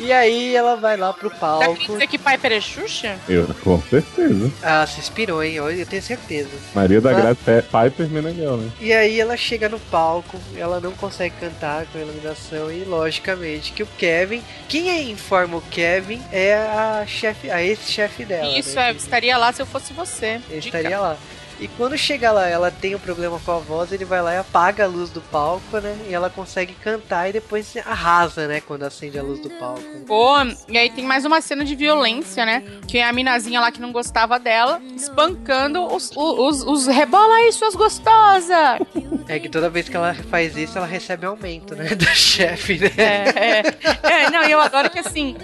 [0.00, 1.74] E aí ela vai lá pro Tá palco.
[1.76, 3.16] querendo dizer que Piper é Xuxa?
[3.28, 4.50] Eu, com certeza.
[4.62, 5.54] Ah, se inspirou, hein?
[5.54, 6.50] Eu eu tenho certeza.
[6.74, 7.14] Maria da Ah.
[7.14, 8.70] Graça Pe- Piper Meneghel, né?
[8.80, 13.72] E aí ela chega no palco, ela não consegue cantar com a iluminação e logicamente
[13.72, 18.58] que o Kevin, quem é- informa o Kevin é a chefe, a ex-chefe dela.
[18.58, 18.90] Isso, né?
[18.90, 20.40] é, estaria lá se eu fosse você.
[20.50, 20.78] Ele Dica.
[20.78, 21.16] estaria lá.
[21.60, 24.38] E quando chega lá, ela tem um problema com a voz, ele vai lá e
[24.38, 25.96] apaga a luz do palco, né?
[26.08, 28.60] E ela consegue cantar e depois arrasa, né?
[28.60, 29.82] Quando acende a luz do palco.
[30.06, 30.36] Pô,
[30.68, 32.64] e aí tem mais uma cena de violência, né?
[32.86, 37.52] Que é a minazinha lá que não gostava dela, espancando os, os, os rebola aí,
[37.52, 38.80] suas gostosas!
[39.28, 41.90] É que toda vez que ela faz isso, ela recebe aumento, né?
[42.02, 42.90] Da chefe, né?
[42.96, 45.36] É, é, é, não, e eu adoro que assim.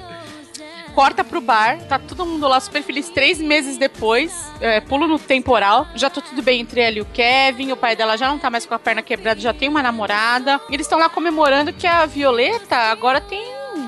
[0.94, 3.08] Corta pro bar, tá todo mundo lá super feliz.
[3.08, 5.86] Três meses depois, é, pulo no temporal.
[5.94, 7.72] Já tá tudo bem entre ela e o Kevin.
[7.72, 10.60] O pai dela já não tá mais com a perna quebrada, já tem uma namorada.
[10.68, 13.44] E eles estão lá comemorando que a Violeta agora tem,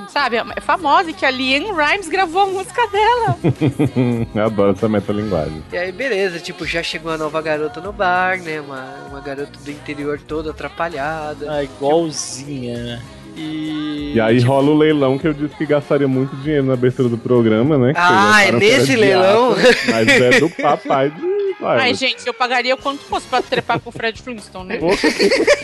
[0.08, 3.38] sabe, é famosa e que a Liane Rimes gravou a música dela.
[4.34, 5.62] Eu adoro essa metalinguagem.
[5.72, 8.60] E aí, beleza, tipo, já chegou a nova garota no bar, né?
[8.60, 11.50] Uma, uma garota do interior toda atrapalhada.
[11.52, 13.02] Ah, igualzinha, né?
[13.40, 14.12] E.
[14.14, 17.16] E aí rola o leilão que eu disse que gastaria muito dinheiro na abertura do
[17.16, 17.92] programa, né?
[17.94, 19.52] Que Ah, é nesse leilão?
[19.52, 21.30] ata, Mas é do papai de.
[21.60, 24.78] Vai, Ai, gente, eu pagaria o quanto fosse pra trepar com o Fred Flintstone, né?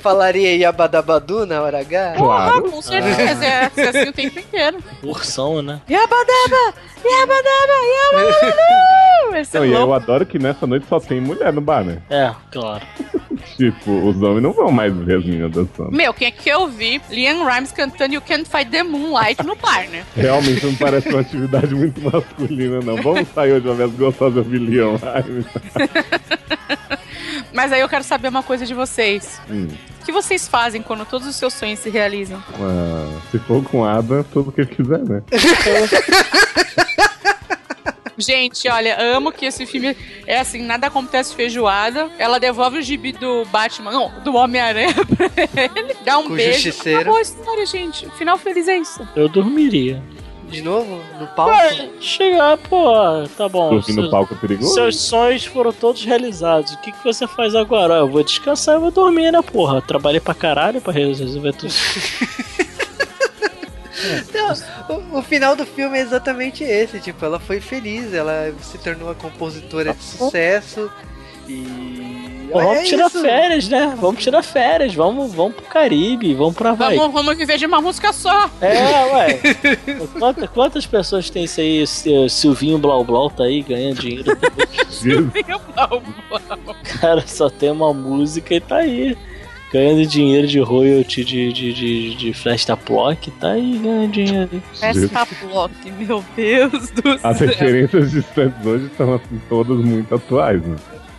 [0.00, 2.14] Falaria Yabadabadu na hora H?
[2.16, 2.70] Porra, Claro.
[2.70, 3.44] com certeza.
[3.44, 4.78] É ser assim o tempo inteiro.
[5.02, 5.80] Ursão, né?
[5.90, 6.74] Yabadaba!
[7.04, 8.12] Yabadaba!
[8.12, 9.42] Yabadaba!
[9.44, 11.98] Ser Não, e eu adoro que nessa noite só tem mulher no bar, né?
[12.08, 12.82] É, claro.
[13.56, 15.90] Tipo, os homens não vão mais ver as meninas dançando.
[15.92, 17.00] Meu, quem é que eu vi?
[17.10, 20.04] Liam Rimes cantando You Can't Fight the Moonlight no bar, né?
[20.14, 22.96] Realmente não parece uma atividade muito masculina, não.
[22.96, 24.96] Vamos sair hoje uma vez gostosas de Leon.
[25.02, 25.24] Ai,
[27.52, 29.40] Mas aí eu quero saber uma coisa de vocês.
[29.50, 29.68] hum.
[30.02, 32.40] O que vocês fazem quando todos os seus sonhos se realizam?
[32.60, 35.22] Ah, se for com Ada, tudo que ele quiser, né?
[38.18, 42.10] Gente, olha, amo que esse filme é assim, nada acontece feijoada.
[42.18, 45.30] Ela devolve o gibi do Batman, não, do Homem-Aranha pra
[45.76, 46.60] ele, dá um Com beijo.
[46.60, 47.00] justiceiro.
[47.00, 48.08] Acabou a história, gente.
[48.16, 49.06] Final feliz é isso.
[49.14, 50.02] Eu dormiria.
[50.48, 51.02] De novo?
[51.20, 51.50] No palco?
[51.56, 52.92] Ué, chegar, pô,
[53.36, 53.68] tá bom.
[53.70, 54.74] Dormir no seus- palco é perigoso.
[54.74, 56.72] Seus sonhos foram todos realizados.
[56.72, 57.94] O que, que você faz agora?
[57.94, 59.82] Eu vou descansar e vou dormir, né, porra?
[59.82, 61.72] Trabalhei pra caralho pra resolver tudo.
[64.34, 67.00] Não, o, o final do filme é exatamente esse.
[67.00, 70.90] Tipo, ela foi feliz, ela se tornou uma compositora de sucesso.
[71.48, 72.48] E.
[72.50, 73.20] Pô, vamos é tirar isso.
[73.20, 73.94] férias, né?
[74.00, 74.94] Vamos tirar férias.
[74.94, 76.96] Vamos, vamos pro Caribe, vamos pra Havaí.
[76.96, 78.48] Vamos, vamos viver de uma música só.
[78.60, 79.40] É, ué.
[80.18, 81.84] Quantas, quantas pessoas tem isso aí?
[81.90, 84.36] Sil- Silvinho Blau Blau tá aí ganhando dinheiro.
[84.88, 85.26] Jesus.
[87.00, 89.16] Cara, só tem uma música e tá aí.
[89.76, 94.62] Ganhando dinheiro de royalty de, de, de, de Flesta Plock, tá aí ganhando dinheiro.
[94.80, 97.46] Essa block, meu Deus do As céu.
[97.48, 100.76] referências distantes hoje são assim, todas muito atuais, né?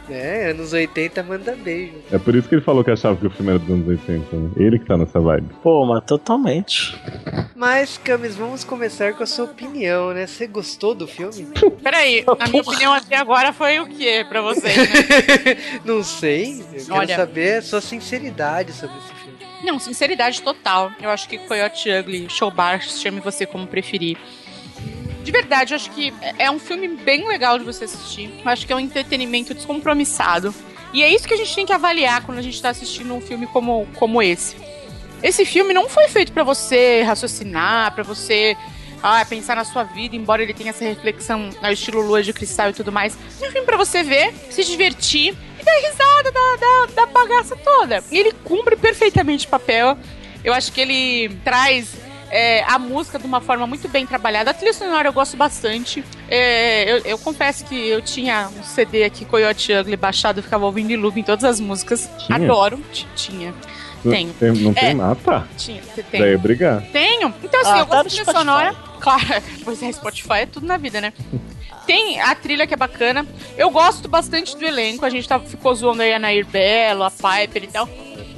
[0.10, 1.94] É, anos 80 manda beijo.
[2.12, 4.36] É por isso que ele falou que achava que o filme era dos anos 80,
[4.36, 4.50] né?
[4.58, 5.48] Ele que tá nessa vibe.
[5.62, 6.98] Pô, mas totalmente.
[7.56, 10.28] Mas, Camis, vamos começar com a sua opinião, né?
[10.28, 11.48] Você gostou do filme?
[11.84, 15.58] Peraí, a minha opinião até agora foi o quê pra vocês, né?
[15.84, 16.62] Não sei.
[16.74, 17.16] Eu quero Olha.
[17.16, 19.38] saber a sua sinceridade sobre esse filme.
[19.64, 20.92] Não, sinceridade total.
[21.02, 24.18] Eu acho que Coyote Ugly, Show Bar, chame você como preferir.
[25.28, 28.32] De verdade, eu acho que é um filme bem legal de você assistir.
[28.45, 30.56] Eu acho que é um entretenimento descompromissado.
[30.94, 33.20] E é isso que a gente tem que avaliar quando a gente tá assistindo um
[33.20, 34.56] filme como, como esse.
[35.22, 38.56] Esse filme não foi feito pra você raciocinar, pra você
[39.04, 42.70] ah, pensar na sua vida, embora ele tenha essa reflexão ao estilo lua de cristal
[42.70, 43.18] e tudo mais.
[43.41, 47.58] É um filme pra você ver, se divertir e dar risada da, da, da bagaça
[47.58, 48.02] toda.
[48.10, 49.98] E ele cumpre perfeitamente o papel.
[50.41, 54.52] Eu acho que ele traz é, a música de uma forma muito bem trabalhada.
[54.52, 56.04] A trilha sonora eu gosto bastante.
[56.30, 60.66] É, eu, eu confesso que eu tinha um CD aqui, Coyote Ugly, baixado, eu ficava
[60.66, 62.10] ouvindo em loop em todas as músicas.
[62.26, 62.38] Tinha?
[62.38, 62.78] Adoro.
[62.94, 63.54] T- Tinha.
[64.04, 64.32] Tenho.
[64.34, 64.94] Tem- não tem É.
[64.94, 65.48] nada, tá.
[65.58, 65.82] Tinha.
[65.82, 66.22] Você Daí tem.
[66.22, 66.82] é brigar.
[66.94, 67.34] Tenho.
[67.44, 68.76] Então, assim, Ah, eu gosto de trilha sonora.
[68.99, 69.24] Claro,
[69.66, 71.12] pois é, Spotify é tudo na vida, né?
[71.88, 73.26] Tem a trilha que é bacana.
[73.58, 75.06] Eu gosto bastante do elenco.
[75.06, 77.88] A gente tá, ficou zoando aí a Nair Belo, a Piper e tal.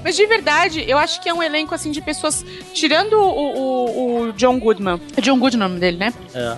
[0.03, 2.45] Mas de verdade, eu acho que é um elenco assim de pessoas.
[2.73, 4.99] Tirando o, o, o John Goodman.
[5.15, 6.13] É John Goodman o nome dele, né?
[6.33, 6.57] É.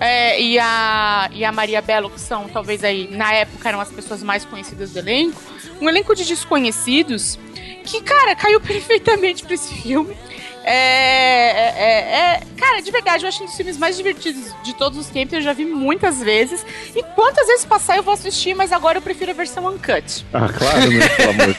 [0.00, 3.90] É, e, a, e a Maria Belo, que são, talvez aí, na época, eram as
[3.90, 5.40] pessoas mais conhecidas do elenco.
[5.80, 7.38] Um elenco de desconhecidos
[7.84, 10.16] que, cara, caiu perfeitamente pra esse filme.
[10.64, 14.74] É, é, é- é- Cara, de verdade, eu acho um dos filmes mais divertidos de
[14.74, 15.32] todos os tempos.
[15.32, 16.64] Eu já vi muitas vezes.
[16.94, 20.24] E quantas vezes passar eu vou assistir, mas agora eu prefiro a versão uncut.
[20.32, 21.08] Ah, claro, né?
[21.08, 21.54] Pelo amor.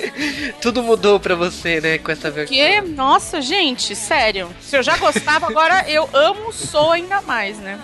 [0.62, 2.56] Tudo mudou pra você, né, com essa versão.
[2.56, 4.48] Porque, nossa, gente, sério.
[4.62, 7.78] Se eu já gostava, agora eu amo, sou ainda mais, né?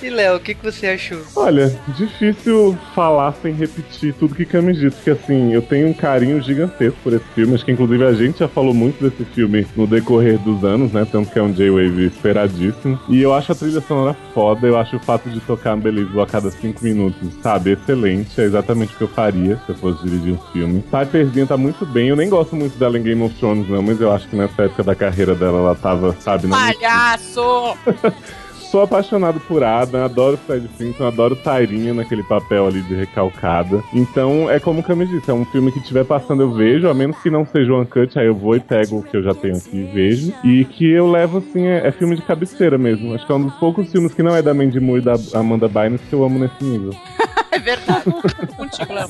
[0.00, 1.18] E Léo, o que, que você achou?
[1.34, 6.40] Olha, difícil falar sem repetir tudo que Cami disse, porque assim, eu tenho um carinho
[6.40, 7.54] gigantesco por esse filme.
[7.54, 11.06] Acho que inclusive a gente já falou muito desse filme no decorrer dos anos, né?
[11.10, 12.98] Tanto que é um J-Wave esperadíssimo.
[13.08, 16.26] E eu acho a trilha sonora foda, eu acho o fato de tocar Unbelievable a
[16.26, 18.40] cada cinco minutos, sabe, excelente.
[18.40, 20.82] É exatamente o que eu faria se eu fosse dirigir um filme.
[20.82, 24.00] Piperzinha tá muito bem, eu nem gosto muito dela em Game of Thrones, não, mas
[24.00, 27.76] eu acho que nessa época da carreira dela ela tava, sabe, na Palhaço!
[28.70, 33.82] Sou apaixonado por Adam, adoro Fred Simpson, adoro Tyrinha naquele papel ali de recalcada.
[33.94, 36.92] Então, é como o Cami disse, é um filme que estiver passando eu vejo, a
[36.92, 39.32] menos que não seja o Uncut, aí eu vou e pego o que eu já
[39.32, 40.34] tenho aqui e vejo.
[40.44, 43.14] E que eu levo, assim, é, é filme de cabeceira mesmo.
[43.14, 45.14] Acho que é um dos poucos filmes que não é da Mandy Moore e da
[45.32, 46.94] Amanda Bynes que eu amo nesse nível.
[47.50, 48.04] É verdade.
[48.56, 49.08] Contigo, Léo.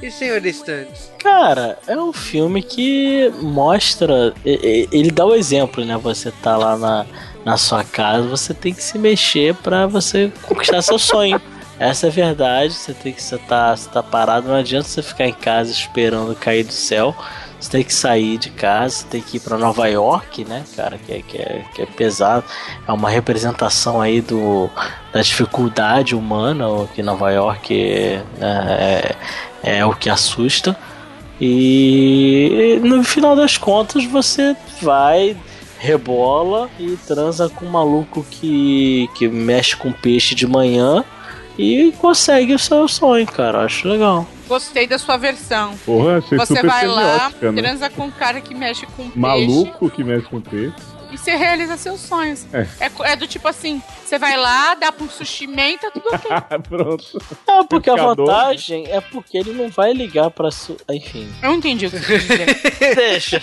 [0.00, 1.10] E Senhor Estantes?
[1.18, 4.32] Cara, é um filme que mostra.
[4.44, 5.96] Ele dá o exemplo, né?
[5.98, 7.06] Você tá lá na,
[7.44, 11.40] na sua casa, você tem que se mexer pra você conquistar seu sonho.
[11.78, 15.26] Essa é a verdade, você tem que você tá, tá parado, não adianta você ficar
[15.26, 17.14] em casa esperando cair do céu.
[17.60, 20.98] Você tem que sair de casa, você tem que ir pra Nova York, né, cara,
[20.98, 22.44] que é, que é, que é pesado.
[22.86, 24.68] É uma representação aí do,
[25.12, 29.16] da dificuldade humana, que Nova York é, é,
[29.62, 30.76] é o que assusta.
[31.40, 35.36] E no final das contas você vai,
[35.84, 41.04] rebola e transa com um maluco que, que mexe com peixe de manhã
[41.58, 43.64] e consegue o seu sonho, cara.
[43.64, 44.26] Acho legal.
[44.48, 45.74] Gostei da sua versão.
[45.84, 47.52] Porra, achei Você super vai lá, né?
[47.62, 50.74] transa com um cara que mexe com peixe Maluco que mexe com peixe.
[51.14, 52.46] E você realiza seus sonhos.
[52.52, 52.66] É.
[52.80, 56.08] É, é do tipo assim, você vai lá, dá pra um sushi man, tá tudo
[56.12, 56.30] ok.
[56.68, 57.04] Pronto.
[57.46, 60.76] É, porque a vantagem é porque ele não vai ligar pra su...
[60.90, 62.94] Enfim, Eu não entendi o que você quis dizer.
[62.96, 63.42] deixa.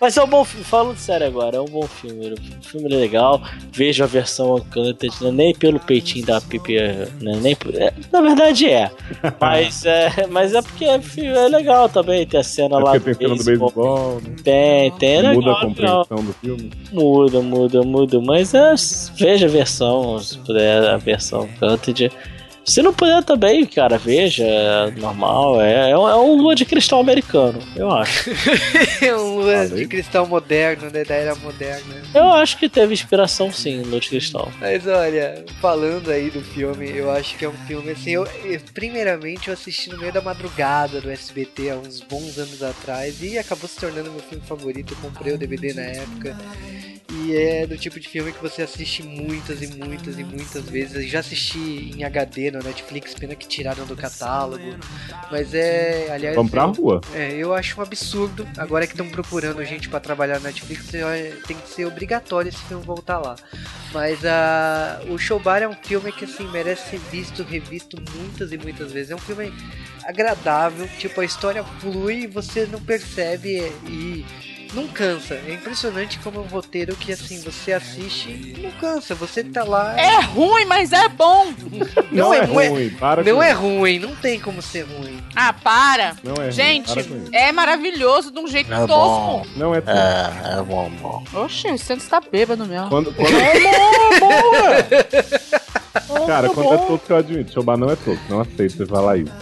[0.00, 2.32] Mas é um bom filme, falando sério agora, é um bom filme.
[2.32, 3.40] O filme é legal.
[3.72, 6.74] Vejo a versão Uncanted, né, nem pelo peitinho da Pipi,
[7.20, 8.90] né, nem por- é, Na verdade é.
[9.40, 12.26] Mas é, mas é porque é, é legal também.
[12.26, 14.34] Tem a cena É lá tem cena do beisebol, né?
[14.42, 15.71] Tem, tem, é Muda legal, a legal.
[15.74, 16.70] Compreensão do filme.
[16.92, 18.20] Muda, muda, muda.
[18.20, 18.74] Mas é,
[19.16, 22.10] veja a versão, se puder, a versão Uncanted.
[22.64, 25.60] Se não puder também, cara, veja, é normal.
[25.60, 28.30] É, é um, é lua de cristal americano, eu acho.
[29.02, 29.82] É um lua Falei.
[29.82, 31.04] de cristal moderno, né?
[31.04, 32.02] Da era moderna.
[32.14, 34.50] Eu acho que teve inspiração sim no Lua de Cristal.
[34.60, 38.10] Mas olha, falando aí do filme, eu acho que é um filme assim.
[38.12, 42.62] Eu, eu- primeiramente, eu assisti no meio da madrugada do SBT há uns bons anos
[42.62, 44.94] atrás e acabou se tornando meu filme favorito.
[44.94, 46.36] Eu comprei o DVD na época.
[47.14, 50.94] E é do tipo de filme que você assiste muitas e muitas e muitas vezes.
[50.94, 54.64] Eu já assisti em HD no Netflix, pena que tiraram do catálogo.
[55.30, 57.00] Mas é, aliás, Vamos pra eu- rua.
[57.14, 58.48] é, eu acho um absurdo.
[58.56, 60.86] Agora que estão procurando gente pra trabalhar na Netflix,
[61.46, 63.36] tem que ser obrigatório esse filme voltar lá.
[63.92, 68.56] Mas a o Showbar é um filme que assim merece ser visto, revisto muitas e
[68.56, 69.10] muitas vezes.
[69.10, 69.52] É um filme
[70.06, 74.24] agradável, tipo a história flui e você não percebe e
[74.74, 75.34] não cansa.
[75.46, 79.14] É impressionante como é um roteiro que assim você assiste e não cansa.
[79.14, 79.94] Você tá lá.
[79.98, 81.52] É ruim, mas é bom.
[82.12, 83.60] Não, é, não é, ruim, para não com é isso.
[83.60, 85.18] ruim, não tem como ser ruim.
[85.34, 86.14] Ah, para.
[86.22, 87.34] Não é ruim, Gente, para com isso.
[87.34, 88.94] é maravilhoso de um jeito É tosco.
[88.96, 89.46] bom.
[89.56, 89.96] Não é tudo.
[89.96, 91.24] É, é bom, bom.
[91.32, 92.88] Oxe, o Santos tá bêbado mesmo.
[92.90, 93.30] Quando, quando,
[96.26, 97.52] cara, quando é tosco, eu admito.
[97.52, 98.22] Showbar não é tosco.
[98.28, 99.32] Não aceito você falar isso.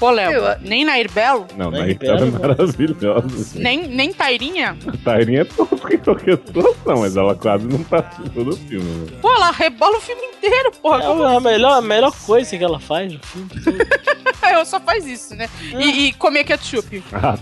[0.00, 3.58] Pô, Léo, Eu- nem Nair Belo, Não, Não, na Ribeiro Ribeira é maravilhosa.
[3.60, 4.76] nem, nem Tairinha.
[4.88, 8.88] A Tairinha é tosca em qualquer situação, mas ela quase não participou do filme.
[9.10, 9.18] Né?
[9.20, 11.04] Pô, ela rebola o filme inteiro, porra.
[11.04, 13.50] É a melhor, a melhor coisa que ela faz no filme.
[14.50, 15.48] Eu só faz isso, né?
[15.78, 17.04] E, e comer ketchup.
[17.12, 17.38] Ah,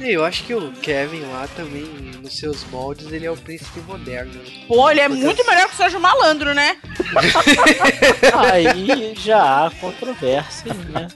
[0.00, 1.84] Eu acho que o Kevin lá também,
[2.22, 4.32] nos seus moldes, ele é o príncipe moderno.
[4.66, 6.78] Pô, ele é muito melhor que o Sérgio Malandro, né?
[8.34, 11.08] Aí já há controvérsia, né?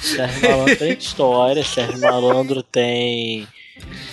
[0.00, 3.46] Sérgio Malandro tem história, Sérgio Malandro tem.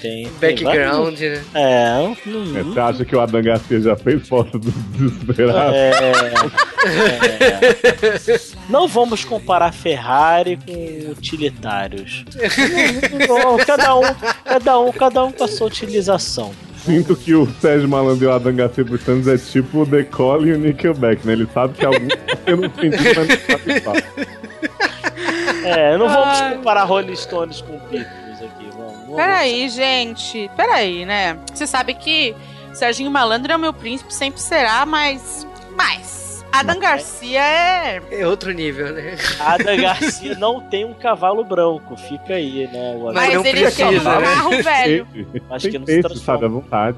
[0.01, 0.27] Tem.
[0.27, 0.34] tem
[0.65, 1.41] Background, né?
[1.53, 5.73] vários- É, não, é, você acha que o Adam Garcia já fez foto do desesperado?
[5.73, 5.91] É,
[8.30, 8.39] é.
[8.69, 12.26] Não vamos comparar Ferrari com utilitários.
[13.27, 14.03] Não, cada um,
[14.43, 16.53] cada um, cada um com a sua utilização.
[16.85, 20.03] Sinto que o Sérgio Malandro e o Adam Garcia por Santos é tipo o The
[20.03, 21.34] Cole e o Nickelback, né?
[21.34, 24.03] Ele sabe que algum tá tendo sentido, mas não sabe.
[25.64, 26.55] É, não vamos Ai.
[26.55, 28.68] comparar Rolling Stones com Beatles aqui.
[28.76, 29.15] Vamos, vamos.
[29.15, 30.51] Peraí, gente.
[30.57, 31.38] Peraí, né?
[31.53, 32.35] Você sabe que
[32.73, 35.47] Serginho Malandro é o meu príncipe, sempre será, mas.
[35.77, 36.23] Mas.
[36.53, 38.01] Adam Garcia é.
[38.11, 39.17] É outro nível, né?
[39.39, 42.93] Ada Garcia não tem um cavalo branco, fica aí, né?
[42.95, 44.21] o Mas Mas, não ele precisa, tem um né?
[44.21, 45.07] carro velho.
[45.49, 46.23] Acho que não se transforma.
[46.25, 46.45] sabe?
[46.45, 46.97] À vontade.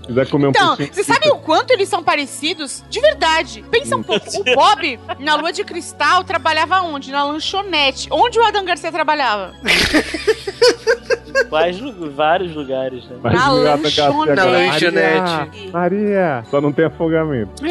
[0.00, 2.84] Se quiser comer um Então, você sabe o quanto eles são parecidos?
[2.90, 3.64] De verdade.
[3.70, 4.26] Pensa um pouco.
[4.38, 7.10] O Bob, na Lua de Cristal, trabalhava onde?
[7.10, 8.06] Na lanchonete.
[8.10, 9.54] Onde o Adam Garcia trabalhava?
[11.50, 13.16] Vários, lu- vários lugares, né?
[13.22, 14.00] Mas Na o lanchonete.
[14.00, 15.70] agora, Na lanchonete.
[15.70, 17.62] Maria, Maria, só não tem afogamento.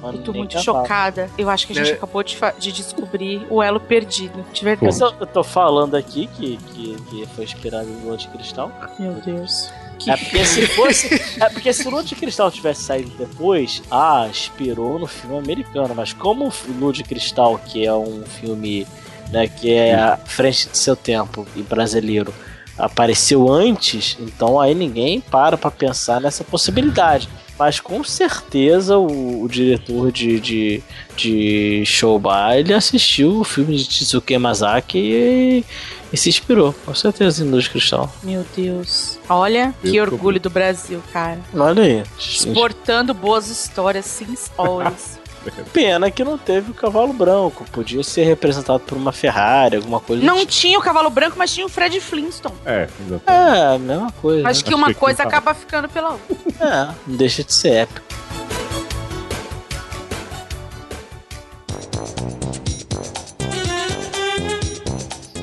[0.00, 1.28] Mano, Eu tô muito chocada.
[1.38, 1.94] Eu acho que a gente É.
[1.94, 4.44] acabou de, de descobrir o elo perdido.
[4.52, 4.86] De verdade.
[4.86, 8.70] Mas eu, eu tô falando aqui que, que, que foi inspirado em Lua de Cristal.
[8.98, 9.70] Meu Deus.
[9.98, 11.22] Que É porque se fosse.
[11.40, 15.94] É porque se Lua de Cristal tivesse saído depois, ah, inspirou no filme americano.
[15.94, 18.86] Mas como o Lua de Cristal, que é um filme
[19.30, 22.34] né, que é à frente de seu tempo e brasileiro,
[22.82, 27.28] apareceu antes, então aí ninguém para pra pensar nessa possibilidade.
[27.56, 30.82] Mas com certeza o, o diretor de, de,
[31.16, 35.64] de Showbar, ele assistiu o filme de Tsuke Masaki e,
[36.12, 38.12] e se inspirou, com certeza, em Luz Cristal.
[38.20, 39.16] Meu Deus.
[39.28, 41.38] Olha que orgulho do Brasil, cara.
[41.54, 42.02] Olha aí.
[42.18, 45.21] Exportando boas histórias, sim, always.
[45.72, 47.64] Pena que não teve o cavalo branco.
[47.72, 50.52] Podia ser representado por uma Ferrari, alguma coisa Não tipo.
[50.52, 52.54] tinha o cavalo branco, mas tinha o Fred Flintstone.
[52.64, 53.56] É, exatamente.
[53.58, 54.48] É, a mesma coisa.
[54.48, 55.24] Acho que Acho uma que coisa tá.
[55.24, 56.36] acaba ficando pela outra.
[56.60, 58.02] É, não deixa de ser épico.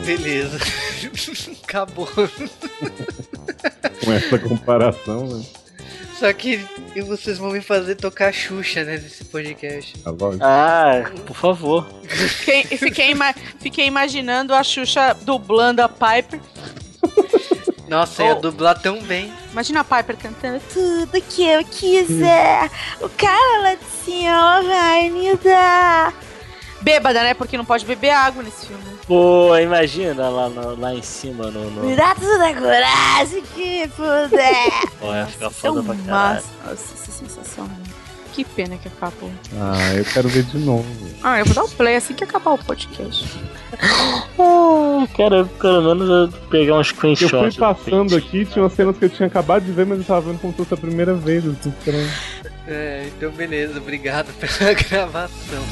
[0.05, 0.57] Beleza.
[1.63, 2.07] Acabou.
[4.03, 5.45] Com essa comparação, né?
[6.19, 6.65] Só que
[6.95, 9.97] e vocês vão me fazer tocar Xuxa, né, nesse podcast.
[9.99, 10.33] Tá bom?
[10.41, 11.87] Ah, por favor.
[12.07, 16.41] Fiquei, fiquei, ima- fiquei imaginando a Xuxa dublando a Piper.
[17.87, 18.39] Nossa, ia Oh.
[18.41, 19.33] dublar tão bem.
[19.51, 22.69] Imagina a Piper cantando tudo que eu quiser.
[23.01, 26.13] O cara lá de cima vai me dar.
[26.81, 27.33] Bêbada, né?
[27.33, 28.83] Porque não pode beber água nesse filme.
[29.09, 31.69] Pô, imagina lá, no- lá em cima no.
[31.71, 31.83] no...
[31.83, 34.87] Me dá toda a coragem que puder.
[34.99, 36.35] Pô, ia ficar É foda um pra caralho.
[36.35, 36.47] massa.
[36.63, 37.75] Nossa, isso é sensacional.
[38.33, 39.31] Que pena que acabou.
[39.59, 40.85] Ah, eu quero ver de novo.
[41.23, 43.25] Ah, eu vou dar o play assim que acabar o podcast.
[44.41, 47.29] Ah, cara, pelo menos eu pegar um Eu screenshot.
[47.29, 50.03] fui do passando aqui, tinha umas cenas que eu tinha acabado de ver, mas eu
[50.05, 51.45] tava vendo como se fosse a primeira vez.
[51.45, 52.09] Assim, esperando.
[52.67, 55.63] É, então beleza, obrigado pela gravação.